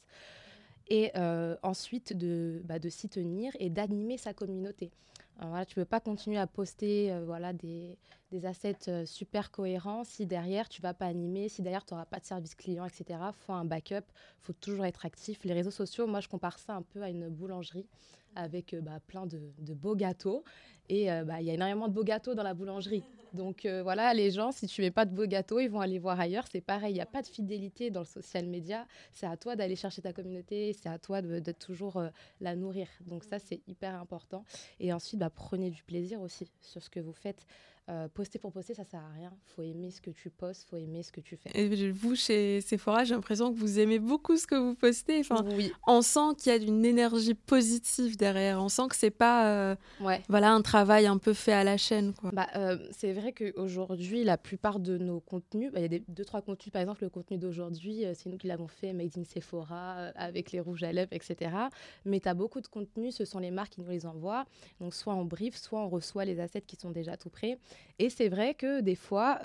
et 0.90 1.12
euh, 1.16 1.56
ensuite 1.64 2.16
de, 2.18 2.62
bah, 2.66 2.80
de 2.80 2.90
s'y 2.90 3.10
tenir 3.10 3.54
et 3.60 3.70
d'animer 3.70 4.18
sa 4.18 4.34
communauté. 4.34 4.92
voilà, 5.40 5.66
tu 5.66 5.80
ne 5.80 5.84
peux 5.84 5.90
pas 5.90 6.02
continuer 6.02 6.38
à 6.38 6.48
poster 6.48 7.12
euh, 7.12 7.24
voilà, 7.26 7.54
des, 7.54 7.98
des 8.32 8.46
assets 8.46 9.06
super 9.06 9.52
cohérents 9.52 10.04
si 10.04 10.26
derrière 10.26 10.68
tu 10.68 10.82
vas 10.82 10.94
pas 10.94 11.06
animer, 11.06 11.48
si 11.48 11.62
derrière 11.62 11.86
tu 11.86 11.94
n'auras 11.94 12.06
pas 12.06 12.20
de 12.20 12.26
service 12.26 12.56
client, 12.56 12.86
etc. 12.86 13.06
Il 13.10 13.46
faut 13.46 13.54
un 13.54 13.66
backup, 13.66 14.04
il 14.06 14.42
faut 14.42 14.54
toujours 14.54 14.86
être 14.86 15.06
actif. 15.06 15.46
Les 15.46 15.54
réseaux 15.54 15.72
sociaux, 15.72 16.08
moi 16.08 16.20
je 16.20 16.28
compare 16.28 16.60
ça 16.60 16.74
un 16.76 16.82
peu 16.82 17.02
à 17.02 17.10
une 17.10 17.30
boulangerie 17.30 17.88
avec 18.36 18.76
bah, 18.82 19.00
plein 19.08 19.26
de, 19.26 19.74
beaux 19.74 19.96
gâteaux. 19.96 20.44
Et 20.90 21.08
bah, 21.26 21.42
il 21.42 21.48
y 21.48 21.50
a 21.50 21.54
énormément 21.54 21.88
de 21.88 21.94
beaux 21.94 22.04
gâteaux 22.04 22.36
dans 22.36 22.44
la 22.44 22.54
boulangerie. 22.54 23.04
Donc 23.34 23.66
euh, 23.66 23.82
voilà, 23.82 24.14
les 24.14 24.30
gens, 24.30 24.52
si 24.52 24.68
tu 24.68 24.82
mets 24.82 24.92
pas 24.92 25.06
de 25.06 25.14
beaux 25.14 25.26
gâteaux, 25.26 25.60
ils 25.60 25.68
vont 25.70 25.82
aller 25.82 25.98
voir 25.98 26.20
ailleurs. 26.20 26.46
C'est 26.52 26.62
pareil, 26.62 26.92
il 26.92 26.96
n'y 26.96 27.02
a 27.02 27.08
pas 27.08 27.24
de 27.24 27.28
fidélité 27.28 27.90
dans 27.90 28.02
le 28.02 28.06
social 28.06 28.46
media. 28.46 28.86
C'est 29.12 29.26
à 29.26 29.36
toi 29.38 29.56
d'aller 29.56 29.76
chercher 29.76 30.02
ta 30.04 30.14
communauté, 30.14 30.74
c'est 30.74 30.90
à 30.90 31.00
toi 31.00 31.22
de, 31.22 31.52
toujours 31.52 31.98
euh, 31.98 32.10
la 32.42 32.56
nourrir. 32.56 32.88
Donc 33.08 33.24
ça, 33.24 33.40
c'est 33.40 33.62
hyper 33.68 33.96
important. 33.96 34.46
Et 34.80 34.94
ensuite, 34.94 35.20
bah, 35.20 35.32
prenez 35.32 35.72
du 35.72 35.82
plaisir 35.84 36.22
aussi 36.22 36.48
sur 36.62 36.84
ce 36.84 36.90
que 36.90 37.00
vous 37.00 37.14
faites. 37.14 37.46
Euh, 37.90 38.08
poster 38.08 38.40
pour 38.40 38.54
poster, 38.54 38.74
ça 38.74 38.86
sert 38.86 39.02
à 39.02 39.10
rien. 39.10 39.34
Faut 39.44 39.62
aimer 39.62 39.92
ce 39.92 40.00
que 40.00 40.10
tu 40.10 40.30
postes, 40.30 40.70
faut 40.70 40.78
aimer 40.78 41.04
ce 41.04 41.12
que 41.12 41.20
tu 41.20 41.36
fais. 41.36 41.50
Et 41.54 41.92
vous, 41.92 42.16
chez 42.16 42.62
Sephora, 42.62 43.04
j'ai 43.04 43.14
l'impression 43.14 43.52
que 43.52 43.58
vous 43.58 43.78
aimez 43.78 44.00
beaucoup 44.00 44.38
ce 44.38 44.48
que 44.48 44.56
vous 44.56 44.74
postez. 44.74 45.20
Enfin, 45.20 45.44
oui. 45.58 45.70
On 45.86 46.02
sent 46.02 46.38
qu'il 46.38 46.54
y 46.54 46.56
a 46.56 46.58
une 46.58 46.86
énergie 46.86 47.34
positive 47.34 48.16
derrière. 48.16 48.64
On 48.64 48.70
sent 48.70 48.84
que 48.90 48.96
c'est 48.96 49.12
pas 49.12 49.50
euh, 49.50 49.76
voilà, 50.30 50.54
un 50.54 50.62
travail 50.62 51.08
un 51.08 51.18
peu 51.18 51.34
fait 51.34 51.52
à 51.52 51.66
la 51.66 51.76
chaîne. 51.76 52.14
Quoi. 52.14 52.32
Bah, 52.32 52.48
euh, 52.56 52.78
c'est 52.92 53.12
vrai 53.12 53.34
qu'aujourd'hui, 53.34 54.24
la 54.24 54.38
plupart 54.38 54.80
de 54.80 54.98
nos 54.98 55.20
contenus, 55.20 55.70
bah, 55.74 55.80
il 55.80 55.82
y 55.82 55.86
a 55.86 55.90
des, 55.90 56.04
deux, 56.08 56.24
trois 56.24 56.42
contenus, 56.42 56.72
par 56.72 56.82
exemple, 56.82 57.04
le 57.04 57.10
contenu 57.10 57.38
d'aujourd'hui, 57.38 58.06
c'est 58.14 58.30
nous 58.30 58.38
qui 58.38 58.48
l'avons 58.48 58.70
fait, 58.70 58.94
Made 58.94 59.18
in 59.18 59.26
Sephora, 59.26 60.08
avec 60.16 60.54
les 60.54 60.62
rouges 60.62 60.84
à 60.84 60.94
lèvres, 60.94 61.12
etc. 61.12 61.52
Mais 62.06 62.22
tu 62.22 62.30
as 62.30 62.34
beaucoup 62.34 62.62
de 62.62 62.68
contenus, 62.68 63.14
ce 63.14 63.26
sont 63.26 63.40
les 63.40 63.52
marques 63.52 63.74
qui 63.74 63.82
nous 63.82 63.90
les 63.90 64.06
envoient. 64.06 64.46
Donc, 64.80 64.94
soit 64.94 65.14
en 65.14 65.26
brief, 65.26 65.58
soit 65.58 65.82
on 65.82 65.90
reçoit 65.90 66.24
les 66.24 66.40
assets 66.40 66.62
qui 66.62 66.78
sont 66.78 66.92
déjà 66.92 67.18
tout 67.18 67.30
prêts. 67.30 67.60
Et 68.00 68.10
c'est 68.10 68.30
vrai 68.30 68.54
que 68.56 68.82
des 68.82 68.96
fois, 68.96 69.40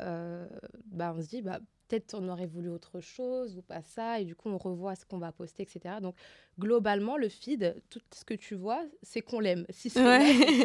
bah, 0.87 1.15
on 1.17 1.23
se 1.23 1.29
dit, 1.29 1.43
bah, 1.43 1.61
peut-être 1.89 2.15
on 2.15 2.29
aurait 2.29 2.47
voulu 2.47 2.69
autre 2.69 3.01
chose 3.01 3.57
ou 3.57 3.63
pas 3.63 3.83
ça, 3.83 4.21
et 4.21 4.25
du 4.25 4.35
coup 4.35 4.49
on 4.49 4.59
revoit 4.59 4.95
ce 4.95 5.05
qu'on 5.05 5.19
va 5.19 5.33
poster, 5.33 5.63
etc. 5.63 5.97
Donc 6.03 6.15
globalement, 6.59 7.17
le 7.17 7.29
feed, 7.29 7.75
tout 7.89 8.01
ce 8.13 8.25
que 8.25 8.35
tu 8.35 8.55
vois, 8.55 8.85
c'est 9.03 9.23
qu'on 9.23 9.41
l'aime. 9.41 9.65
Si 9.71 9.91
c'est 9.91 10.01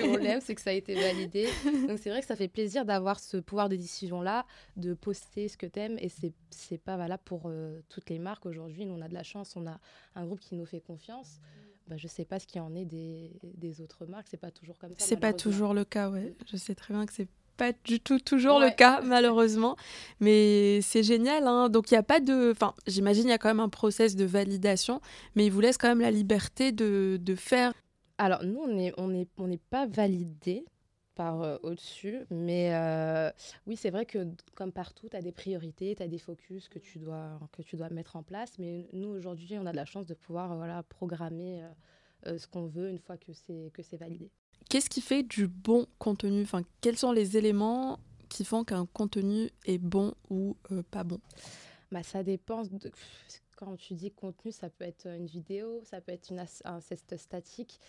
qu'on 0.02 0.18
l'aime, 0.18 0.42
c'est 0.42 0.56
que 0.56 0.62
ça 0.62 0.72
a 0.72 0.74
été 0.74 0.94
validé. 0.96 1.48
Donc 1.88 1.98
c'est 2.00 2.10
vrai 2.10 2.22
que 2.22 2.28
ça 2.28 2.36
fait 2.36 2.48
plaisir 2.48 2.86
d'avoir 2.86 3.20
ce 3.20 3.38
pouvoir 3.38 3.70
de 3.70 3.76
décision-là, 3.76 4.46
de 4.76 4.94
poster 4.94 5.48
ce 5.48 5.58
que 5.58 5.66
tu 5.66 5.80
aimes, 5.80 5.98
et 6.00 6.10
c'est 6.50 6.78
pas 6.78 6.98
valable 6.98 7.24
pour 7.26 7.44
euh, 7.46 7.80
toutes 7.90 8.10
les 8.10 8.20
marques 8.20 8.46
aujourd'hui. 8.46 8.86
Nous, 8.86 8.94
on 8.94 9.02
a 9.02 9.08
de 9.08 9.14
la 9.14 9.24
chance, 9.24 9.56
on 9.56 9.66
a 9.66 9.80
un 10.16 10.26
groupe 10.26 10.40
qui 10.40 10.56
nous 10.56 10.66
fait 10.66 10.82
confiance. 10.82 11.40
Bah, 11.88 11.98
je 11.98 12.08
sais 12.08 12.24
pas 12.24 12.40
ce 12.40 12.48
qu'il 12.48 12.62
en 12.62 12.74
est 12.76 12.86
des, 12.86 13.32
des 13.44 13.82
autres 13.82 14.06
marques, 14.06 14.28
c'est 14.30 14.38
pas 14.38 14.52
toujours 14.52 14.78
comme 14.78 14.96
ça. 14.96 15.06
C'est 15.06 15.18
pas 15.18 15.34
toujours 15.34 15.74
le 15.74 15.84
cas, 15.84 16.10
ouais. 16.10 16.34
Je 16.50 16.56
sais 16.56 16.76
très 16.76 16.94
bien 16.94 17.06
que 17.06 17.12
c'est 17.12 17.28
pas 17.58 17.72
du 17.84 18.00
tout 18.00 18.20
toujours 18.20 18.60
le 18.60 18.70
cas, 18.70 19.02
malheureusement. 19.02 19.76
Mais 20.20 20.82
c'est 20.82 21.04
génial. 21.04 21.48
Hein. 21.48 21.70
Donc, 21.70 21.92
il 21.92 21.94
n'y 21.94 22.00
a 22.00 22.04
pas 22.04 22.20
de. 22.20 22.52
Enfin, 22.52 22.74
j'imagine, 22.88 23.26
il 23.26 23.32
y 23.32 23.34
a 23.34 23.38
quand 23.38 23.50
même 23.50 23.60
un 23.60 23.70
process 23.70 24.16
de 24.16 24.26
validation, 24.26 25.02
mais 25.36 25.46
il 25.46 25.52
vous 25.52 25.62
laisse 25.62 25.78
quand 25.78 25.88
même 25.88 26.02
la 26.02 26.12
liberté 26.12 26.72
de, 26.72 27.20
de 27.22 27.36
faire. 27.36 27.74
Alors, 28.18 28.44
nous, 28.44 28.60
on 28.60 28.68
n'est 28.68 28.94
on 28.98 29.14
est, 29.14 29.28
on 29.38 29.52
est 29.52 29.62
pas 29.70 29.86
validé 29.86 30.66
par 31.16 31.42
euh, 31.42 31.58
au-dessus. 31.64 32.26
Mais 32.30 32.74
euh, 32.74 33.32
oui, 33.68 33.76
c'est 33.76 33.90
vrai 33.90 34.06
que 34.06 34.28
comme 34.56 34.72
partout, 34.72 35.10
tu 35.10 35.18
as 35.18 35.22
des 35.22 35.32
priorités, 35.32 35.96
tu 35.96 36.04
as 36.04 36.08
des 36.08 36.18
focus 36.18 36.70
que 36.70 36.80
tu, 36.80 37.00
dois, 37.00 37.40
que 37.52 37.62
tu 37.62 37.76
dois 37.76 37.90
mettre 37.90 38.16
en 38.16 38.24
place. 38.24 38.58
Mais 38.60 38.88
nous, 38.94 39.10
aujourd'hui, 39.10 39.58
on 39.58 39.66
a 39.66 39.72
de 39.72 39.78
la 39.78 39.86
chance 39.86 40.06
de 40.06 40.14
pouvoir 40.14 40.56
voilà, 40.56 40.84
programmer 40.84 41.64
euh, 42.28 42.38
ce 42.38 42.48
qu'on 42.48 42.68
veut 42.68 42.90
une 42.90 43.00
fois 43.00 43.18
que 43.18 43.32
c'est 43.34 43.98
validé. 43.98 44.30
Qu'est-ce 44.70 44.90
qui 44.90 45.02
fait 45.02 45.24
du 45.24 45.48
bon 45.48 45.86
contenu? 46.00 46.42
Enfin, 46.44 46.62
Quels 46.82 46.98
sont 46.98 47.12
les 47.12 47.38
éléments 47.38 48.00
qui 48.30 48.44
font 48.44 48.64
qu'un 48.64 48.86
contenu 48.86 49.50
est 49.66 49.78
bon 49.78 50.14
ou 50.30 50.58
euh, 50.72 50.82
pas 50.90 51.04
bon? 51.04 51.20
Bah, 51.92 52.04
Ça 52.04 52.24
dépend. 52.24 52.64
Quand 53.56 53.76
tu 53.78 53.94
dis 53.94 54.12
contenu, 54.12 54.52
ça 54.52 54.70
peut 54.70 54.84
être 54.86 55.08
une 55.08 55.28
vidéo, 55.28 55.82
ça 55.84 56.02
peut 56.02 56.12
être 56.12 56.34
un 56.66 56.80
test 56.80 57.18
statique. 57.18 57.80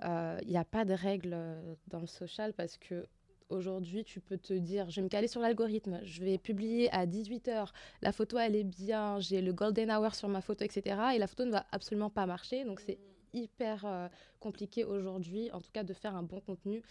Il 0.00 0.06
euh, 0.06 0.40
n'y 0.46 0.56
a 0.56 0.64
pas 0.64 0.84
de 0.84 0.92
règle 0.92 1.32
euh, 1.34 1.74
dans 1.86 2.00
le 2.00 2.06
social 2.06 2.52
parce 2.52 2.76
que 2.76 3.06
aujourd'hui, 3.48 4.04
tu 4.04 4.20
peux 4.20 4.38
te 4.38 4.52
dire, 4.52 4.90
je 4.90 4.96
vais 4.96 5.04
me 5.04 5.08
caler 5.08 5.28
sur 5.28 5.40
l'algorithme, 5.40 6.00
je 6.02 6.22
vais 6.22 6.38
publier 6.38 6.90
à 6.92 7.06
18h, 7.06 7.68
la 8.02 8.12
photo 8.12 8.38
elle 8.38 8.56
est 8.56 8.64
bien, 8.64 9.20
j'ai 9.20 9.40
le 9.40 9.52
golden 9.52 9.90
hour 9.90 10.14
sur 10.14 10.28
ma 10.28 10.40
photo, 10.40 10.64
etc. 10.64 10.96
Et 11.14 11.18
la 11.18 11.26
photo 11.26 11.44
ne 11.44 11.52
va 11.52 11.66
absolument 11.70 12.10
pas 12.10 12.26
marcher. 12.26 12.64
Donc 12.64 12.80
c'est 12.80 12.98
hyper 13.34 13.84
euh, 13.84 14.08
compliqué 14.40 14.84
aujourd'hui, 14.84 15.50
en 15.52 15.60
tout 15.60 15.70
cas 15.72 15.84
de 15.84 15.92
faire 15.92 16.14
un 16.16 16.22
bon 16.22 16.40
contenu. 16.40 16.82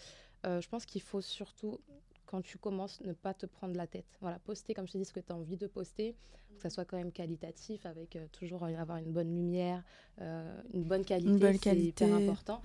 Euh, 0.46 0.62
je 0.62 0.70
pense 0.70 0.86
qu'il 0.86 1.02
faut 1.02 1.22
surtout, 1.22 1.80
quand 2.26 2.42
tu 2.42 2.58
commences, 2.58 3.02
ne 3.02 3.14
pas 3.14 3.34
te 3.34 3.46
prendre 3.46 3.76
la 3.76 3.88
tête. 3.88 4.06
Voilà, 4.22 4.40
poster, 4.40 4.74
comme 4.74 4.88
je 4.88 4.94
te 4.94 4.98
dis, 4.98 5.06
ce 5.06 5.14
que 5.14 5.20
tu 5.20 5.32
as 5.32 5.36
envie 5.36 5.58
de 5.58 5.68
poster, 5.68 6.16
que 6.56 6.62
ça 6.62 6.70
soit 6.70 6.86
quand 6.86 6.98
même 6.98 7.12
qualitatif, 7.12 7.86
avec 7.86 8.16
euh, 8.16 8.28
toujours 8.32 8.64
avoir 8.64 8.98
une 8.98 9.12
bonne 9.12 9.34
lumière, 9.34 9.84
une 10.20 10.84
bonne 10.84 11.04
qualité, 11.04 11.32
une 11.32 11.40
bonne 11.40 11.58
qualité. 11.58 12.06
c'est 12.06 12.12
hyper 12.12 12.16
important. 12.16 12.62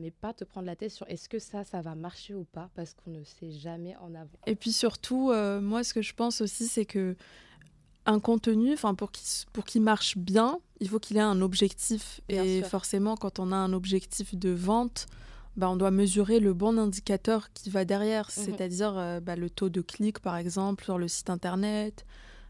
mais 0.00 0.10
pas 0.10 0.32
te 0.32 0.44
prendre 0.44 0.66
la 0.66 0.74
tête 0.74 0.90
sur 0.90 1.08
est-ce 1.08 1.28
que 1.28 1.38
ça, 1.38 1.64
ça 1.64 1.82
va 1.82 1.94
marcher 1.94 2.34
ou 2.34 2.44
pas, 2.44 2.70
parce 2.74 2.94
qu'on 2.94 3.10
ne 3.10 3.22
sait 3.22 3.50
jamais 3.50 3.94
en 3.98 4.14
avant. 4.14 4.38
Et 4.46 4.56
puis 4.56 4.72
surtout, 4.72 5.32
moi, 5.60 5.84
ce 5.84 5.94
que 5.94 6.02
je 6.02 6.14
pense 6.14 6.40
aussi, 6.40 6.66
c'est 6.66 6.86
que 6.86 7.14
un 8.06 8.20
contenu, 8.20 8.72
enfin 8.72 8.94
pour 8.94 9.10
qu'il 9.12 9.26
pour 9.52 9.64
qu'il 9.64 9.82
marche 9.82 10.16
bien, 10.16 10.58
il 10.80 10.88
faut 10.88 10.98
qu'il 10.98 11.16
ait 11.16 11.20
un 11.20 11.40
objectif. 11.42 12.20
et 12.28 12.62
forcément, 12.62 13.16
quand 13.16 13.38
on 13.38 13.52
a 13.52 13.56
un 13.56 13.72
objectif 13.72 14.34
de 14.34 14.50
vente, 14.50 15.06
bah, 15.56 15.70
on 15.70 15.76
doit 15.76 15.90
mesurer 15.90 16.38
le 16.38 16.52
bon 16.52 16.78
indicateur 16.78 17.52
qui 17.52 17.70
va 17.70 17.84
derrière, 17.84 18.30
mhm. 18.36 18.44
c'est-à-dire 18.44 18.94
euh, 18.96 19.20
bah, 19.20 19.36
le 19.36 19.48
taux 19.48 19.70
de 19.70 19.80
clic, 19.80 20.18
par 20.18 20.36
exemple, 20.36 20.84
sur 20.84 20.98
le 20.98 21.08
site 21.08 21.30
internet, 21.30 22.04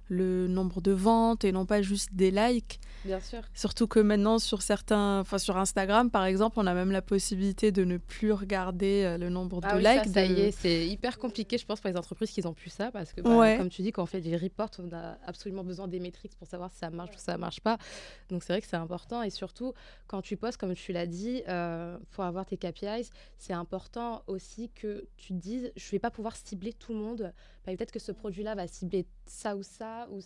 le 0.08 0.46
nombre 0.46 0.80
de 0.80 0.92
ventes 0.92 1.44
et 1.44 1.52
non 1.52 1.66
pas 1.66 1.82
juste 1.82 2.14
des 2.14 2.30
likes. 2.30 2.80
Bien 3.04 3.20
sûr. 3.20 3.40
Surtout 3.54 3.86
que 3.86 4.00
maintenant 4.00 4.38
sur 4.38 4.62
certains, 4.62 5.20
enfin 5.20 5.38
sur 5.38 5.56
Instagram 5.56 6.10
par 6.10 6.24
exemple, 6.24 6.58
on 6.58 6.66
a 6.66 6.74
même 6.74 6.90
la 6.90 7.02
possibilité 7.02 7.72
de 7.72 7.84
ne 7.84 7.98
plus 7.98 8.32
regarder 8.32 9.04
euh, 9.04 9.18
le 9.18 9.30
nombre 9.30 9.60
de 9.60 9.66
ah 9.68 9.78
likes. 9.78 10.12
Ça, 10.12 10.24
y 10.24 10.40
est, 10.40 10.50
c'est 10.50 10.86
hyper 10.86 11.18
compliqué, 11.18 11.58
je 11.58 11.66
pense, 11.66 11.80
pour 11.80 11.90
les 11.90 11.96
entreprises 11.96 12.30
qui 12.30 12.44
ont 12.46 12.54
pu 12.54 12.70
ça, 12.70 12.90
parce 12.90 13.12
que 13.12 13.20
bah, 13.20 13.56
comme 13.56 13.68
tu 13.68 13.82
dis, 13.82 13.92
quand 13.92 14.02
on 14.02 14.06
fait 14.06 14.20
des 14.20 14.36
reports, 14.36 14.70
on 14.78 14.92
a 14.94 15.18
absolument 15.26 15.64
besoin 15.64 15.88
des 15.88 16.00
métriques 16.00 16.36
pour 16.36 16.46
savoir 16.46 16.70
si 16.70 16.78
ça 16.78 16.90
marche 16.90 17.14
ou 17.14 17.18
ça 17.18 17.36
marche 17.38 17.60
pas. 17.60 17.78
Donc 18.28 18.42
c'est 18.42 18.52
vrai 18.52 18.60
que 18.60 18.66
c'est 18.68 18.76
important 18.76 19.22
et 19.22 19.30
surtout 19.30 19.72
quand 20.06 20.22
tu 20.22 20.36
postes, 20.36 20.58
comme 20.58 20.74
tu 20.74 20.92
l'as 20.92 21.06
dit, 21.06 21.42
euh, 21.48 21.98
pour 22.10 22.24
avoir 22.24 22.46
tes 22.46 22.56
KPIs, 22.56 23.10
c'est 23.38 23.52
important 23.52 24.22
aussi 24.26 24.70
que 24.74 25.06
tu 25.16 25.28
te 25.28 25.38
dises, 25.38 25.72
je 25.76 25.90
vais 25.90 25.98
pas 25.98 26.10
pouvoir 26.10 26.36
cibler 26.36 26.72
tout 26.72 26.92
le 26.92 26.98
monde. 26.98 27.32
Bah, 27.66 27.72
peut-être 27.76 27.92
que 27.92 27.98
ce 27.98 28.12
produit-là 28.12 28.54
va 28.54 28.66
cibler 28.66 29.06
ça 29.26 29.56
ou 29.56 29.62
ça 29.62 30.08
ou 30.12 30.20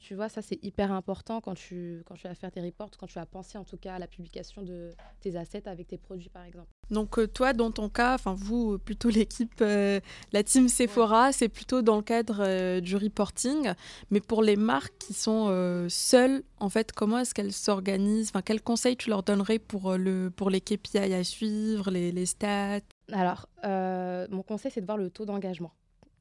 tu 0.00 0.14
vois, 0.14 0.28
ça 0.28 0.42
c'est 0.42 0.62
hyper 0.62 0.92
important 0.92 1.40
quand 1.40 1.54
tu, 1.54 2.02
quand 2.06 2.14
tu 2.14 2.28
vas 2.28 2.34
faire 2.34 2.50
tes 2.50 2.60
reports, 2.60 2.90
quand 2.98 3.06
tu 3.06 3.14
vas 3.18 3.26
penser 3.26 3.58
en 3.58 3.64
tout 3.64 3.76
cas 3.76 3.94
à 3.94 3.98
la 3.98 4.06
publication 4.06 4.62
de 4.62 4.92
tes 5.20 5.36
assets 5.36 5.68
avec 5.68 5.88
tes 5.88 5.98
produits 5.98 6.28
par 6.28 6.44
exemple. 6.44 6.68
Donc 6.90 7.18
euh, 7.18 7.26
toi, 7.26 7.52
dans 7.52 7.70
ton 7.70 7.88
cas, 7.88 8.14
enfin 8.14 8.34
vous, 8.34 8.78
plutôt 8.78 9.08
l'équipe, 9.10 9.60
euh, 9.60 10.00
la 10.32 10.42
team 10.42 10.68
Sephora, 10.68 11.32
c'est 11.32 11.48
plutôt 11.48 11.82
dans 11.82 11.96
le 11.96 12.02
cadre 12.02 12.38
euh, 12.40 12.80
du 12.80 12.96
reporting. 12.96 13.72
Mais 14.10 14.20
pour 14.20 14.42
les 14.42 14.56
marques 14.56 14.96
qui 14.98 15.14
sont 15.14 15.48
seules, 15.88 16.42
en 16.58 16.68
fait, 16.68 16.92
comment 16.92 17.18
est-ce 17.18 17.34
qu'elles 17.34 17.52
s'organisent? 17.52 18.30
Enfin, 18.30 18.42
quels 18.42 18.62
conseils 18.62 18.96
tu 18.96 19.10
leur 19.10 19.22
donnerais 19.22 19.58
pour, 19.58 19.96
le, 19.96 20.30
pour 20.30 20.48
les 20.48 20.60
KPI 20.60 20.98
à 20.98 21.24
suivre, 21.24 21.90
les, 21.90 22.12
les 22.12 22.26
stats? 22.26 22.80
Alors, 23.12 23.48
mon 23.64 24.42
conseil, 24.42 24.70
c'est 24.70 24.80
de 24.80 24.86
voir 24.86 24.98
le 24.98 25.10
taux 25.10 25.26
d'engagement 25.26 25.72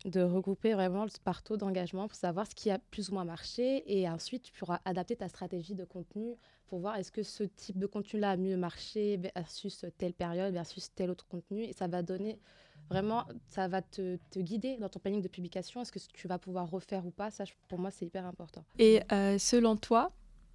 de 0.08 0.22
regrouper 0.22 0.74
vraiment 0.74 1.06
par 1.24 1.44
taux 1.44 1.58
d'engagement 1.58 2.08
pour 2.08 2.16
savoir 2.16 2.48
ce 2.48 2.56
qui 2.56 2.72
a 2.72 2.80
plus 2.80 3.10
ou 3.10 3.14
moins 3.14 3.26
marché 3.26 3.84
et 3.88 4.10
ensuite 4.10 4.44
tu 4.44 4.54
pourras 4.54 4.80
adapter 4.86 5.16
ta 5.16 5.28
stratégie 5.28 5.76
de 5.76 5.84
contenu 5.84 6.36
pour 6.68 6.80
voir 6.80 6.96
est-ce 6.96 7.12
que 7.12 7.24
ce 7.24 7.44
type 7.44 7.78
de 7.78 7.88
contenu-là 7.88 8.32
a 8.32 8.38
mieux 8.38 8.58
marché 8.58 9.18
versus 9.18 9.86
telle 9.98 10.14
période 10.14 10.54
versus 10.54 10.94
tel 10.94 11.10
autre 11.10 11.28
contenu 11.28 11.64
et 11.64 11.74
ça 11.74 11.88
va 11.88 12.02
donner 12.04 12.40
vraiment, 12.90 13.26
ça 13.50 13.68
va 13.68 13.82
te, 13.82 14.18
guider 14.38 14.78
dans 14.78 14.90
ton 14.90 15.00
planning 15.00 15.22
de 15.22 15.28
publication. 15.28 15.82
Est-ce 15.82 15.92
que 15.92 16.00
tu 16.14 16.28
vas 16.28 16.38
pouvoir 16.38 16.70
refaire 16.70 17.06
ou 17.06 17.12
pas 17.12 17.32
Ça, 17.32 17.44
pour 17.68 17.80
moi, 17.80 17.92
c'est 17.92 18.06
hyper 18.06 18.26
important. 18.26 18.64
Et 18.80 19.02
euh, 19.12 19.38
selon 19.38 19.76
toi, 19.76 20.12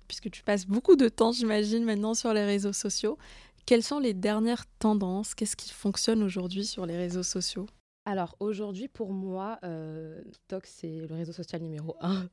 puisque 0.09 0.31
tu 0.31 0.43
passes 0.43 0.67
beaucoup 0.67 0.97
de 0.97 1.09
temps, 1.09 1.33
j'imagine, 1.33 1.85
maintenant 1.85 2.15
sur 2.15 2.33
les 2.33 2.45
réseaux 2.45 2.73
sociaux, 2.73 3.19
quelles 3.67 3.83
sont 3.83 3.99
les 3.99 4.15
dernières 4.15 4.65
tendances? 4.79 5.35
Qu'est-ce 5.35 5.57
qui 5.57 5.71
fonctionne 5.71 6.23
aujourd'hui 6.23 6.65
sur 6.65 6.87
les 6.87 6.97
réseaux 6.97 7.23
sociaux? 7.23 7.67
Alors 8.05 8.37
aujourd'hui, 8.41 8.89
pour 8.89 9.13
moi, 9.13 9.61
euh, 9.63 10.21
TikTok, 10.33 10.67
c'est 10.67 11.07
le 11.09 11.15
réseau 11.15 11.33
social 11.33 11.63
numéro 11.63 11.97
un. 12.01 12.29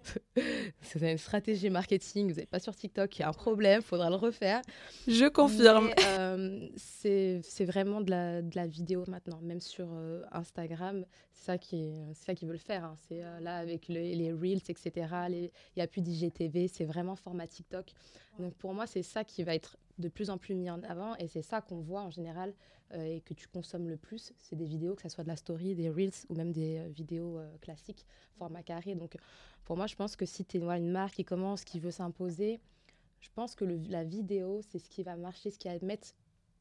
c'est 0.81 1.11
une 1.11 1.17
stratégie 1.19 1.69
marketing. 1.69 2.31
Vous 2.31 2.39
n'êtes 2.39 2.49
pas 2.49 2.59
sur 2.59 2.75
TikTok, 2.75 3.19
il 3.19 3.21
y 3.21 3.23
a 3.23 3.29
un 3.29 3.33
problème, 3.33 3.81
il 3.81 3.85
faudra 3.85 4.09
le 4.09 4.15
refaire. 4.15 4.61
Je 5.07 5.27
confirme. 5.27 5.91
Euh, 6.07 6.67
c'est 6.75 7.65
vraiment 7.65 8.01
de 8.01 8.09
la, 8.09 8.41
de 8.41 8.55
la, 8.55 8.65
vidéo 8.65 9.03
maintenant, 9.07 9.39
même 9.41 9.61
sur 9.61 9.87
euh, 9.91 10.23
Instagram. 10.31 11.05
C'est 11.33 11.45
ça 11.45 11.57
qui 11.59 11.93
qu'ils 12.35 12.47
veulent 12.47 12.57
faire. 12.57 12.83
Hein. 12.83 12.95
C'est 13.07 13.21
là 13.41 13.57
avec 13.57 13.87
les 13.87 14.33
Reels, 14.33 14.61
etc. 14.69 15.07
Il 15.29 15.51
n'y 15.77 15.83
a 15.83 15.87
plus 15.87 16.01
d'IGTV, 16.01 16.67
c'est 16.67 16.85
vraiment 16.85 17.15
format 17.15 17.45
TikTok. 17.45 17.93
Donc 18.39 18.55
pour 18.55 18.73
moi, 18.73 18.87
c'est 18.87 19.03
ça 19.03 19.23
qui 19.23 19.43
va 19.43 19.53
être 19.53 19.77
de 19.99 20.07
plus 20.07 20.29
en 20.29 20.37
plus 20.37 20.55
mis 20.55 20.69
en 20.69 20.81
avant 20.83 21.15
et 21.17 21.27
c'est 21.27 21.41
ça 21.41 21.61
qu'on 21.61 21.81
voit 21.81 22.01
en 22.01 22.09
général 22.09 22.53
et 22.93 23.21
que 23.21 23.33
tu 23.33 23.47
consommes 23.47 23.87
le 23.87 23.97
plus, 23.97 24.33
c'est 24.37 24.55
des 24.55 24.65
vidéos, 24.65 24.95
que 24.95 25.03
ce 25.03 25.09
soit 25.09 25.23
de 25.23 25.29
la 25.29 25.35
story, 25.35 25.75
des 25.75 25.89
reels 25.89 26.13
ou 26.29 26.35
même 26.35 26.51
des 26.51 26.77
euh, 26.79 26.87
vidéos 26.89 27.37
euh, 27.37 27.57
classiques, 27.59 28.05
format 28.37 28.63
carré. 28.63 28.95
Donc 28.95 29.15
pour 29.65 29.77
moi, 29.77 29.87
je 29.87 29.95
pense 29.95 30.15
que 30.15 30.25
si 30.25 30.45
tu 30.45 30.57
es 30.57 30.59
une 30.59 30.91
marque 30.91 31.15
qui 31.15 31.25
commence, 31.25 31.63
qui 31.63 31.79
veut 31.79 31.91
s'imposer, 31.91 32.59
je 33.19 33.29
pense 33.35 33.55
que 33.55 33.65
la 33.65 34.03
vidéo, 34.03 34.61
c'est 34.61 34.79
ce 34.79 34.89
qui 34.89 35.03
va 35.03 35.15
marcher, 35.15 35.51
ce 35.51 35.59
qui 35.59 35.67
va 35.67 35.77
mettre, 35.81 36.09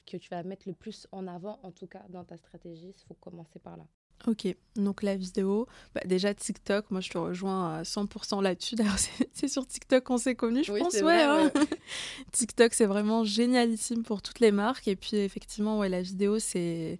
que 0.06 0.16
tu 0.16 0.28
vas 0.28 0.42
mettre 0.42 0.68
le 0.68 0.74
plus 0.74 1.06
en 1.12 1.26
avant, 1.26 1.60
en 1.62 1.70
tout 1.70 1.86
cas 1.86 2.04
dans 2.08 2.24
ta 2.24 2.36
stratégie. 2.36 2.94
Il 2.96 3.06
faut 3.06 3.14
commencer 3.14 3.58
par 3.58 3.76
là. 3.76 3.86
Ok, 4.26 4.48
donc 4.76 5.02
la 5.02 5.16
vidéo, 5.16 5.66
bah 5.94 6.00
déjà 6.04 6.34
TikTok, 6.34 6.90
moi 6.90 7.00
je 7.00 7.10
te 7.10 7.18
rejoins 7.18 7.76
à 7.76 7.82
100% 7.82 8.42
là-dessus. 8.42 8.74
D'ailleurs, 8.76 8.98
c'est 9.32 9.48
sur 9.48 9.66
TikTok 9.66 10.04
qu'on 10.04 10.18
s'est 10.18 10.34
connus, 10.34 10.64
je 10.64 10.72
pense. 10.72 10.94
Ouais, 10.94 11.22
hein. 11.22 11.50
TikTok, 12.32 12.74
c'est 12.74 12.86
vraiment 12.86 13.24
génialissime 13.24 14.02
pour 14.02 14.20
toutes 14.22 14.40
les 14.40 14.52
marques. 14.52 14.88
Et 14.88 14.96
puis 14.96 15.16
effectivement, 15.16 15.78
ouais, 15.78 15.88
la 15.88 16.02
vidéo, 16.02 16.38
c'est 16.38 16.98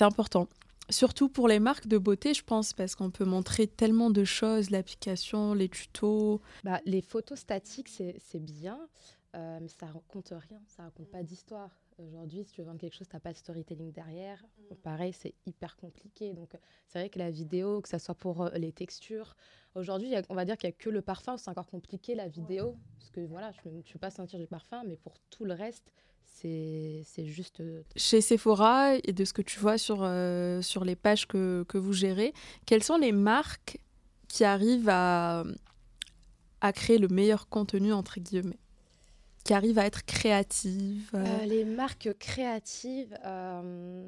important. 0.00 0.48
Surtout 0.90 1.28
pour 1.28 1.48
les 1.48 1.60
marques 1.60 1.86
de 1.86 1.96
beauté, 1.96 2.34
je 2.34 2.42
pense, 2.42 2.72
parce 2.72 2.96
qu'on 2.96 3.10
peut 3.10 3.24
montrer 3.24 3.66
tellement 3.66 4.10
de 4.10 4.24
choses, 4.24 4.70
l'application, 4.70 5.54
les 5.54 5.68
tutos. 5.68 6.40
Bah, 6.64 6.80
les 6.84 7.00
photos 7.00 7.38
statiques, 7.38 7.88
c'est 7.88 8.40
bien, 8.40 8.78
euh, 9.36 9.58
mais 9.62 9.68
ça 9.68 9.86
raconte 9.86 10.34
rien, 10.48 10.60
ça 10.66 10.82
raconte 10.82 11.10
pas 11.10 11.22
d'histoire. 11.22 11.70
Aujourd'hui, 12.06 12.44
si 12.44 12.52
tu 12.52 12.60
veux 12.60 12.66
vendre 12.66 12.80
quelque 12.80 12.94
chose, 12.94 13.08
tu 13.08 13.14
n'as 13.16 13.20
pas 13.20 13.32
de 13.32 13.38
storytelling 13.38 13.92
derrière. 13.92 14.42
Mm. 14.70 14.74
Pareil, 14.76 15.12
c'est 15.12 15.34
hyper 15.46 15.76
compliqué. 15.76 16.34
Donc, 16.34 16.56
c'est 16.88 16.98
vrai 16.98 17.08
que 17.08 17.18
la 17.18 17.30
vidéo, 17.30 17.80
que 17.80 17.88
ce 17.88 17.98
soit 17.98 18.14
pour 18.14 18.50
les 18.54 18.72
textures, 18.72 19.36
aujourd'hui, 19.74 20.12
on 20.28 20.34
va 20.34 20.44
dire 20.44 20.56
qu'il 20.56 20.68
n'y 20.68 20.74
a 20.74 20.76
que 20.76 20.90
le 20.90 21.02
parfum, 21.02 21.36
c'est 21.36 21.50
encore 21.50 21.66
compliqué 21.66 22.14
la 22.14 22.28
vidéo. 22.28 22.76
Parce 22.98 23.10
que 23.10 23.20
voilà, 23.20 23.52
je 23.52 23.68
ne 23.68 23.82
peux 23.82 23.98
pas 23.98 24.10
sentir 24.10 24.38
du 24.38 24.46
parfum, 24.46 24.82
mais 24.86 24.96
pour 24.96 25.14
tout 25.30 25.44
le 25.44 25.54
reste, 25.54 25.92
c'est 26.24 27.04
juste. 27.18 27.62
Chez 27.96 28.20
Sephora, 28.20 28.96
et 28.96 29.12
de 29.12 29.24
ce 29.24 29.32
que 29.32 29.42
tu 29.42 29.58
vois 29.58 29.78
sur, 29.78 29.98
sur 30.62 30.84
les 30.84 30.96
pages 30.96 31.26
que, 31.26 31.64
que 31.68 31.78
vous 31.78 31.92
gérez, 31.92 32.32
quelles 32.66 32.82
sont 32.82 32.96
les 32.96 33.12
marques 33.12 33.78
qui 34.28 34.44
arrivent 34.44 34.88
à, 34.88 35.44
à 36.60 36.72
créer 36.72 36.98
le 36.98 37.08
meilleur 37.08 37.48
contenu, 37.48 37.92
entre 37.92 38.18
guillemets? 38.18 38.58
Qui 39.44 39.54
arrivent 39.54 39.78
à 39.78 39.86
être 39.86 40.04
créatives 40.04 41.10
euh 41.14 41.24
euh, 41.24 41.44
Les 41.46 41.64
marques 41.64 42.12
créatives, 42.18 43.16
euh, 43.24 44.06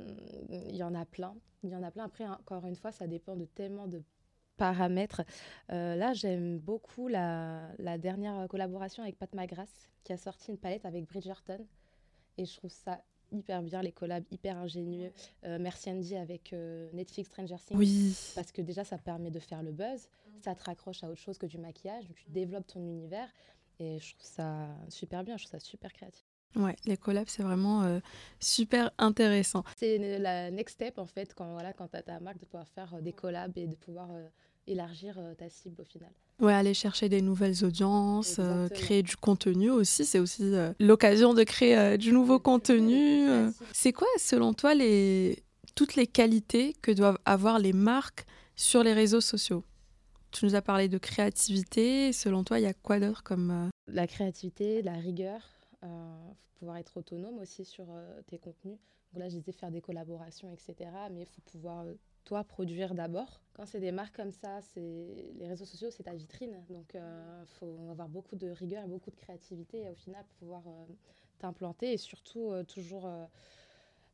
il 0.51 0.77
y 0.77 0.83
en 0.83 0.95
a 0.95 1.05
plein. 1.05 1.35
Il 1.63 1.71
y 1.71 1.77
en 1.77 1.83
a 1.83 1.91
plein. 1.91 2.05
Après, 2.05 2.27
encore 2.27 2.67
une 2.67 2.77
fois, 2.77 2.93
ça 2.93 3.07
dépend 3.07 3.37
de 3.37 3.47
tellement 3.47 3.87
de 3.87 4.03
paramètres. 4.57 5.23
là, 5.69 6.13
j'aime 6.13 6.59
beaucoup 6.59 7.09
la, 7.09 7.63
la, 7.79 7.99
dernière 7.99 8.47
collaboration 8.49 9.03
avec 9.03 9.19
Pat 9.19 9.35
McGrath, 9.35 9.91
qui 10.05 10.13
a 10.13 10.17
sorti 10.17 10.51
une 10.51 10.59
palette 10.59 10.85
avec 10.85 11.07
Bridgerton. 11.07 11.67
Et 12.39 12.45
je 12.45 12.57
trouve 12.57 12.71
ça 12.71 13.01
hyper 13.33 13.63
bien, 13.63 13.83
les 13.83 13.91
collabs 13.91 14.25
hyper 14.31 14.57
ingénieux. 14.59 15.11
merci 15.43 15.91
Andy 15.91 16.15
avec 16.15 16.55
Netflix 16.93 17.31
Stranger 17.31 17.57
Things. 17.67 17.77
Oui. 17.77 18.17
Parce 18.37 18.53
que 18.53 18.63
déjà, 18.63 18.85
ça 18.85 18.99
permet 18.99 19.31
de 19.31 19.41
faire 19.41 19.63
le 19.63 19.73
buzz. 19.73 20.09
Ça 20.45 20.55
te 20.55 20.63
raccroche 20.65 21.03
à 21.03 21.09
autre 21.09 21.21
chose 21.21 21.39
que 21.39 21.47
du 21.47 21.59
maquillage. 21.59 22.05
tu 22.15 22.31
développes 22.31 22.67
ton 22.67 22.81
univers. 22.81 23.29
Et 23.81 23.99
je 23.99 24.15
trouve 24.15 24.27
ça 24.27 24.69
super 24.89 25.25
bien, 25.25 25.37
je 25.37 25.45
trouve 25.45 25.61
ça 25.61 25.65
super 25.65 25.93
créatif. 25.93 26.25
Ouais, 26.57 26.77
les 26.87 26.97
collabs, 26.97 27.27
c'est 27.29 27.43
vraiment 27.43 27.83
euh, 27.83 27.99
super 28.39 28.93
intéressant. 28.99 29.65
C'est 29.77 29.99
la 30.19 30.51
next 30.51 30.75
step, 30.75 30.99
en 30.99 31.07
fait, 31.07 31.35
quand, 31.35 31.53
voilà, 31.53 31.73
quand 31.73 31.89
tu 31.89 31.97
as 31.97 32.03
ta 32.03 32.21
marque, 32.21 32.39
de 32.39 32.47
pouvoir 32.47 32.69
faire 32.69 32.95
euh, 32.95 33.01
des 33.01 33.13
collabs 33.13 33.57
et 33.59 33.67
de 33.67 33.75
pouvoir 33.75 34.11
euh, 34.13 34.29
élargir 34.69 35.19
ta 35.37 35.49
cible 35.49 35.83
au 35.83 35.85
final. 35.85 36.11
Ouais, 36.41 36.53
aller 36.53 36.75
chercher 36.75 37.09
des 37.09 37.23
nouvelles 37.23 37.65
audiences, 37.65 38.41
créer 38.73 39.03
du 39.03 39.17
contenu 39.17 39.71
aussi, 39.71 40.05
c'est 40.05 40.19
aussi 40.19 40.53
l'occasion 40.81 41.35
de 41.35 41.43
créer 41.45 41.99
du 41.99 42.13
nouveau 42.13 42.39
contenu. 42.39 43.29
c'est 43.73 43.93
quoi, 43.93 44.09
selon 44.19 44.53
toi, 44.53 44.75
les... 44.75 45.43
toutes 45.75 45.97
les 45.97 46.07
qualités 46.07 46.75
que 46.83 46.91
doivent 46.93 47.19
avoir 47.25 47.59
les 47.59 47.73
marques 47.73 48.27
sur 48.57 48.83
les 48.83 48.95
réseaux 48.95 49.21
sociaux? 49.21 49.65
Tu 50.35 50.45
nous 50.45 50.57
as 50.57 50.63
parlé 50.63 50.89
de 50.89 50.99
créativité. 50.99 52.13
Selon 52.13 52.43
toi, 52.45 52.59
il 52.59 52.65
y 52.65 52.67
a 52.67 52.75
quoi 52.75 52.99
d'autre 52.99 53.23
comme... 53.23 53.51
Euh, 53.51 53.69
la 53.87 54.07
créativité, 54.07 54.83
la 54.83 54.95
rigueur. 54.95 55.41
Euh, 55.85 55.87
pouvoir 56.59 56.79
être 56.79 56.97
autonome 56.97 57.39
aussi 57.39 57.65
sur 57.65 57.87
euh, 57.91 58.21
tes 58.27 58.39
contenus. 58.39 58.79
Donc 59.13 59.23
là, 59.23 59.29
je 59.29 59.37
disais 59.37 59.53
faire 59.53 59.71
des 59.71 59.81
collaborations, 59.81 60.51
etc. 60.53 60.91
Mais 61.13 61.23
il 61.23 61.27
faut 61.27 61.41
pouvoir, 61.43 61.85
toi, 62.25 62.43
produire 62.43 62.95
d'abord. 62.95 63.41
Quand 63.55 63.65
c'est 63.65 63.79
des 63.79 63.93
marques 63.93 64.17
comme 64.17 64.33
ça, 64.33 64.59
les 64.77 65.47
réseaux 65.47 65.67
sociaux, 65.67 65.91
c'est 65.91 66.03
ta 66.03 66.15
vitrine. 66.15 66.65
Donc 66.69 66.95
il 66.95 67.47
faut 67.61 67.79
avoir 67.93 68.09
beaucoup 68.09 68.35
de 68.35 68.49
rigueur 68.49 68.83
et 68.83 68.89
beaucoup 68.89 69.13
de 69.13 69.17
créativité 69.17 69.89
au 69.89 69.95
final 69.95 70.25
pouvoir 70.41 70.63
t'implanter. 71.39 71.93
Et 71.93 71.97
surtout, 71.97 72.51
toujours, 72.67 73.09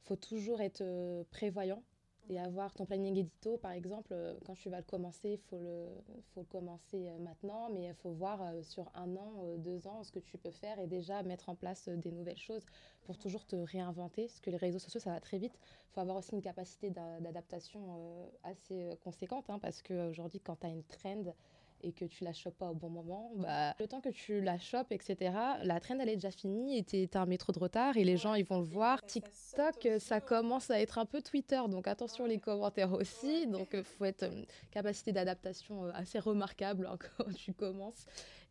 faut 0.03 0.17
toujours 0.17 0.61
être 0.61 0.85
prévoyant 1.31 1.83
et 2.29 2.39
avoir 2.39 2.73
ton 2.75 2.85
planning 2.85 3.17
édito, 3.17 3.57
par 3.57 3.73
exemple, 3.73 4.13
euh, 4.13 4.35
quand 4.47 4.55
tu 4.55 4.71
vas 4.71 4.79
le 4.79 4.85
commencer, 4.85 5.33
il 5.33 5.39
faut 5.39 5.59
le, 5.59 5.89
faut 6.35 6.41
le 6.41 6.47
commencer 6.47 7.09
euh, 7.09 7.19
maintenant, 7.19 7.71
mais 7.71 7.87
il 7.87 7.95
faut 7.95 8.13
voir 8.13 8.43
euh, 8.43 8.63
sur 8.63 8.91
un 8.95 9.17
an, 9.17 9.57
deux 9.59 9.87
ans, 9.87 10.05
ce 10.05 10.13
que 10.13 10.19
tu 10.19 10.39
peux 10.39 10.51
faire 10.51 10.79
et 10.79 10.87
déjà 10.87 11.23
mettre 11.23 11.49
en 11.49 11.55
place 11.55 11.89
des 11.89 12.13
nouvelles 12.13 12.39
choses 12.39 12.65
pour 13.03 13.19
toujours 13.19 13.47
te 13.47 13.57
réinventer, 13.57 14.27
parce 14.27 14.41
que 14.41 14.51
les 14.51 14.57
réseaux 14.57 14.79
sociaux, 14.79 15.01
ça 15.01 15.11
va 15.11 15.21
très 15.21 15.39
vite. 15.39 15.59
Il 15.63 15.95
faut 15.95 16.01
avoir 16.01 16.17
aussi 16.17 16.35
une 16.35 16.43
capacité 16.43 16.91
d'adaptation 16.91 18.31
assez 18.45 18.91
conséquente, 19.03 19.51
hein, 19.51 19.59
parce 19.59 19.83
qu'aujourd'hui, 19.83 20.41
quand 20.41 20.57
tu 20.61 20.67
as 20.67 20.71
une 20.71 20.85
trend, 20.85 21.35
et 21.83 21.93
que 21.93 22.05
tu 22.05 22.25
la 22.25 22.33
chopes 22.33 22.57
pas 22.59 22.71
au 22.71 22.75
bon 22.75 22.89
moment, 22.89 23.33
bah, 23.37 23.75
le 23.79 23.87
temps 23.87 24.01
que 24.01 24.09
tu 24.09 24.41
la 24.41 24.59
chopes, 24.59 24.93
etc., 24.93 25.33
la 25.63 25.81
traîne, 25.81 26.01
elle 26.01 26.09
est 26.09 26.17
déjà 26.17 26.31
finie 26.31 26.79
et 26.79 26.85
tu 26.85 27.09
as 27.13 27.21
un 27.21 27.27
métro 27.27 27.53
de 27.53 27.59
retard 27.59 27.97
et 27.97 28.05
les 28.05 28.17
gens, 28.17 28.35
ils 28.35 28.45
vont 28.45 28.59
le 28.59 28.67
voir. 28.67 29.05
TikTok, 29.05 29.89
ça 29.99 30.21
commence 30.21 30.71
à 30.71 30.81
être 30.81 30.99
un 30.99 31.07
peu 31.07 31.23
Twitter, 31.23 31.61
donc 31.69 31.89
attention 31.89 32.27
les 32.27 32.39
commentaires 32.39 32.93
aussi. 32.93 33.47
Donc, 33.47 33.69
il 33.73 33.85
faut 33.85 34.05
être 34.05 34.25
une 34.25 34.47
capacité 34.71 35.13
d'adaptation 35.13 35.87
euh, 35.87 35.91
assez 35.95 36.19
remarquable 36.19 36.89
hein, 36.91 36.99
quand 37.17 37.33
tu 37.35 37.53
commences 37.53 38.07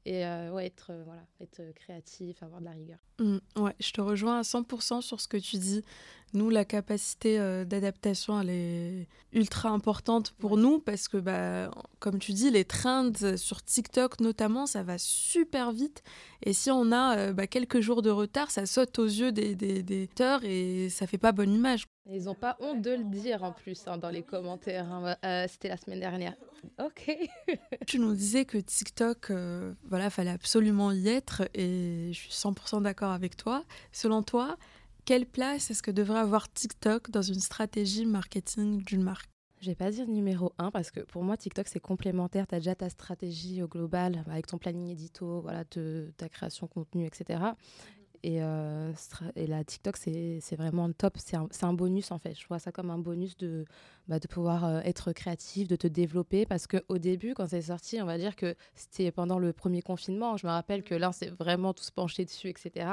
et 0.05 0.25
euh, 0.25 0.51
ouais, 0.51 0.65
être, 0.65 0.91
euh, 0.91 1.03
voilà, 1.05 1.21
être 1.41 1.62
créatif, 1.75 2.41
avoir 2.41 2.62
de 2.62 2.65
la 2.65 2.71
rigueur. 2.71 2.97
Mmh, 3.19 3.38
ouais, 3.57 3.75
je 3.79 3.91
te 3.91 4.01
rejoins 4.01 4.39
à 4.39 4.41
100% 4.43 5.01
sur 5.01 5.19
ce 5.19 5.27
que 5.27 5.38
tu 5.38 5.57
dis. 5.57 5.83
Nous, 6.33 6.49
la 6.49 6.63
capacité 6.63 7.39
euh, 7.39 7.65
d'adaptation, 7.65 8.39
elle 8.39 8.49
est 8.49 9.07
ultra 9.33 9.69
importante 9.69 10.31
pour 10.39 10.57
nous 10.57 10.79
parce 10.79 11.07
que, 11.07 11.17
bah, 11.17 11.69
comme 11.99 12.19
tu 12.19 12.31
dis, 12.31 12.49
les 12.49 12.65
trends 12.65 13.35
sur 13.35 13.62
TikTok 13.63 14.21
notamment, 14.21 14.65
ça 14.67 14.83
va 14.83 14.97
super 14.97 15.71
vite. 15.71 16.01
Et 16.43 16.53
si 16.53 16.71
on 16.71 16.91
a 16.91 17.33
bah, 17.33 17.47
quelques 17.47 17.81
jours 17.81 18.01
de 18.01 18.09
retard, 18.09 18.51
ça 18.51 18.65
saute 18.65 18.97
aux 18.99 19.05
yeux 19.05 19.31
des, 19.31 19.55
des, 19.55 19.83
des 19.83 20.09
et 20.43 20.89
ça 20.89 21.07
fait 21.07 21.17
pas 21.17 21.31
bonne 21.31 21.53
image. 21.53 21.88
Ils 22.05 22.23
n'ont 22.23 22.35
pas 22.35 22.57
honte 22.59 22.81
de 22.81 22.91
le 22.91 23.03
dire 23.03 23.43
en 23.43 23.51
plus 23.51 23.88
hein, 23.88 23.97
dans 23.97 24.09
les 24.09 24.23
commentaires. 24.23 24.91
Hein. 24.91 25.15
C'était 25.47 25.69
la 25.69 25.77
semaine 25.77 25.99
dernière. 25.99 26.35
Ok. 26.83 27.12
tu 27.88 27.99
nous 27.99 28.13
disais 28.13 28.45
que 28.45 28.57
TikTok, 28.57 29.31
euh, 29.31 29.73
voilà, 29.83 30.09
fallait 30.09 30.31
absolument 30.31 30.91
y 30.91 31.07
être 31.07 31.43
et 31.53 32.12
je 32.12 32.19
suis 32.19 32.31
100% 32.31 32.81
d'accord 32.81 33.12
avec 33.12 33.38
toi. 33.38 33.63
Selon 33.91 34.23
toi, 34.23 34.57
quelle 35.05 35.25
place 35.25 35.71
est-ce 35.71 35.83
que 35.83 35.91
devrait 35.91 36.19
avoir 36.19 36.51
TikTok 36.51 37.12
dans 37.12 37.21
une 37.21 37.39
stratégie 37.39 38.05
marketing 38.05 38.83
d'une 38.83 39.03
marque? 39.03 39.29
Je 39.62 39.67
vais 39.67 39.75
pas 39.75 39.91
dire 39.91 40.07
numéro 40.07 40.53
un 40.57 40.71
parce 40.71 40.89
que 40.89 41.01
pour 41.01 41.23
moi, 41.23 41.35
TikTok, 41.35 41.67
c'est 41.67 41.81
complémentaire. 41.81 42.47
Tu 42.47 42.55
as 42.55 42.59
déjà 42.59 42.75
ta 42.75 42.89
stratégie 42.89 43.62
au 43.62 43.67
global 43.67 44.23
avec 44.29 44.47
ton 44.47 44.57
planning 44.57 44.88
édito, 44.88 45.41
voilà, 45.41 45.65
ta 45.65 46.29
création 46.29 46.67
contenu, 46.67 47.05
etc. 47.05 47.41
Et, 48.23 48.41
euh, 48.41 48.91
et 49.36 49.47
la 49.47 49.63
TikTok, 49.63 49.95
c'est 49.97 50.55
vraiment 50.58 50.91
top. 50.91 51.17
C'est 51.17 51.38
un, 51.38 51.47
un, 51.62 51.73
bonus, 51.73 52.12
en 52.12 52.19
fait. 52.19 52.34
Je 52.38 52.47
vois 52.47 52.60
ça 52.60 52.71
comme 52.71 52.89
un 52.89 52.97
bonus 52.97 53.38
de, 53.38 53.65
bah, 54.08 54.19
de 54.19 54.27
pouvoir 54.27 54.65
euh, 54.65 54.82
être 54.84 55.13
créatif, 55.13 55.67
de 55.67 55.75
te 55.75 55.88
développer. 55.88 56.45
Parce 56.45 56.67
qu'au 56.67 56.97
début, 56.97 57.34
quand 57.34 57.47
c'est 57.47 57.62
sorti, 57.62 58.01
on 58.01 58.05
va 58.05 58.17
dire 58.17 58.36
que 58.36 58.55
c'était 58.75 59.12
pendant 59.12 59.39
le 59.39 59.53
premier 59.53 59.82
confinement. 59.82 60.36
Je 60.38 60.45
me 60.45 60.51
rappelle 60.51 60.84
que 60.84 60.95
là, 60.95 61.10
on 61.10 61.13
s'est 61.13 61.29
vraiment 61.29 61.73
tous 61.73 61.91
penchés 61.91 62.25
dessus, 62.25 62.49
etc. 62.49 62.89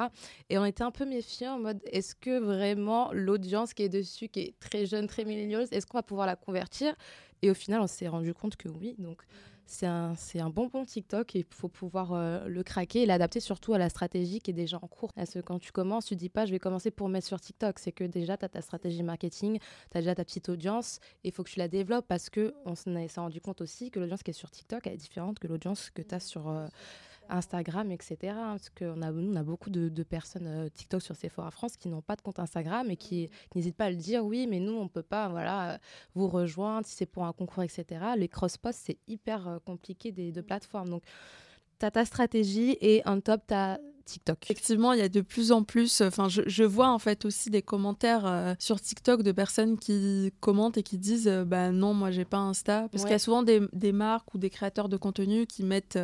Et 0.49 0.59
on 0.59 0.65
était 0.65 0.85
un 0.85 0.93
peu 0.93 1.05
méfiants 1.05 1.57
en 1.57 1.59
mode 1.59 1.81
est-ce 1.87 2.15
que 2.15 2.39
vraiment 2.39 3.13
l'audience 3.13 3.75
qui 3.75 3.83
est 3.83 3.89
dessus, 3.89 4.29
qui 4.29 4.41
est 4.41 4.55
très 4.61 4.87
jeune, 4.87 5.07
très 5.07 5.25
millennials, 5.25 5.67
est-ce 5.73 5.87
qu'on 5.87 5.99
va 5.99 6.03
pouvoir 6.03 6.27
la 6.27 6.37
convertir? 6.37 6.95
Et 7.43 7.51
au 7.51 7.55
final, 7.55 7.81
on 7.81 7.87
s'est 7.87 8.09
rendu 8.09 8.33
compte 8.33 8.57
que 8.57 8.69
oui. 8.69 8.95
Donc 8.99 9.23
c'est 9.67 9.87
un, 9.87 10.15
un 10.37 10.51
bon 10.51 10.69
bon 10.69 10.85
TikTok 10.85 11.35
et 11.35 11.41
il 11.41 11.45
faut 11.51 11.69
pouvoir 11.69 12.13
euh, 12.13 12.47
le 12.47 12.63
craquer 12.63 13.03
et 13.03 13.07
l'adapter 13.07 13.41
surtout 13.41 13.75
à 13.75 13.79
la 13.79 13.89
stratégie 13.89 14.41
qui 14.41 14.53
est 14.53 14.55
déjà 14.55 14.79
en 14.81 14.87
cours. 14.87 15.13
Parce 15.13 15.33
que 15.33 15.41
quand 15.41 15.59
tu 15.59 15.73
commences, 15.73 16.07
tu 16.07 16.17
dis 16.17 16.29
pas 16.29 16.47
je 16.47 16.53
vais 16.53 16.59
commencer 16.59 16.91
pour 16.91 17.09
mettre 17.09 17.27
sur 17.27 17.41
TikTok. 17.41 17.79
C'est 17.81 17.93
que 17.93 18.05
déjà 18.05 18.37
tu 18.37 18.45
as 18.45 18.49
ta 18.49 18.63
stratégie 18.63 19.03
marketing, 19.03 19.59
tu 19.91 19.99
as 19.99 20.01
déjà 20.01 20.15
ta 20.15 20.25
petite 20.25 20.49
audience 20.49 21.01
et 21.25 21.29
il 21.29 21.33
faut 21.33 21.43
que 21.43 21.51
tu 21.51 21.59
la 21.59 21.69
développes 21.69 22.07
parce 22.07 22.31
qu'on 22.31 22.75
s'est 22.75 23.09
rendu 23.17 23.41
compte 23.41 23.61
aussi 23.61 23.91
que 23.91 23.99
l'audience 23.99 24.23
qui 24.23 24.31
est 24.31 24.35
sur 24.35 24.51
TikTok 24.51 24.87
est 24.87 24.97
différente 24.97 25.39
que 25.41 25.49
l'audience 25.49 25.91
que 25.91 26.03
tu 26.03 26.15
as 26.15 26.21
sur. 26.21 26.49
Euh, 26.49 26.69
Instagram, 27.29 27.91
etc. 27.91 28.17
Hein, 28.25 28.57
parce 28.57 28.71
qu'on 28.71 29.03
a, 29.03 29.13
on 29.13 29.37
a 29.37 29.43
beaucoup 29.43 29.71
de, 29.71 30.03
personnes 30.03 30.47
euh, 30.47 30.69
TikTok 30.69 31.03
sur 31.03 31.17
Sephora 31.17 31.51
France 31.51 31.77
qui 31.77 31.89
n'ont 31.89 32.03
pas 32.03 32.17
de 32.17 32.23
compte 32.23 32.39
Instagram 32.39 32.91
et 32.91 32.97
qui, 32.97 33.31
n'hésitent 33.55 33.77
pas 33.77 33.87
à 33.87 33.91
le 33.91 33.97
dire, 33.97 34.25
oui, 34.25 34.47
mais 34.47 34.61
nous, 34.61 34.73
on 34.73 34.85
ne 34.85 34.89
peut 34.89 35.03
pas 35.03 35.29
voilà, 35.29 35.79
vous 36.15 36.29
rejoindre 36.29 36.87
si 36.87 36.95
c'est 36.95 37.07
pour 37.07 37.25
un 37.25 37.33
concours, 37.33 37.63
etc. 37.63 37.85
Les 38.17 38.29
cross-posts, 38.29 38.81
c'est 38.85 38.99
hyper 39.09 39.49
euh, 39.49 39.59
compliqué 39.59 40.13
des 40.13 40.33
deux 40.33 40.43
plateformes. 40.43 40.91
Donc, 40.91 41.03
tu 41.79 41.87
as 41.87 41.91
ta 41.91 42.05
stratégie 42.05 42.77
et 42.81 43.03
en 43.07 43.21
top, 43.21 43.43
tu 43.49 43.55
as 43.55 43.79
TikTok. 44.05 44.39
Effectivement, 44.45 44.93
il 44.93 45.01
y 45.01 45.03
a 45.03 45.09
de 45.09 45.21
plus 45.21 45.51
en 45.51 45.65
plus, 45.65 46.01
enfin, 46.01 46.29
je, 46.29 46.63
vois 46.63 46.91
en 46.91 46.99
fait 47.01 47.25
aussi 47.25 47.51
des 47.51 47.63
commentaires 47.63 48.25
euh, 48.25 48.55
sur 48.61 48.81
TikTok 48.81 49.25
de 49.25 49.33
personnes 49.33 49.77
qui 49.77 50.33
commentent 50.39 50.79
et 50.79 50.85
qui 50.85 50.97
disent, 50.97 51.29
bah 51.47 51.73
non, 51.73 51.93
moi 51.93 52.13
j'ai 52.13 52.25
pas 52.25 52.39
Insta, 52.39 52.89
parce 52.93 53.03
qu'il 53.03 53.11
y 53.11 53.17
a 53.17 53.19
souvent 53.19 53.43
des, 53.43 53.61
des, 53.73 53.91
marques 53.91 54.33
ou 54.33 54.39
des 54.39 54.49
créateurs 54.49 54.89
de 54.89 54.97
contenu 54.97 55.47
qui 55.47 55.65
mettent 55.65 55.99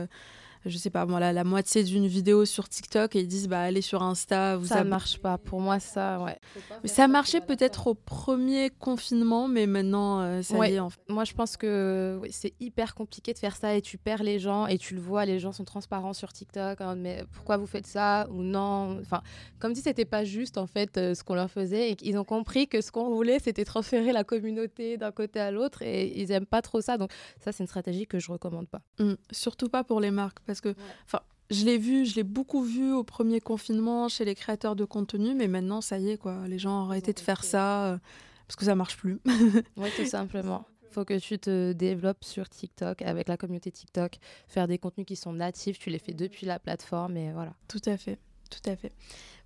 je 0.64 0.78
sais 0.78 0.90
pas, 0.90 1.04
voilà, 1.04 1.32
la 1.32 1.44
moitié 1.44 1.82
d'une 1.84 2.06
vidéo 2.06 2.44
sur 2.44 2.68
TikTok 2.68 3.16
et 3.16 3.20
ils 3.20 3.28
disent, 3.28 3.48
bah, 3.48 3.60
allez 3.60 3.82
sur 3.82 4.02
Insta. 4.02 4.56
Vous 4.56 4.66
ça 4.66 4.84
ne 4.84 4.88
marche 4.88 5.18
pas. 5.18 5.38
Pour 5.38 5.60
moi, 5.60 5.80
ça, 5.80 6.20
ouais. 6.20 6.38
Mais 6.82 6.88
ça 6.88 7.08
marchait 7.08 7.40
peut-être 7.40 7.88
au 7.88 7.94
premier 7.94 8.70
confinement, 8.70 9.48
mais 9.48 9.66
maintenant, 9.66 10.20
euh, 10.20 10.42
ça 10.42 10.68
y 10.68 10.74
est. 10.74 10.78
En 10.78 10.90
fait. 10.90 11.00
Moi, 11.08 11.24
je 11.24 11.32
pense 11.32 11.56
que 11.56 12.20
c'est 12.30 12.54
hyper 12.60 12.94
compliqué 12.94 13.32
de 13.32 13.38
faire 13.38 13.56
ça 13.56 13.74
et 13.74 13.82
tu 13.82 13.98
perds 13.98 14.22
les 14.22 14.38
gens 14.38 14.66
et 14.66 14.78
tu 14.78 14.94
le 14.94 15.00
vois, 15.00 15.24
les 15.24 15.38
gens 15.38 15.52
sont 15.52 15.64
transparents 15.64 16.12
sur 16.12 16.32
TikTok. 16.32 16.80
Hein, 16.80 16.94
mais 16.96 17.24
pourquoi 17.32 17.56
vous 17.56 17.66
faites 17.66 17.86
ça 17.86 18.26
ou 18.30 18.42
non? 18.42 18.98
Enfin, 19.00 19.22
comme 19.58 19.74
si 19.74 19.82
c'était 19.82 20.04
pas 20.04 20.24
juste, 20.24 20.58
en 20.58 20.66
fait, 20.66 20.96
euh, 20.96 21.14
ce 21.14 21.24
qu'on 21.24 21.34
leur 21.34 21.50
faisait 21.50 21.90
et 21.90 21.96
qu'ils 21.96 22.18
ont 22.18 22.24
compris 22.24 22.68
que 22.68 22.80
ce 22.80 22.92
qu'on 22.92 23.10
voulait, 23.10 23.38
c'était 23.38 23.64
transférer 23.64 24.12
la 24.12 24.24
communauté 24.24 24.96
d'un 24.96 25.12
côté 25.12 25.40
à 25.40 25.50
l'autre 25.50 25.82
et 25.82 26.12
ils 26.20 26.30
aiment 26.30 26.46
pas 26.46 26.62
trop 26.62 26.80
ça. 26.80 26.98
Donc, 26.98 27.10
ça, 27.40 27.52
c'est 27.52 27.62
une 27.62 27.68
stratégie 27.68 28.06
que 28.06 28.18
je 28.18 28.30
recommande 28.30 28.68
pas. 28.68 28.82
Mmh. 28.98 29.14
surtout 29.30 29.68
pas 29.68 29.84
pour 29.84 30.00
les 30.00 30.10
marques 30.10 30.38
parce 30.46 30.51
que, 30.60 30.74
enfin, 31.04 31.20
je 31.50 31.64
l'ai 31.64 31.78
vu, 31.78 32.04
je 32.04 32.16
l'ai 32.16 32.22
beaucoup 32.22 32.62
vu 32.62 32.92
au 32.92 33.04
premier 33.04 33.40
confinement 33.40 34.08
chez 34.08 34.24
les 34.24 34.34
créateurs 34.34 34.76
de 34.76 34.84
contenu, 34.84 35.34
mais 35.34 35.48
maintenant, 35.48 35.80
ça 35.80 35.98
y 35.98 36.10
est, 36.10 36.16
quoi. 36.16 36.46
Les 36.46 36.58
gens 36.58 36.82
ont 36.82 36.86
arrêté 36.86 37.12
de 37.12 37.20
faire 37.20 37.44
ça 37.44 37.86
euh, 37.86 37.98
parce 38.46 38.56
que 38.56 38.64
ça 38.64 38.74
marche 38.74 38.96
plus. 38.96 39.20
oui, 39.76 39.88
tout 39.96 40.06
simplement. 40.06 40.66
Il 40.90 40.94
faut 40.94 41.04
que 41.06 41.18
tu 41.18 41.38
te 41.38 41.72
développes 41.72 42.22
sur 42.22 42.50
TikTok 42.50 43.00
avec 43.00 43.26
la 43.26 43.38
communauté 43.38 43.70
TikTok, 43.70 44.18
faire 44.46 44.68
des 44.68 44.76
contenus 44.76 45.06
qui 45.06 45.16
sont 45.16 45.32
natifs, 45.32 45.78
tu 45.78 45.88
les 45.88 45.98
fais 45.98 46.12
depuis 46.12 46.44
la 46.44 46.58
plateforme 46.58 47.16
et 47.16 47.32
voilà. 47.32 47.54
Tout 47.66 47.80
à 47.86 47.96
fait, 47.96 48.18
tout 48.50 48.70
à 48.70 48.76
fait. 48.76 48.92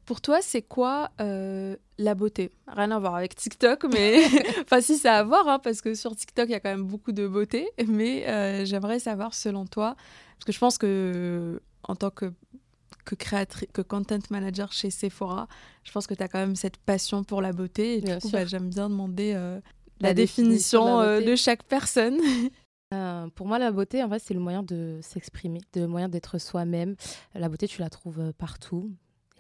Pour 0.07 0.21
toi, 0.21 0.39
c'est 0.41 0.63
quoi 0.63 1.11
euh, 1.21 1.77
la 1.99 2.15
beauté? 2.15 2.53
Rien 2.69 2.93
à 2.93 2.99
voir 3.01 3.17
avec 3.17 3.35
TikTok, 3.35 3.85
mais 3.93 4.25
enfin 4.63 4.81
si 4.81 4.99
ça 4.99 5.15
a 5.15 5.19
à 5.19 5.23
voir, 5.25 5.49
hein, 5.49 5.59
parce 5.59 5.83
que 5.83 5.95
sur 5.95 6.15
TikTok 6.15 6.49
il 6.49 6.53
y 6.53 6.55
a 6.55 6.61
quand 6.61 6.71
même 6.71 6.85
beaucoup 6.85 7.11
de 7.11 7.27
beauté. 7.27 7.69
Mais 7.89 8.27
euh, 8.29 8.65
j'aimerais 8.65 9.01
savoir 9.01 9.35
selon 9.35 9.67
toi, 9.67 9.97
parce 10.37 10.45
que 10.45 10.53
je 10.53 10.59
pense 10.59 10.79
que 10.79 11.61
en 11.83 11.97
tant 11.97 12.11
que 12.11 12.33
que 13.05 13.15
créatrice, 13.15 13.69
que 13.73 13.83
content 13.83 14.19
manager 14.31 14.73
chez 14.73 14.91
Sephora, 14.91 15.47
je 15.85 15.93
pense 15.93 16.07
que 16.07 16.15
tu 16.15 16.23
as 16.23 16.29
quand 16.29 16.41
même 16.41 16.57
cette 16.57 16.77
passion 16.77 17.25
pour 17.25 17.41
la 17.41 17.53
beauté. 17.53 17.99
Et 17.99 18.01
du 18.01 18.19
coup, 18.19 18.31
bah, 18.31 18.45
j'aime 18.45 18.69
bien 18.69 18.91
demander 18.91 19.33
euh, 19.35 19.61
la, 20.01 20.13
définition, 20.13 21.01
de, 21.21 21.37
chaque 21.37 21.63
personne. 21.63 22.19
pour 23.37 23.47
moi, 23.47 23.59
la 23.59 23.71
beauté, 23.71 24.03
en 24.03 24.11
fait, 24.11 24.19
c'est 24.19 24.35
le 24.35 24.41
moyen 24.41 24.63
de 24.63 24.99
s'exprimer, 25.03 25.61
le 25.77 25.87
moyen 25.87 26.09
d'être 26.09 26.39
soi-même. 26.39 26.97
La 27.35 27.49
beauté, 27.49 27.69
tu 27.69 27.81
la 27.81 27.91
trouves 27.91 28.33
partout, 28.33 28.91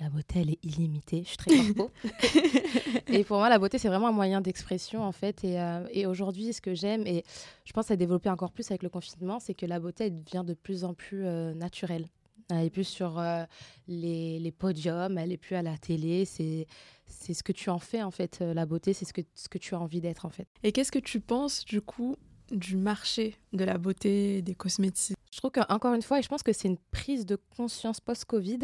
la 0.00 0.10
beauté, 0.10 0.40
elle 0.40 0.50
est 0.50 0.58
illimitée. 0.62 1.22
Je 1.22 1.28
suis 1.28 1.36
très 1.36 1.56
corpo. 1.56 1.90
et 3.08 3.24
pour 3.24 3.38
moi, 3.38 3.48
la 3.48 3.58
beauté, 3.58 3.78
c'est 3.78 3.88
vraiment 3.88 4.08
un 4.08 4.12
moyen 4.12 4.40
d'expression, 4.40 5.02
en 5.02 5.12
fait. 5.12 5.42
Et, 5.42 5.60
euh, 5.60 5.86
et 5.90 6.06
aujourd'hui, 6.06 6.52
ce 6.52 6.60
que 6.60 6.74
j'aime, 6.74 7.06
et 7.06 7.24
je 7.64 7.72
pense 7.72 7.90
à 7.90 7.96
développer 7.96 8.28
encore 8.28 8.52
plus 8.52 8.70
avec 8.70 8.82
le 8.82 8.90
confinement, 8.90 9.40
c'est 9.40 9.54
que 9.54 9.64
la 9.64 9.80
beauté, 9.80 10.06
elle 10.06 10.22
devient 10.22 10.44
de 10.46 10.54
plus 10.54 10.84
en 10.84 10.92
plus 10.92 11.24
euh, 11.24 11.54
naturelle. 11.54 12.06
Elle 12.50 12.66
est 12.66 12.70
plus 12.70 12.84
sur 12.86 13.18
euh, 13.18 13.44
les, 13.88 14.38
les, 14.38 14.52
podiums, 14.52 15.18
elle 15.18 15.32
est 15.32 15.38
plus 15.38 15.56
à 15.56 15.62
la 15.62 15.76
télé. 15.78 16.24
C'est 16.24 16.66
c'est 17.08 17.34
ce 17.34 17.42
que 17.42 17.52
tu 17.52 17.70
en 17.70 17.78
fais, 17.78 18.02
en 18.02 18.10
fait. 18.10 18.40
la 18.40 18.66
beauté, 18.66 18.92
c'est 18.92 19.04
ce 19.04 19.12
que, 19.12 19.20
ce 19.34 19.48
que 19.48 19.58
tu 19.58 19.74
as 19.76 19.80
envie 19.80 20.00
d'être, 20.00 20.26
en 20.26 20.30
fait. 20.30 20.48
Et 20.64 20.72
qu'est-ce 20.72 20.90
que 20.90 20.98
tu 20.98 21.20
penses, 21.20 21.64
du 21.64 21.80
coup, 21.80 22.16
du 22.50 22.76
marché 22.76 23.36
de 23.52 23.64
la 23.64 23.78
beauté 23.78 24.42
des 24.42 24.54
cosmétiques. 24.54 25.16
Je 25.32 25.38
trouve 25.38 25.50
qu'encore 25.50 25.94
une 25.94 26.02
fois, 26.02 26.18
et 26.18 26.22
je 26.22 26.28
pense 26.28 26.42
que 26.42 26.52
c'est 26.52 26.68
une 26.68 26.78
prise 26.90 27.26
de 27.26 27.36
conscience 27.56 28.00
post-Covid, 28.00 28.60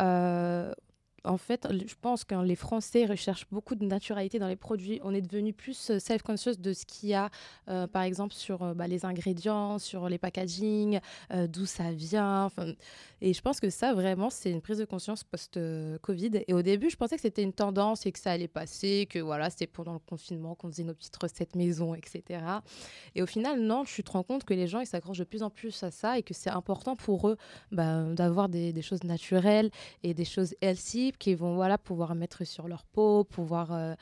euh, 0.00 0.72
en 1.28 1.36
fait, 1.36 1.68
je 1.70 1.94
pense 2.00 2.24
que 2.24 2.34
les 2.34 2.56
Français 2.56 3.04
recherchent 3.04 3.46
beaucoup 3.50 3.74
de 3.74 3.84
naturalité 3.84 4.38
dans 4.38 4.48
les 4.48 4.56
produits. 4.56 5.00
On 5.04 5.14
est 5.14 5.20
devenu 5.20 5.52
plus 5.52 5.90
euh, 5.90 5.98
self-conscious 5.98 6.56
de 6.58 6.72
ce 6.72 6.86
qu'il 6.86 7.10
y 7.10 7.14
a, 7.14 7.30
euh, 7.68 7.86
par 7.86 8.02
exemple, 8.02 8.34
sur 8.34 8.62
euh, 8.62 8.74
bah, 8.74 8.88
les 8.88 9.04
ingrédients, 9.04 9.78
sur 9.78 10.08
les 10.08 10.18
packaging, 10.18 11.00
d'où 11.48 11.66
ça 11.66 11.92
vient. 11.92 12.48
Et 13.20 13.32
je 13.34 13.40
pense 13.40 13.60
que 13.60 13.68
ça, 13.68 13.92
vraiment, 13.94 14.30
c'est 14.30 14.50
une 14.50 14.62
prise 14.62 14.78
de 14.78 14.84
conscience 14.84 15.24
post-Covid. 15.24 16.44
Et 16.46 16.54
au 16.54 16.62
début, 16.62 16.88
je 16.88 16.96
pensais 16.96 17.16
que 17.16 17.22
c'était 17.22 17.42
une 17.42 17.52
tendance 17.52 18.06
et 18.06 18.12
que 18.12 18.18
ça 18.18 18.30
allait 18.30 18.48
passer, 18.48 19.06
que 19.10 19.18
voilà, 19.18 19.50
c'était 19.50 19.66
pendant 19.66 19.92
le 19.92 19.98
confinement 19.98 20.54
qu'on 20.54 20.68
faisait 20.68 20.84
nos 20.84 20.94
petites 20.94 21.16
recettes 21.16 21.54
maison, 21.56 21.94
etc. 21.94 22.40
Et 23.14 23.22
au 23.22 23.26
final, 23.26 23.60
non, 23.60 23.84
tu 23.84 24.02
te 24.02 24.10
rends 24.10 24.22
compte 24.22 24.44
que 24.44 24.54
les 24.54 24.66
gens, 24.66 24.80
ils 24.80 24.86
s'accrochent 24.86 25.18
de 25.18 25.24
plus 25.24 25.42
en 25.42 25.50
plus 25.50 25.82
à 25.82 25.90
ça 25.90 26.18
et 26.18 26.22
que 26.22 26.34
c'est 26.34 26.50
important 26.50 26.96
pour 26.96 27.28
eux 27.28 27.36
bah, 27.72 28.04
d'avoir 28.14 28.48
des, 28.48 28.72
des, 28.72 28.82
choses 28.82 29.04
naturelles 29.04 29.70
et 30.02 30.14
des 30.14 30.24
choses 30.24 30.54
healthy 30.60 31.12
qui 31.18 31.34
vont 31.34 31.54
voilà, 31.54 31.78
pouvoir 31.78 32.14
mettre 32.14 32.44
sur 32.44 32.68
leur 32.68 32.84
peau, 32.84 33.24
pouvoir 33.24 33.72
euh, 33.72 33.94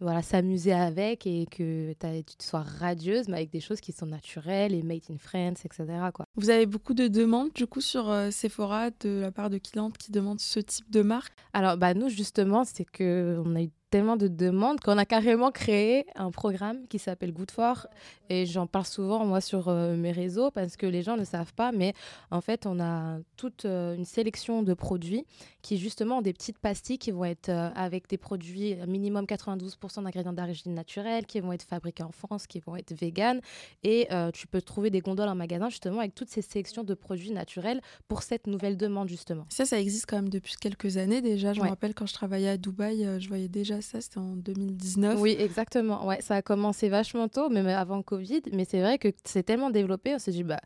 voilà, 0.00 0.22
s'amuser 0.22 0.72
avec 0.72 1.26
et 1.26 1.46
que 1.46 1.92
tu 1.92 2.24
sois 2.40 2.62
radieuse, 2.62 3.28
mais 3.28 3.38
avec 3.38 3.50
des 3.50 3.60
choses 3.60 3.80
qui 3.80 3.92
sont 3.92 4.06
naturelles 4.06 4.74
et 4.74 4.82
made 4.82 5.02
in 5.10 5.18
France, 5.18 5.64
etc. 5.64 5.86
Quoi. 6.12 6.26
Vous 6.36 6.50
avez 6.50 6.66
beaucoup 6.66 6.94
de 6.94 7.08
demandes 7.08 7.52
du 7.54 7.66
coup 7.66 7.80
sur 7.80 8.10
euh, 8.10 8.30
Sephora 8.30 8.90
de 9.00 9.20
la 9.20 9.32
part 9.32 9.50
de 9.50 9.58
clientes 9.58 9.96
qui 9.96 10.12
demandent 10.12 10.40
ce 10.40 10.60
type 10.60 10.90
de 10.90 11.02
marque? 11.02 11.32
Alors 11.52 11.76
bah, 11.76 11.94
nous 11.94 12.08
justement, 12.08 12.64
c'est 12.64 12.84
qu'on 12.84 13.54
a 13.54 13.62
eu 13.62 13.70
tellement 13.94 14.16
de 14.16 14.26
demandes 14.26 14.80
qu'on 14.80 14.98
a 14.98 15.04
carrément 15.04 15.52
créé 15.52 16.06
un 16.16 16.32
programme 16.32 16.88
qui 16.88 16.98
s'appelle 16.98 17.32
Good 17.32 17.52
for. 17.52 17.86
Et 18.28 18.44
j'en 18.44 18.66
parle 18.66 18.86
souvent, 18.86 19.24
moi, 19.24 19.40
sur 19.40 19.68
euh, 19.68 19.94
mes 19.94 20.10
réseaux 20.10 20.50
parce 20.50 20.76
que 20.76 20.86
les 20.86 21.02
gens 21.02 21.16
ne 21.16 21.22
savent 21.22 21.54
pas. 21.54 21.70
Mais 21.70 21.94
en 22.32 22.40
fait, 22.40 22.66
on 22.66 22.80
a 22.80 23.18
toute 23.36 23.66
euh, 23.66 23.94
une 23.94 24.04
sélection 24.04 24.64
de 24.64 24.74
produits 24.74 25.24
qui, 25.62 25.78
justement, 25.78 26.18
ont 26.18 26.22
des 26.22 26.32
petites 26.32 26.58
pastilles 26.58 26.98
qui 26.98 27.12
vont 27.12 27.24
être 27.24 27.50
euh, 27.50 27.70
avec 27.76 28.08
des 28.08 28.18
produits 28.18 28.74
minimum 28.88 29.26
92% 29.26 30.02
d'ingrédients 30.02 30.32
d'origine 30.32 30.74
naturelle, 30.74 31.24
qui 31.26 31.38
vont 31.38 31.52
être 31.52 31.62
fabriqués 31.62 32.02
en 32.02 32.10
France, 32.10 32.48
qui 32.48 32.58
vont 32.58 32.74
être 32.74 32.92
vegan. 32.94 33.40
Et 33.84 34.08
tu 34.32 34.48
peux 34.48 34.60
trouver 34.60 34.90
des 34.90 35.00
gondoles 35.00 35.28
en 35.28 35.34
magasin, 35.36 35.68
justement, 35.68 36.00
avec 36.00 36.16
toutes 36.16 36.30
ces 36.30 36.42
sélections 36.42 36.82
de 36.82 36.94
produits 36.94 37.30
naturels 37.30 37.80
pour 38.08 38.22
cette 38.22 38.48
nouvelle 38.48 38.76
demande, 38.76 39.08
justement. 39.08 39.44
Ça, 39.50 39.64
ça 39.64 39.78
existe 39.78 40.06
quand 40.08 40.16
même 40.16 40.30
depuis 40.30 40.54
quelques 40.60 40.96
années 40.96 41.22
déjà. 41.22 41.52
Je 41.52 41.60
me 41.60 41.68
rappelle 41.68 41.94
quand 41.94 42.06
je 42.06 42.14
travaillais 42.14 42.48
à 42.48 42.56
Dubaï, 42.56 43.06
je 43.20 43.28
voyais 43.28 43.48
déjà 43.48 43.80
ça, 43.84 44.00
c'était 44.00 44.18
en 44.18 44.36
2019. 44.36 45.20
Oui, 45.20 45.36
exactement. 45.38 46.06
Ouais, 46.06 46.20
ça 46.20 46.36
a 46.36 46.42
commencé 46.42 46.88
vachement 46.88 47.28
tôt, 47.28 47.48
même 47.48 47.66
avant 47.66 48.02
Covid. 48.02 48.42
Mais 48.52 48.64
c'est 48.64 48.80
vrai 48.80 48.98
que 48.98 49.08
c'est 49.24 49.42
tellement 49.42 49.70
développé, 49.70 50.14
on 50.14 50.18
s'est 50.18 50.32
dit, 50.32 50.44
bah, 50.44 50.60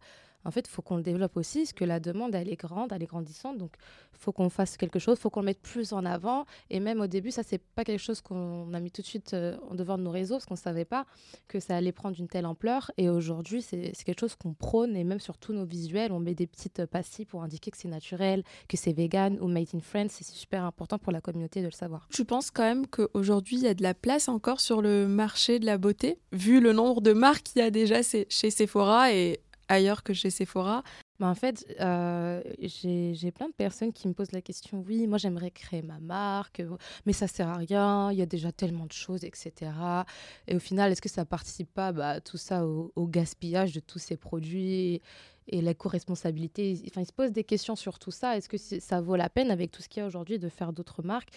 en 0.45 0.51
fait, 0.51 0.67
il 0.67 0.71
faut 0.71 0.83
qu'on 0.83 0.97
le 0.97 1.03
développe 1.03 1.37
aussi, 1.37 1.61
parce 1.61 1.73
que 1.73 1.85
la 1.85 2.01
demande, 2.01 2.35
elle 2.35 2.49
est 2.49 2.57
grande, 2.57 2.93
elle 2.93 3.03
est 3.03 3.07
grandissante. 3.07 3.59
Donc, 3.59 3.73
il 4.13 4.19
faut 4.19 4.33
qu'on 4.33 4.49
fasse 4.49 4.77
quelque 4.77 4.99
chose, 4.99 5.19
il 5.19 5.21
faut 5.21 5.31
qu'on 5.31 5.41
le 5.41 5.47
mette 5.47 5.61
plus 5.61 5.93
en 5.93 6.05
avant. 6.05 6.47
Et 6.71 6.81
même 6.81 7.01
au 7.01 7.07
début, 7.07 7.31
ça, 7.31 7.43
c'est 7.43 7.59
pas 7.59 7.85
quelque 7.85 8.01
chose 8.01 8.21
qu'on 8.21 8.73
a 8.73 8.81
mis 8.81 8.91
tout 8.91 9.03
de 9.03 9.07
suite 9.07 9.35
euh, 9.35 9.57
en 9.69 9.75
devant 9.75 9.99
de 9.99 10.03
nos 10.03 10.11
réseaux, 10.11 10.37
parce 10.37 10.47
qu'on 10.47 10.55
ne 10.55 10.59
savait 10.59 10.85
pas 10.85 11.07
que 11.49 11.61
ça 11.61 11.77
allait 11.77 11.93
prendre 11.93 12.19
une 12.19 12.29
telle 12.29 12.47
ampleur. 12.47 12.91
Et 12.97 13.09
aujourd'hui, 13.09 13.63
c'est 13.63 13.93
quelque 14.05 14.21
chose 14.21 14.37
qu'on 14.37 14.55
prône, 14.55 14.97
et 14.97 15.05
même 15.05 15.21
sur 15.21 15.39
tous 15.39 15.53
nos 15.53 15.65
visuels, 15.65 16.13
on 16.13 16.21
met 16.21 16.35
des 16.35 16.47
petites 16.47 16.87
pastilles 16.87 17.27
pour 17.27 17.43
indiquer 17.43 17.71
que 17.71 17.77
c'est 17.77 17.89
naturel, 17.89 18.45
que 18.69 18.77
c'est 18.77 18.93
vegan 18.93 19.39
ou 19.41 19.49
made 19.49 19.69
in 19.75 19.81
France. 19.81 20.13
C'est 20.13 20.25
super 20.25 20.65
important 20.65 20.99
pour 20.99 21.13
la 21.13 21.21
communauté 21.21 21.61
de 21.61 21.67
le 21.67 21.73
savoir. 21.73 22.09
Tu 22.11 22.25
penses 22.25 22.51
quand 22.51 22.63
même 22.63 22.87
qu'aujourd'hui, 22.87 23.57
il 23.57 23.63
y 23.63 23.69
a 23.69 23.75
de 23.75 23.83
la 23.83 23.95
place 23.95 24.29
encore 24.29 24.61
sur 24.61 24.83
le 24.83 25.09
marché 25.09 25.59
de 25.59 25.67
la 25.67 25.79
beauté, 25.79 26.19
vu 26.33 26.61
le 26.61 26.73
nombre 26.73 27.01
de 27.01 27.13
marques 27.13 27.43
qu'il 27.43 27.63
y 27.63 27.65
a 27.65 27.71
déjà 27.71 28.03
chez 28.03 28.51
Sephora 28.51 29.13
et 29.13 29.41
ailleurs 29.69 30.03
que 30.03 30.13
chez 30.13 30.31
Sephora 30.31 30.83
bah 31.19 31.27
en 31.27 31.35
fait, 31.35 31.67
euh, 31.81 32.41
j'ai 32.61 33.33
plein 33.33 33.49
de 33.49 33.53
personnes 33.53 33.93
qui 33.93 34.07
me 34.07 34.13
posent 34.13 34.31
la 34.31 34.41
question, 34.41 34.85
oui, 34.87 35.09
moi 35.09 35.19
j'aimerais 35.19 35.51
créer 35.51 35.83
ma 35.83 35.99
marque, 35.99 36.63
mais 37.07 37.13
ça 37.13 37.27
sert 37.27 37.49
à 37.49 37.57
rien, 37.57 38.13
il 38.13 38.19
y 38.19 38.23
a 38.23 38.27
déjà 38.27 38.53
tellement 38.53 38.87
de 38.87 38.93
choses, 38.93 39.25
etc. 39.25 39.73
Et 40.47 40.55
au 40.55 40.61
final, 40.61 40.93
est-ce 40.93 41.03
que 41.03 41.09
ça 41.09 41.25
participe 41.25 41.73
pas, 41.75 41.91
bah, 41.91 42.21
tout 42.21 42.37
ça, 42.37 42.65
au, 42.65 42.93
gaspillage 43.09 43.73
de 43.73 43.81
tous 43.81 43.99
ces 43.99 44.17
produits 44.17 45.03
et 45.49 45.61
la 45.61 45.75
co-responsabilité 45.75 46.81
Enfin, 46.87 47.01
ils 47.01 47.07
se 47.07 47.13
posent 47.13 47.33
des 47.33 47.45
questions 47.45 47.75
sur 47.75 47.99
tout 47.99 48.13
ça. 48.13 48.37
Est-ce 48.37 48.49
que 48.49 48.59
ça 48.59 49.01
vaut 49.01 49.17
la 49.17 49.29
peine, 49.29 49.51
avec 49.51 49.73
tout 49.73 49.83
ce 49.83 49.89
qu'il 49.89 50.01
y 50.01 50.05
a 50.05 50.07
aujourd'hui, 50.07 50.39
de 50.39 50.49
faire 50.49 50.73
d'autres 50.73 51.03
marques? 51.03 51.31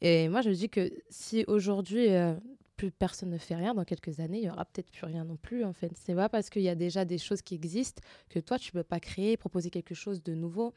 Et 0.00 0.28
moi, 0.28 0.42
je 0.42 0.50
dis 0.50 0.68
que 0.68 0.92
si 1.08 1.44
aujourd'hui, 1.48 2.10
euh, 2.10 2.34
plus 2.76 2.90
personne 2.90 3.30
ne 3.30 3.38
fait 3.38 3.54
rien, 3.54 3.74
dans 3.74 3.84
quelques 3.84 4.20
années, 4.20 4.38
il 4.38 4.44
y 4.44 4.50
aura 4.50 4.64
peut-être 4.64 4.90
plus 4.90 5.06
rien 5.06 5.24
non 5.24 5.36
plus. 5.36 5.64
En 5.64 5.72
fait, 5.72 5.92
c'est 5.94 6.14
pas 6.14 6.28
parce 6.28 6.50
qu'il 6.50 6.62
y 6.62 6.68
a 6.68 6.74
déjà 6.74 7.04
des 7.04 7.18
choses 7.18 7.42
qui 7.42 7.54
existent 7.54 8.02
que 8.28 8.38
toi 8.38 8.58
tu 8.58 8.72
peux 8.72 8.82
pas 8.82 9.00
créer, 9.00 9.36
proposer 9.36 9.70
quelque 9.70 9.94
chose 9.94 10.22
de 10.22 10.34
nouveau. 10.34 10.72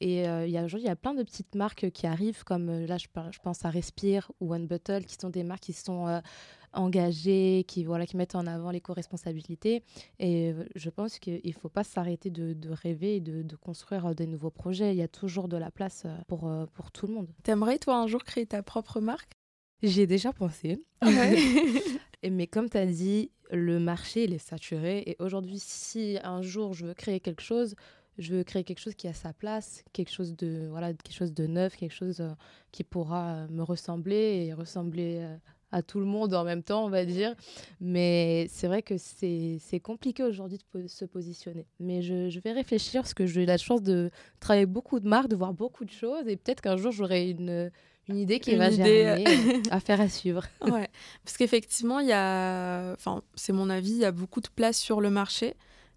Et 0.00 0.28
euh, 0.28 0.46
il 0.46 0.52
y 0.52 0.58
a 0.58 0.64
aujourd'hui, 0.64 0.86
il 0.86 0.88
y 0.88 0.92
a 0.92 0.96
plein 0.96 1.14
de 1.14 1.22
petites 1.22 1.54
marques 1.54 1.90
qui 1.90 2.06
arrivent, 2.06 2.44
comme 2.44 2.68
euh, 2.68 2.86
là, 2.86 2.96
je, 2.98 3.06
pense 3.42 3.64
à 3.64 3.70
Respire 3.70 4.30
ou 4.40 4.52
One 4.52 4.66
Bottle, 4.66 5.04
qui 5.04 5.16
sont 5.16 5.30
des 5.30 5.44
marques 5.44 5.62
qui 5.62 5.72
sont 5.72 6.08
euh, 6.08 6.20
engagées, 6.72 7.64
qui 7.68 7.84
voilà, 7.84 8.06
qui 8.06 8.16
mettent 8.16 8.34
en 8.34 8.46
avant 8.46 8.70
l'éco-responsabilité. 8.70 9.82
Et 10.18 10.54
je 10.74 10.90
pense 10.90 11.18
qu'il 11.18 11.52
faut 11.54 11.68
pas 11.68 11.84
s'arrêter 11.84 12.30
de, 12.30 12.70
rêver 12.70 13.16
et 13.16 13.20
de, 13.20 13.42
de, 13.42 13.56
construire 13.56 14.14
des 14.14 14.26
nouveaux 14.26 14.50
projets. 14.50 14.92
Il 14.92 14.98
y 14.98 15.02
a 15.02 15.08
toujours 15.08 15.48
de 15.48 15.56
la 15.56 15.70
place 15.70 16.06
pour 16.28 16.50
pour 16.72 16.90
tout 16.90 17.06
le 17.06 17.14
monde. 17.14 17.28
T'aimerais 17.42 17.78
toi 17.78 17.96
un 17.96 18.06
jour 18.06 18.24
créer 18.24 18.46
ta 18.46 18.62
propre 18.62 19.00
marque? 19.00 19.41
J'y 19.82 20.02
ai 20.02 20.06
déjà 20.06 20.32
pensé. 20.32 20.80
mais 22.30 22.46
comme 22.46 22.70
tu 22.70 22.76
as 22.76 22.86
dit, 22.86 23.30
le 23.50 23.80
marché, 23.80 24.24
il 24.24 24.32
est 24.32 24.38
saturé. 24.38 25.02
Et 25.06 25.16
aujourd'hui, 25.18 25.58
si 25.58 26.18
un 26.22 26.42
jour 26.42 26.72
je 26.72 26.86
veux 26.86 26.94
créer 26.94 27.20
quelque 27.20 27.42
chose, 27.42 27.74
je 28.18 28.34
veux 28.34 28.44
créer 28.44 28.64
quelque 28.64 28.80
chose 28.80 28.94
qui 28.94 29.08
a 29.08 29.12
sa 29.12 29.32
place, 29.32 29.84
quelque 29.92 30.10
chose 30.10 30.36
de, 30.36 30.68
voilà, 30.70 30.92
quelque 30.92 31.14
chose 31.14 31.32
de 31.32 31.46
neuf, 31.46 31.76
quelque 31.76 31.94
chose 31.94 32.20
euh, 32.20 32.30
qui 32.70 32.84
pourra 32.84 33.34
euh, 33.34 33.48
me 33.48 33.62
ressembler 33.62 34.46
et 34.46 34.52
ressembler 34.52 35.18
euh, 35.20 35.36
à 35.70 35.82
tout 35.82 35.98
le 35.98 36.06
monde 36.06 36.34
en 36.34 36.44
même 36.44 36.62
temps, 36.62 36.84
on 36.84 36.90
va 36.90 37.04
dire. 37.04 37.34
Mais 37.80 38.46
c'est 38.50 38.66
vrai 38.66 38.82
que 38.82 38.96
c'est 38.98 39.80
compliqué 39.82 40.22
aujourd'hui 40.22 40.58
de 40.74 40.86
se 40.86 41.04
positionner. 41.06 41.66
Mais 41.80 42.02
je, 42.02 42.28
je, 42.28 42.40
vais 42.40 42.52
réfléchir 42.52 43.02
parce 43.02 43.14
que 43.14 43.26
j'ai 43.26 43.46
la 43.46 43.56
chance 43.56 43.82
de 43.82 44.10
travailler 44.38 44.66
beaucoup 44.66 45.00
de 45.00 45.08
marques, 45.08 45.28
de 45.28 45.36
voir 45.36 45.54
beaucoup 45.54 45.86
de 45.86 45.90
choses 45.90 46.28
et 46.28 46.36
peut-être 46.36 46.60
qu'un 46.60 46.76
jour 46.76 46.92
j'aurai 46.92 47.30
une 47.30 47.70
une 48.08 48.18
idée 48.18 48.40
qui 48.40 48.56
va 48.56 48.70
germer, 48.70 49.26
euh, 49.26 49.60
à 49.70 49.80
faire 49.80 50.00
à 50.00 50.08
suivre. 50.08 50.44
ouais, 50.62 50.88
parce 51.24 51.36
qu'effectivement, 51.36 52.00
il 52.00 52.08
y 52.08 52.12
a, 52.12 52.92
enfin, 52.92 53.22
c'est 53.34 53.52
mon 53.52 53.70
avis, 53.70 53.92
il 53.92 53.98
y 53.98 54.04
a 54.04 54.12
beaucoup 54.12 54.40
de 54.40 54.48
place 54.48 54.78
sur 54.78 55.00
le 55.00 55.10
marché, 55.10 55.54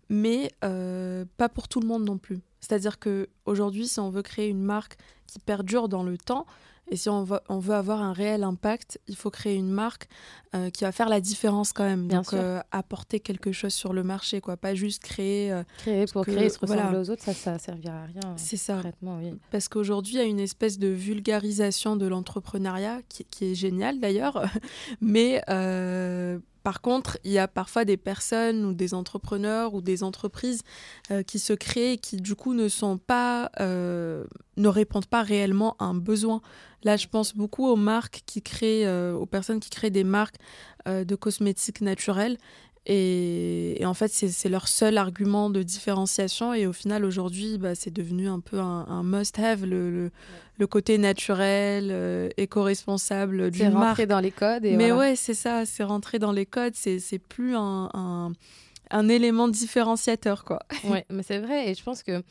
mais 0.10 0.52
pas 0.62 1.50
pour 1.54 1.68
tout 1.68 1.80
le 1.80 1.88
monde 1.88 2.06
non 2.06 2.18
plus. 2.18 2.41
C'est-à-dire 2.60 3.00
que 3.00 3.30
aujourd'hui, 3.46 3.88
si 3.88 4.00
on 4.00 4.10
veut 4.10 4.24
créer 4.24 4.50
une 4.50 4.63
marque 4.63 4.98
qui 5.28 5.39
perdure 5.39 5.88
dans 5.88 6.04
le 6.04 6.18
temps, 6.18 6.46
et 6.89 6.98
si 6.98 7.10
on 7.10 7.24
veut, 7.24 7.39
on 7.50 7.58
veut 7.58 7.74
avoir 7.74 8.02
un 8.02 8.13
réel 8.13 8.43
impact, 8.43 9.00
il 9.08 9.15
faut 9.15 9.32
créer 9.32 9.56
une 9.56 9.71
marque 9.71 10.08
euh, 10.54 10.69
qui 10.69 10.84
va 10.84 10.91
faire 10.91 11.10
la 11.10 11.19
différence 11.19 11.74
quand 11.74 11.84
même. 11.84 12.08
Bien 12.08 12.19
Donc 12.19 12.34
euh, 12.34 12.62
apporter 12.71 13.19
quelque 13.19 13.52
chose 13.52 13.74
sur 13.74 13.91
le 13.91 14.04
marché, 14.04 14.39
quoi. 14.39 14.56
Pas 14.56 14.76
juste 14.76 15.02
créer. 15.02 15.52
Euh, 15.52 15.63
créer 15.80 16.06
pour 16.06 16.24
créer, 16.26 16.50
se 16.50 16.60
ressembler 16.60 17.00
aux 17.00 17.10
autres, 17.10 17.24
ça, 17.24 17.34
ça 17.34 17.58
servira 17.58 18.04
à 18.04 18.06
rien. 18.06 18.36
C'est 18.38 18.58
ça. 18.58 18.82
Oui. 19.02 19.34
Parce 19.52 19.67
qu'aujourd'hui, 19.67 20.15
il 20.15 20.17
y 20.17 20.21
a 20.21 20.26
une 20.26 20.39
espèce 20.39 20.78
de 20.78 20.88
vulgarisation 20.88 21.95
de 21.95 22.06
l'entrepreneuriat 22.06 23.02
qui, 23.10 23.26
qui, 23.26 23.52
est 23.52 23.56
géniale 23.56 24.00
d'ailleurs, 24.00 24.45
mais 25.02 25.41
par 26.65 26.82
contre, 26.82 27.19
il 27.23 27.32
y 27.32 27.38
a 27.38 27.47
parfois 27.47 27.86
des 27.86 27.95
personnes 27.95 28.65
ou 28.65 28.73
des 28.73 28.95
entrepreneurs 28.95 29.75
ou 29.75 29.82
des 29.84 30.01
entreprises 30.01 30.63
euh, 31.12 31.21
qui 31.21 31.38
se 31.38 31.54
créent 31.54 31.93
et 31.93 31.97
qui 31.99 32.17
du 32.17 32.34
coup 32.34 32.56
ne 32.56 32.69
sont 32.69 32.97
pas, 32.97 33.51
euh, 33.60 34.25
ne 34.58 34.67
répondent 34.67 35.06
pas 35.06 35.21
réellement 35.21 35.75
à 35.78 35.86
un 35.86 35.93
besoin. 35.93 36.41
Là, 36.84 36.97
je 36.97 37.06
pense 37.06 37.36
beaucoup 37.36 37.67
aux 37.67 37.75
marques 37.75 38.23
qui 38.25 38.41
créent, 38.41 38.88
euh, 38.88 39.13
aux 39.13 39.28
personnes 39.28 39.60
qui 39.60 39.69
créent 39.69 39.91
des 39.91 40.04
marques 40.04 40.38
de 40.88 41.15
cosmétiques 41.15 41.82
naturels 41.82 42.38
et, 42.88 43.82
en 43.84 43.93
fait, 43.93 44.10
c'est 44.10 44.50
leur 44.50 44.67
seul 44.67 44.98
argument 44.98 45.50
de 45.50 45.63
différenciation. 45.63 46.54
Et 46.54 46.67
au 46.67 46.74
final, 46.74 47.04
aujourd'hui, 47.04 47.58
bah, 47.58 47.74
c'est 47.74 47.91
devenu 47.91 48.28
un 48.28 48.39
peu 48.39 48.60
un, 48.60 49.04
must-have, 49.04 49.65
le, 49.65 50.12
le, 50.60 50.67
côté 50.67 50.98
naturel, 50.98 51.89
euh, 51.91 52.30
éco-responsable 52.38 53.50
du 53.50 53.63
marque. 53.63 53.74
C'est 53.74 53.78
rentré 53.78 54.06
dans 54.06 54.19
les 54.19 54.32
codes. 54.32 54.63
Mais 54.63 54.91
ouais, 54.91 55.15
c'est 55.15 55.34
ça, 55.34 55.65
c'est 55.65 55.84
rentré 55.84 56.19
dans 56.19 56.32
les 56.32 56.45
codes. 56.45 56.76
C'est 56.76 57.19
plus 57.19 57.56
un, 57.56 57.89
un, 57.93 58.34
un, 58.91 59.10
élément 59.10 59.48
différenciateur, 59.48 60.43
quoi. 60.43 60.60
Ouais, 60.84 61.06
mais 61.10 61.24
c'est 61.24 61.39
vrai. 61.39 61.71
Et 61.71 61.74
je 61.74 61.84
pense 61.84 62.04
que 62.04 62.21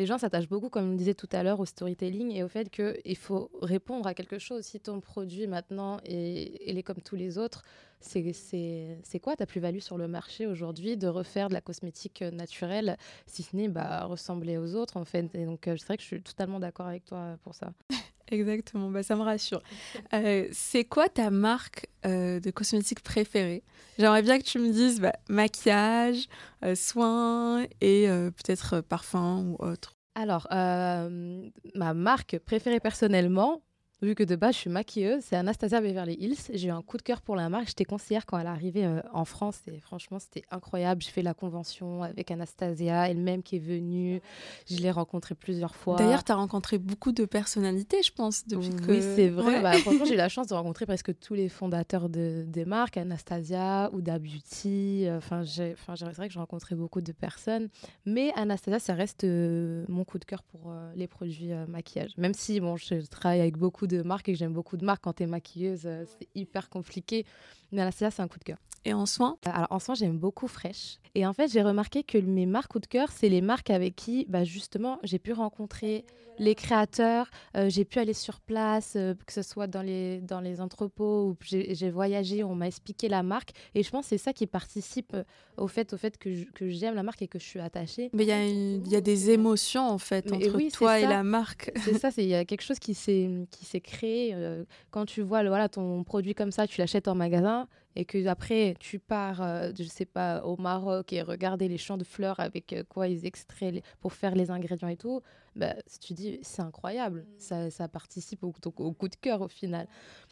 les 0.00 0.06
gens 0.06 0.16
s'attachent 0.16 0.48
beaucoup, 0.48 0.70
comme 0.70 0.92
on 0.92 0.94
disait 0.94 1.12
tout 1.12 1.28
à 1.30 1.42
l'heure, 1.42 1.60
au 1.60 1.66
storytelling 1.66 2.32
et 2.32 2.42
au 2.42 2.48
fait 2.48 2.70
qu'il 2.70 3.16
faut 3.18 3.50
répondre 3.60 4.06
à 4.06 4.14
quelque 4.14 4.38
chose. 4.38 4.64
Si 4.64 4.80
ton 4.80 4.98
produit 4.98 5.46
maintenant 5.46 5.98
est, 6.06 6.74
est 6.74 6.82
comme 6.82 7.02
tous 7.02 7.16
les 7.16 7.36
autres, 7.36 7.64
c'est 8.00 9.20
quoi 9.22 9.36
ta 9.36 9.44
plus-value 9.44 9.80
sur 9.80 9.98
le 9.98 10.08
marché 10.08 10.46
aujourd'hui 10.46 10.96
de 10.96 11.06
refaire 11.06 11.50
de 11.50 11.52
la 11.52 11.60
cosmétique 11.60 12.22
naturelle, 12.22 12.96
si 13.26 13.42
ce 13.42 13.54
n'est 13.54 13.68
bah, 13.68 14.04
ressembler 14.04 14.56
aux 14.56 14.74
autres 14.74 14.96
en 14.96 15.04
fait? 15.04 15.34
Et 15.34 15.44
donc, 15.44 15.68
euh, 15.68 15.76
c'est 15.76 15.86
vrai 15.86 15.96
que 15.98 16.02
je 16.02 16.08
suis 16.08 16.22
totalement 16.22 16.60
d'accord 16.60 16.86
avec 16.86 17.04
toi 17.04 17.36
pour 17.42 17.54
ça. 17.54 17.74
Exactement, 18.30 18.90
bah, 18.90 19.02
ça 19.02 19.16
me 19.16 19.22
rassure. 19.22 19.62
Euh, 20.12 20.48
c'est 20.50 20.84
quoi 20.84 21.08
ta 21.08 21.30
marque 21.30 21.86
euh, 22.04 22.40
de 22.40 22.50
cosmétiques 22.50 23.00
préférée? 23.00 23.62
J'aimerais 23.98 24.22
bien 24.22 24.38
que 24.38 24.44
tu 24.44 24.58
me 24.58 24.72
dises 24.72 25.00
bah, 25.00 25.12
maquillage, 25.28 26.26
euh, 26.64 26.74
soins 26.74 27.64
et 27.80 28.06
peut-être 28.08 28.80
parfum 28.80 29.44
ou 29.44 29.56
autre. 29.64 29.96
Alors, 30.16 30.48
ma 30.50 31.94
marque 31.94 32.38
préférée 32.40 32.80
personnellement, 32.80 33.62
Vu 34.02 34.14
que 34.14 34.22
de 34.22 34.34
base, 34.34 34.54
je 34.54 34.60
suis 34.60 34.70
maquilleuse, 34.70 35.22
c'est 35.22 35.36
Anastasia 35.36 35.78
Beverly 35.82 36.16
Hills. 36.18 36.38
J'ai 36.54 36.68
eu 36.68 36.70
un 36.70 36.80
coup 36.80 36.96
de 36.96 37.02
cœur 37.02 37.20
pour 37.20 37.36
la 37.36 37.50
marque. 37.50 37.68
J'étais 37.68 37.84
conseillère 37.84 38.24
quand 38.24 38.38
elle 38.38 38.46
est 38.46 38.50
arrivée 38.50 38.86
euh, 38.86 39.02
en 39.12 39.26
France 39.26 39.60
et 39.66 39.78
franchement, 39.78 40.18
c'était 40.18 40.42
incroyable. 40.50 41.02
J'ai 41.02 41.10
fait 41.10 41.22
la 41.22 41.34
convention 41.34 42.02
avec 42.02 42.30
Anastasia, 42.30 43.10
elle-même 43.10 43.42
qui 43.42 43.56
est 43.56 43.60
venue. 43.60 44.22
Je 44.70 44.78
l'ai 44.78 44.90
rencontrée 44.90 45.34
plusieurs 45.34 45.74
fois. 45.74 45.96
D'ailleurs, 45.96 46.24
tu 46.24 46.32
as 46.32 46.36
rencontré 46.36 46.78
beaucoup 46.78 47.12
de 47.12 47.26
personnalités, 47.26 48.02
je 48.02 48.10
pense, 48.10 48.46
depuis 48.46 48.70
oui, 48.70 48.76
que... 48.76 48.90
Oui, 48.90 49.02
c'est 49.02 49.28
vrai. 49.28 49.60
Bah, 49.60 49.72
franchement, 49.82 50.06
j'ai 50.06 50.14
eu 50.14 50.16
la 50.16 50.30
chance 50.30 50.46
de 50.46 50.54
rencontrer 50.54 50.86
presque 50.86 51.18
tous 51.18 51.34
les 51.34 51.50
fondateurs 51.50 52.08
de, 52.08 52.46
des 52.48 52.64
marques, 52.64 52.96
Anastasia, 52.96 53.90
Ouda 53.92 54.18
Beauty. 54.18 55.04
Euh, 55.08 55.18
enfin, 55.18 55.44
c'est 55.44 55.74
vrai 56.16 56.28
que 56.28 56.32
j'ai 56.32 56.40
rencontré 56.40 56.74
beaucoup 56.74 57.02
de 57.02 57.12
personnes. 57.12 57.68
Mais 58.06 58.32
Anastasia, 58.34 58.78
ça 58.78 58.94
reste 58.94 59.24
euh, 59.24 59.84
mon 59.88 60.04
coup 60.04 60.18
de 60.18 60.24
cœur 60.24 60.42
pour 60.42 60.72
les 60.96 61.06
produits 61.06 61.50
maquillage. 61.68 62.12
Même 62.16 62.32
si, 62.32 62.60
bon, 62.60 62.76
je 62.76 63.06
travaille 63.06 63.40
avec 63.40 63.58
beaucoup 63.58 63.89
de 63.90 64.02
marques 64.02 64.28
et 64.28 64.32
que 64.32 64.38
j'aime 64.38 64.52
beaucoup 64.52 64.76
de 64.76 64.84
marques. 64.84 65.02
Quand 65.04 65.14
tu 65.14 65.26
maquilleuse, 65.26 65.82
euh, 65.86 66.04
c'est 66.06 66.28
hyper 66.34 66.68
compliqué. 66.68 67.26
Mais 67.72 67.84
là, 67.84 67.90
c'est 67.92 68.20
un 68.20 68.28
coup 68.28 68.38
de 68.38 68.44
cœur. 68.44 68.58
Et 68.84 68.94
en 68.94 69.04
soins? 69.04 69.36
Alors, 69.44 69.68
en 69.70 69.78
soins, 69.78 69.94
j'aime 69.94 70.18
beaucoup 70.18 70.48
Fresh. 70.48 70.98
Et 71.14 71.26
en 71.26 71.32
fait, 71.32 71.52
j'ai 71.52 71.62
remarqué 71.62 72.02
que 72.02 72.16
mes 72.18 72.46
marques 72.46 72.72
coup 72.72 72.78
de 72.78 72.86
cœur, 72.86 73.10
c'est 73.12 73.28
les 73.28 73.42
marques 73.42 73.70
avec 73.70 73.94
qui, 73.94 74.24
bah, 74.28 74.44
justement, 74.44 74.98
j'ai 75.02 75.18
pu 75.18 75.32
rencontrer 75.32 76.04
les 76.38 76.54
créateurs, 76.54 77.30
euh, 77.54 77.68
j'ai 77.68 77.84
pu 77.84 77.98
aller 77.98 78.14
sur 78.14 78.40
place, 78.40 78.94
euh, 78.96 79.14
que 79.26 79.32
ce 79.32 79.42
soit 79.42 79.66
dans 79.66 79.82
les, 79.82 80.20
dans 80.22 80.40
les 80.40 80.62
entrepôts 80.62 81.26
où 81.26 81.36
j'ai 81.42 81.90
voyagé, 81.90 82.42
on 82.42 82.54
m'a 82.54 82.66
expliqué 82.66 83.08
la 83.08 83.22
marque. 83.22 83.50
Et 83.74 83.82
je 83.82 83.90
pense 83.90 84.06
que 84.06 84.08
c'est 84.10 84.18
ça 84.18 84.32
qui 84.32 84.46
participe 84.46 85.14
au 85.58 85.68
fait, 85.68 85.92
au 85.92 85.98
fait 85.98 86.16
que 86.16 86.70
j'aime 86.70 86.94
la 86.94 87.02
marque 87.02 87.20
et 87.20 87.28
que 87.28 87.38
je 87.38 87.44
suis 87.44 87.60
attachée. 87.60 88.08
Mais 88.14 88.24
il 88.24 88.86
y, 88.86 88.90
y, 88.90 88.96
a 88.96 89.02
des 89.02 89.30
émotions, 89.30 89.86
en 89.86 89.98
fait, 89.98 90.32
entre 90.32 90.70
toi 90.72 90.98
et 90.98 91.06
la 91.06 91.22
marque. 91.22 91.72
C'est 91.84 91.98
ça, 91.98 92.08
il 92.16 92.24
y 92.24 92.34
a 92.34 92.46
quelque 92.46 92.62
chose 92.62 92.78
qui 92.78 92.94
s'est 92.94 93.80
créé. 93.82 94.30
Euh, 94.32 94.64
quand 94.90 95.04
tu 95.04 95.20
vois 95.20 95.42
le, 95.42 95.50
voilà, 95.50 95.68
ton 95.68 96.02
produit 96.04 96.34
comme 96.34 96.52
ça, 96.52 96.66
tu 96.66 96.80
l'achètes 96.80 97.08
en 97.08 97.14
magasin 97.14 97.59
et 97.96 98.04
que 98.04 98.26
après 98.26 98.74
tu 98.78 98.98
pars, 98.98 99.42
euh, 99.42 99.70
je 99.78 99.84
sais 99.84 100.04
pas, 100.04 100.42
au 100.44 100.56
Maroc 100.56 101.12
et 101.12 101.22
regarder 101.22 101.68
les 101.68 101.78
champs 101.78 101.96
de 101.96 102.04
fleurs 102.04 102.40
avec 102.40 102.72
euh, 102.72 102.84
quoi 102.88 103.08
ils 103.08 103.26
extraient 103.26 103.82
pour 104.00 104.12
faire 104.12 104.34
les 104.34 104.50
ingrédients 104.50 104.88
et 104.88 104.96
tout, 104.96 105.22
bah, 105.60 105.74
tu 106.00 106.14
dis 106.14 106.38
c'est 106.42 106.62
incroyable, 106.62 107.20
mm. 107.20 107.24
ça, 107.38 107.70
ça, 107.70 107.86
participe 107.86 108.42
au, 108.42 108.54
au, 108.78 108.92
coup 108.92 109.08
de 109.08 109.14
cœur 109.14 109.42
au 109.42 109.48
final. 109.48 109.86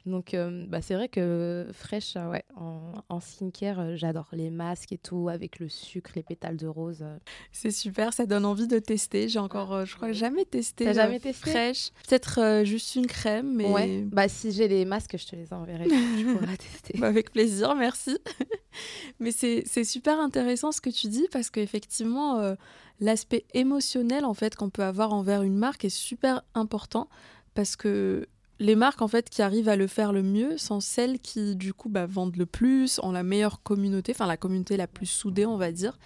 Donc 0.07 0.33
euh, 0.33 0.65
bah, 0.67 0.81
c'est 0.81 0.95
vrai 0.95 1.09
que 1.09 1.69
fraîche, 1.73 2.17
ouais, 2.17 2.45
en, 2.57 2.95
en 3.09 3.21
skincare, 3.21 3.97
j'adore 3.97 4.29
les 4.33 4.49
masques 4.51 4.93
et 4.93 4.99
tout 4.99 5.29
avec 5.29 5.59
le 5.59 5.69
sucre, 5.69 6.13
les 6.17 6.23
pétales 6.23 6.57
de 6.57 6.67
rose. 6.67 7.05
C'est 7.53 7.71
super, 7.71 8.13
ça 8.15 8.25
donne 8.25 8.47
envie 8.47 8.67
de 8.67 8.79
tester. 8.79 9.29
J'ai 9.29 9.39
encore, 9.39 9.85
je 9.85 9.95
crois, 9.95 10.13
jamais 10.13 10.47
testé. 10.47 10.87
T'as 10.87 10.95
jamais 10.95 11.21
testé? 11.21 11.51
fraîche. 11.51 11.91
Peut-être 12.09 12.63
juste 12.65 12.97
une 12.97 13.07
crème, 13.07 13.55
mais 13.55 13.71
ouais. 13.71 14.03
Bah 14.07 14.29
si 14.29 14.51
j'ai 14.51 14.67
les 14.67 14.85
masques, 14.85 15.17
je 15.19 15.27
te 15.27 15.37
les 15.37 15.53
enverrai. 15.53 15.85
je 15.89 16.33
pourrais 16.39 16.57
tester. 16.57 16.99
Bah, 16.99 17.09
avec 17.09 17.31
plaisir 17.31 17.75
merci. 17.75 18.19
Mais 19.21 19.33
c'est 19.33 19.85
super 19.85 20.21
intéressant 20.21 20.73
ce 20.73 20.81
que 20.81 20.91
tu 20.91 21.09
dis 21.09 21.27
parce 21.33 21.51
qu'effectivement, 21.51 22.39
euh, 22.39 22.55
l'aspect 23.01 23.45
émotionnel 23.55 24.25
en 24.25 24.35
fait 24.35 24.57
qu'on 24.57 24.71
peut 24.71 24.83
avoir 24.85 25.13
envers 25.13 25.43
une 25.43 25.57
marque 25.57 25.85
est 25.85 25.89
super 25.89 26.43
important 26.55 27.09
parce 27.55 27.77
que 27.77 28.27
les 28.61 28.75
marques 28.75 29.03
en 29.03 29.09
fait 29.09 29.31
qui 29.31 29.43
arrivent 29.43 29.69
à 29.69 29.77
le 29.77 29.87
faire 29.87 30.13
le 30.13 30.23
mieux 30.23 30.59
sont 30.59 30.81
celles 30.81 31.21
qui 31.21 31.55
du 31.55 31.73
coup 31.73 31.89
bah, 31.89 32.07
vendent 32.07 32.37
le 32.37 32.47
plus, 32.47 32.99
ont 33.03 33.13
la 33.13 33.23
meilleure 33.23 33.63
communauté, 33.63 34.13
enfin 34.15 34.27
la 34.27 34.37
communauté 34.37 34.77
la 34.77 34.87
plus 34.87 35.07
soudée 35.07 35.47
on 35.47 35.57
va 35.57 35.71
dire. 35.71 35.99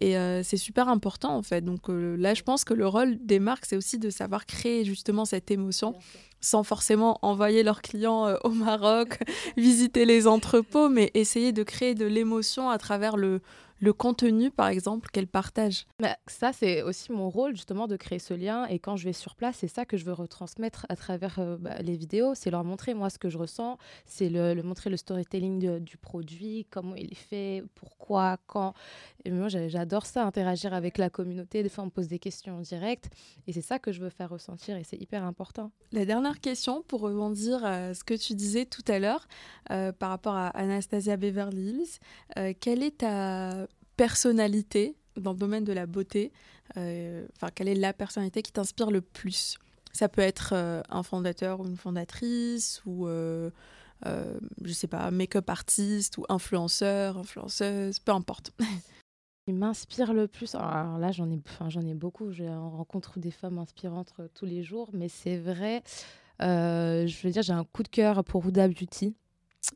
Et 0.00 0.18
euh, 0.18 0.42
c'est 0.42 0.56
super 0.56 0.88
important 0.88 1.36
en 1.36 1.42
fait. 1.42 1.62
Donc 1.62 1.88
euh, 1.88 2.16
là 2.16 2.34
je 2.34 2.42
pense 2.42 2.64
que 2.64 2.74
le 2.74 2.86
rôle 2.86 3.16
des 3.24 3.38
marques 3.38 3.64
c'est 3.64 3.76
aussi 3.76 3.98
de 3.98 4.10
savoir 4.10 4.44
créer 4.44 4.84
justement 4.84 5.24
cette 5.24 5.50
émotion 5.50 5.94
sans 6.40 6.62
forcément 6.62 7.18
envoyer 7.22 7.62
leurs 7.62 7.80
clients 7.80 8.26
euh, 8.26 8.36
au 8.44 8.50
Maroc, 8.50 9.18
visiter 9.56 10.04
les 10.04 10.26
entrepôts, 10.26 10.90
mais 10.90 11.10
essayer 11.14 11.52
de 11.52 11.62
créer 11.62 11.94
de 11.94 12.04
l'émotion 12.04 12.68
à 12.68 12.76
travers 12.76 13.16
le, 13.16 13.40
le 13.84 13.92
contenu, 13.92 14.50
par 14.50 14.68
exemple, 14.68 15.10
qu'elle 15.12 15.26
partage. 15.26 15.86
Bah, 16.00 16.16
ça, 16.26 16.54
c'est 16.54 16.82
aussi 16.82 17.12
mon 17.12 17.28
rôle, 17.28 17.54
justement, 17.54 17.86
de 17.86 17.96
créer 17.96 18.18
ce 18.18 18.32
lien. 18.32 18.64
Et 18.66 18.78
quand 18.78 18.96
je 18.96 19.04
vais 19.04 19.12
sur 19.12 19.36
place, 19.36 19.56
c'est 19.58 19.68
ça 19.68 19.84
que 19.84 19.98
je 19.98 20.06
veux 20.06 20.14
retransmettre 20.14 20.86
à 20.88 20.96
travers 20.96 21.38
euh, 21.38 21.58
bah, 21.58 21.76
les 21.82 21.94
vidéos. 21.94 22.34
C'est 22.34 22.50
leur 22.50 22.64
montrer, 22.64 22.94
moi, 22.94 23.10
ce 23.10 23.18
que 23.18 23.28
je 23.28 23.36
ressens. 23.36 23.76
C'est 24.06 24.30
le, 24.30 24.62
montrer 24.62 24.88
le 24.88 24.96
storytelling 24.96 25.80
du 25.80 25.98
produit, 25.98 26.66
comment 26.70 26.94
il 26.94 27.12
est 27.12 27.14
fait, 27.14 27.62
pourquoi, 27.74 28.38
quand. 28.46 28.72
Et 29.26 29.30
moi, 29.30 29.48
j'adore 29.48 30.06
ça, 30.06 30.24
interagir 30.24 30.72
avec 30.72 30.96
la 30.96 31.10
communauté. 31.10 31.62
Des 31.62 31.68
fois, 31.68 31.84
on 31.84 31.88
me 31.88 31.90
pose 31.90 32.08
des 32.08 32.18
questions 32.18 32.56
en 32.56 32.60
direct. 32.60 33.10
Et 33.46 33.52
c'est 33.52 33.60
ça 33.60 33.78
que 33.78 33.92
je 33.92 34.00
veux 34.00 34.08
faire 34.08 34.30
ressentir. 34.30 34.78
Et 34.78 34.84
c'est 34.84 35.00
hyper 35.00 35.24
important. 35.24 35.70
La 35.92 36.06
dernière 36.06 36.40
question, 36.40 36.82
pour 36.88 37.00
rebondir 37.00 37.62
à 37.64 37.92
ce 37.92 38.02
que 38.02 38.14
tu 38.14 38.34
disais 38.34 38.64
tout 38.64 38.84
à 38.88 38.98
l'heure, 38.98 39.28
euh, 39.70 39.92
par 39.92 40.08
rapport 40.08 40.36
à 40.36 40.48
Anastasia 40.48 41.18
Beverly 41.18 41.68
Hills, 41.68 41.98
euh, 42.38 42.54
quelle 42.58 42.82
est 42.82 42.98
ta 42.98 43.66
personnalité 43.96 44.96
dans 45.16 45.32
le 45.32 45.38
domaine 45.38 45.64
de 45.64 45.72
la 45.72 45.86
beauté 45.86 46.32
euh, 46.76 47.26
Enfin, 47.36 47.48
quelle 47.54 47.68
est 47.68 47.74
la 47.74 47.92
personnalité 47.92 48.42
qui 48.42 48.52
t'inspire 48.52 48.90
le 48.90 49.00
plus? 49.00 49.58
Ça 49.92 50.08
peut 50.08 50.22
être 50.22 50.52
euh, 50.54 50.82
un 50.88 51.02
fondateur 51.02 51.60
ou 51.60 51.66
une 51.66 51.76
fondatrice 51.76 52.82
ou 52.84 53.06
euh, 53.06 53.50
je 54.62 54.72
sais 54.72 54.88
pas, 54.88 55.10
make-up 55.10 55.48
artiste 55.48 56.18
ou 56.18 56.24
influenceur, 56.28 57.18
influenceuse, 57.18 57.98
peu 58.00 58.12
importe. 58.12 58.52
qui 59.46 59.52
m'inspire 59.52 60.14
le 60.14 60.26
plus, 60.26 60.54
alors 60.54 60.98
là 60.98 61.12
j'en 61.12 61.30
ai, 61.30 61.38
enfin, 61.46 61.68
j'en 61.68 61.84
ai 61.86 61.92
beaucoup, 61.92 62.32
je 62.32 62.44
rencontre 62.44 63.18
des 63.18 63.30
femmes 63.30 63.58
inspirantes 63.58 64.14
tous 64.34 64.46
les 64.46 64.62
jours, 64.62 64.88
mais 64.94 65.08
c'est 65.08 65.36
vrai, 65.36 65.82
je 66.40 67.22
veux 67.22 67.30
dire 67.30 67.42
j'ai 67.42 67.52
un 67.52 67.64
coup 67.64 67.82
de 67.82 67.88
cœur 67.88 68.24
pour 68.24 68.46
Huda 68.46 68.68
Beauty 68.68 69.14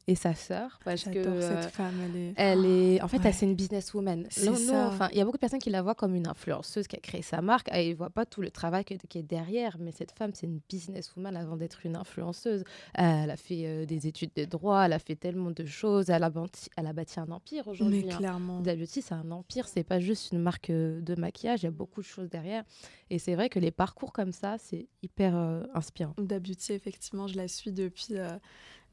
et 0.06 0.14
sa 0.14 0.34
sœur 0.34 0.78
parce 0.84 1.04
que 1.04 1.12
J'adore 1.12 1.32
euh, 1.34 1.62
cette 1.62 1.70
femme, 1.72 1.94
elle 2.04 2.16
est... 2.20 2.32
elle 2.36 2.64
est, 2.64 3.02
en 3.02 3.08
fait, 3.08 3.18
Ouais. 3.18 3.22
elle, 3.26 3.34
c'est 3.34 3.46
une 3.46 3.54
businesswoman. 3.54 4.26
Non. 4.44 4.86
Enfin, 4.86 5.08
il 5.12 5.18
y 5.18 5.20
a 5.20 5.24
beaucoup 5.24 5.36
de 5.36 5.40
personnes 5.40 5.58
qui 5.60 5.70
la 5.70 5.82
voient 5.82 5.94
comme 5.94 6.14
une 6.14 6.26
influenceuse 6.26 6.86
qui 6.86 6.96
a 6.96 7.00
créé 7.00 7.22
sa 7.22 7.40
marque 7.42 7.68
et 7.74 7.88
ils 7.90 7.94
voient 7.96 8.10
pas 8.10 8.26
tout 8.26 8.40
le 8.40 8.50
travail 8.50 8.84
que- 8.84 8.94
qui 9.08 9.18
est 9.18 9.22
derrière. 9.22 9.76
Mais 9.78 9.92
cette 9.92 10.12
femme, 10.12 10.32
c'est 10.34 10.46
une 10.46 10.60
businesswoman 10.68 11.36
avant 11.36 11.56
d'être 11.56 11.84
une 11.86 11.96
influenceuse. 11.96 12.64
Elle 12.94 13.30
a 13.30 13.36
fait 13.36 13.66
euh, 13.66 13.84
des 13.86 14.06
études 14.06 14.30
de 14.36 14.44
droit, 14.44 14.82
elle 14.84 14.92
a 14.92 14.98
fait 14.98 15.16
tellement 15.16 15.50
de 15.50 15.64
choses. 15.64 16.10
Elle 16.10 16.22
a 16.24 16.30
bâti, 16.30 16.68
elle 16.76 16.86
a 16.86 16.92
bâti 16.92 17.18
un 17.20 17.30
empire 17.30 17.64
Mais 17.66 17.72
aujourd'hui. 17.72 18.06
hein. 18.10 18.16
clairement. 18.18 18.60
Beauty, 18.60 19.02
c'est 19.02 19.14
un 19.14 19.30
empire, 19.30 19.68
c'est 19.68 19.84
pas 19.84 20.00
juste 20.00 20.32
une 20.32 20.40
marque 20.40 20.70
euh, 20.70 21.00
de 21.00 21.14
maquillage, 21.14 21.62
il 21.62 21.66
y 21.66 21.68
a 21.68 21.70
beaucoup 21.72 22.00
de 22.00 22.06
choses 22.06 22.28
derrière. 22.28 22.64
Et 23.10 23.18
c'est 23.18 23.34
vrai 23.34 23.48
que 23.48 23.58
les 23.58 23.70
parcours 23.70 24.12
comme 24.12 24.32
ça, 24.32 24.56
c'est 24.58 24.86
hyper 25.02 25.34
euh, 25.36 25.62
inspirant. 25.74 26.14
Huda 26.18 26.38
Beauty, 26.40 26.72
effectivement, 26.74 27.26
je 27.26 27.36
la 27.36 27.48
suis 27.48 27.72
depuis 27.72 28.14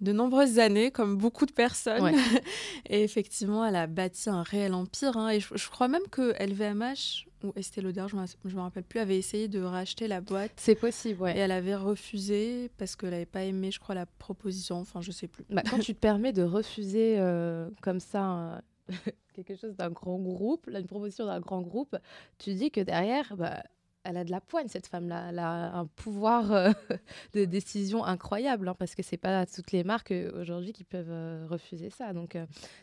de 0.01 0.12
nombreuses 0.12 0.60
années, 0.60 0.91
comme 0.91 1.17
beaucoup 1.17 1.45
de 1.45 1.51
personnes. 1.53 2.01
Ouais. 2.01 2.13
et 2.89 3.03
effectivement, 3.03 3.65
elle 3.65 3.75
a 3.75 3.88
bâti 3.88 4.29
un 4.29 4.43
réel 4.43 4.73
empire. 4.73 5.15
hein. 5.17 5.29
et 5.29 5.39
je, 5.39 5.47
je 5.55 5.69
crois 5.69 5.88
même 5.88 6.05
que 6.12 6.34
LVMH 6.43 7.27
ou 7.43 7.53
Estée 7.55 7.81
Lauder, 7.81 8.05
je 8.10 8.15
ne 8.15 8.53
me 8.53 8.60
rappelle 8.62 8.84
plus, 8.84 8.99
avait 8.99 9.17
essayé 9.17 9.47
de 9.47 9.62
racheter 9.62 10.08
la 10.08 10.19
boîte. 10.21 10.51
C'est 10.58 10.75
possible, 10.75 11.19
Et 11.19 11.23
ouais. 11.23 11.38
elle 11.38 11.51
avait 11.51 11.75
refusé 11.75 12.71
parce 12.77 12.95
qu'elle 12.95 13.12
n'avait 13.12 13.25
pas 13.25 13.43
aimé, 13.43 13.71
je 13.71 13.79
crois, 13.79 13.95
la 13.95 14.05
proposition. 14.05 14.77
Enfin, 14.77 15.01
je 15.01 15.12
sais 15.12 15.27
plus. 15.27 15.45
Bah, 15.49 15.62
quand 15.69 15.79
tu 15.79 15.93
te 15.93 15.99
permets 15.99 16.34
de 16.34 16.43
refuser 16.43 17.15
euh, 17.19 17.69
comme 17.82 17.99
ça 17.99 18.61
euh, 18.89 18.93
quelque 19.34 19.55
chose 19.55 19.76
d'un 19.76 19.89
grand 19.91 20.17
groupe, 20.17 20.67
là, 20.67 20.80
une 20.80 20.88
proposition 20.88 21.26
d'un 21.26 21.39
grand 21.39 21.61
groupe, 21.61 21.95
tu 22.39 22.53
dis 22.53 22.72
que 22.72 22.82
derrière, 22.82 23.36
bah, 23.38 23.61
elle 24.06 24.18
a 24.18 24.24
de 24.24 24.32
la 24.32 24.39
poigne, 24.39 24.68
cette 24.68 24.88
femme-là. 24.88 25.28
Elle 25.30 25.39
a 25.39 25.76
un 25.76 25.86
pouvoir 25.88 26.51
euh, 26.51 26.72
de 27.34 27.43
décision 27.45 28.06
incroyable, 28.06 28.70
hein, 28.70 28.76
parce 28.78 28.95
que 28.95 29.03
c'est 29.03 29.18
pas 29.18 29.45
toutes 29.45 29.72
les 29.72 29.84
marques 29.84 30.12
euh, 30.12 30.41
aujourd'hui 30.41 30.72
qui 30.72 30.84
peuvent 30.84 31.10
euh, 31.10 31.45
refuser 31.49 31.89
ça. 31.89 32.14
Donc, 32.14 32.38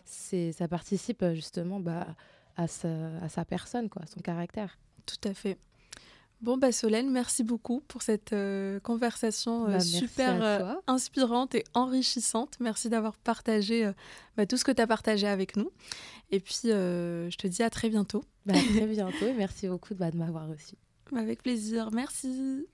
c'est, 0.05 0.53
ça 0.53 0.69
participe 0.69 1.25
justement 1.33 1.81
bah, 1.81 2.07
à, 2.57 2.67
sa, 2.67 2.89
à 3.23 3.29
sa 3.29 3.45
personne, 3.45 3.89
quoi, 3.89 4.03
à 4.03 4.07
son 4.07 4.21
caractère. 4.21 4.79
Tout 5.07 5.29
à 5.29 5.33
fait. 5.33 5.59
Bon, 6.41 6.57
bah 6.57 6.73
Solène, 6.73 7.09
merci 7.09 7.45
beaucoup 7.45 7.85
pour 7.87 8.03
cette 8.03 8.35
conversation 8.83 9.67
Bah, 9.67 9.79
super 9.79 10.77
inspirante 10.89 11.55
et 11.55 11.63
enrichissante. 11.73 12.57
Merci 12.59 12.89
d'avoir 12.89 13.17
partagé 13.17 13.89
bah, 14.37 14.45
tout 14.45 14.57
ce 14.57 14.65
que 14.65 14.73
tu 14.73 14.83
as 14.83 14.89
partagé 14.89 15.29
avec 15.29 15.57
nous. 15.57 15.71
Et 16.33 16.41
puis, 16.41 16.59
je 16.65 17.37
te 17.37 17.47
dis 17.47 17.63
à 17.63 17.71
très 17.71 17.91
bientôt. 17.91 18.25
Bah, 18.45 18.55
à 18.57 18.77
très 18.77 18.87
bientôt 18.87 19.27
et 19.27 19.35
merci 19.35 19.69
beaucoup 19.69 19.95
de 19.95 20.17
m'avoir 20.17 20.49
reçu. 20.49 20.75
Avec 21.15 21.43
plaisir. 21.43 21.91
Merci. 21.93 22.67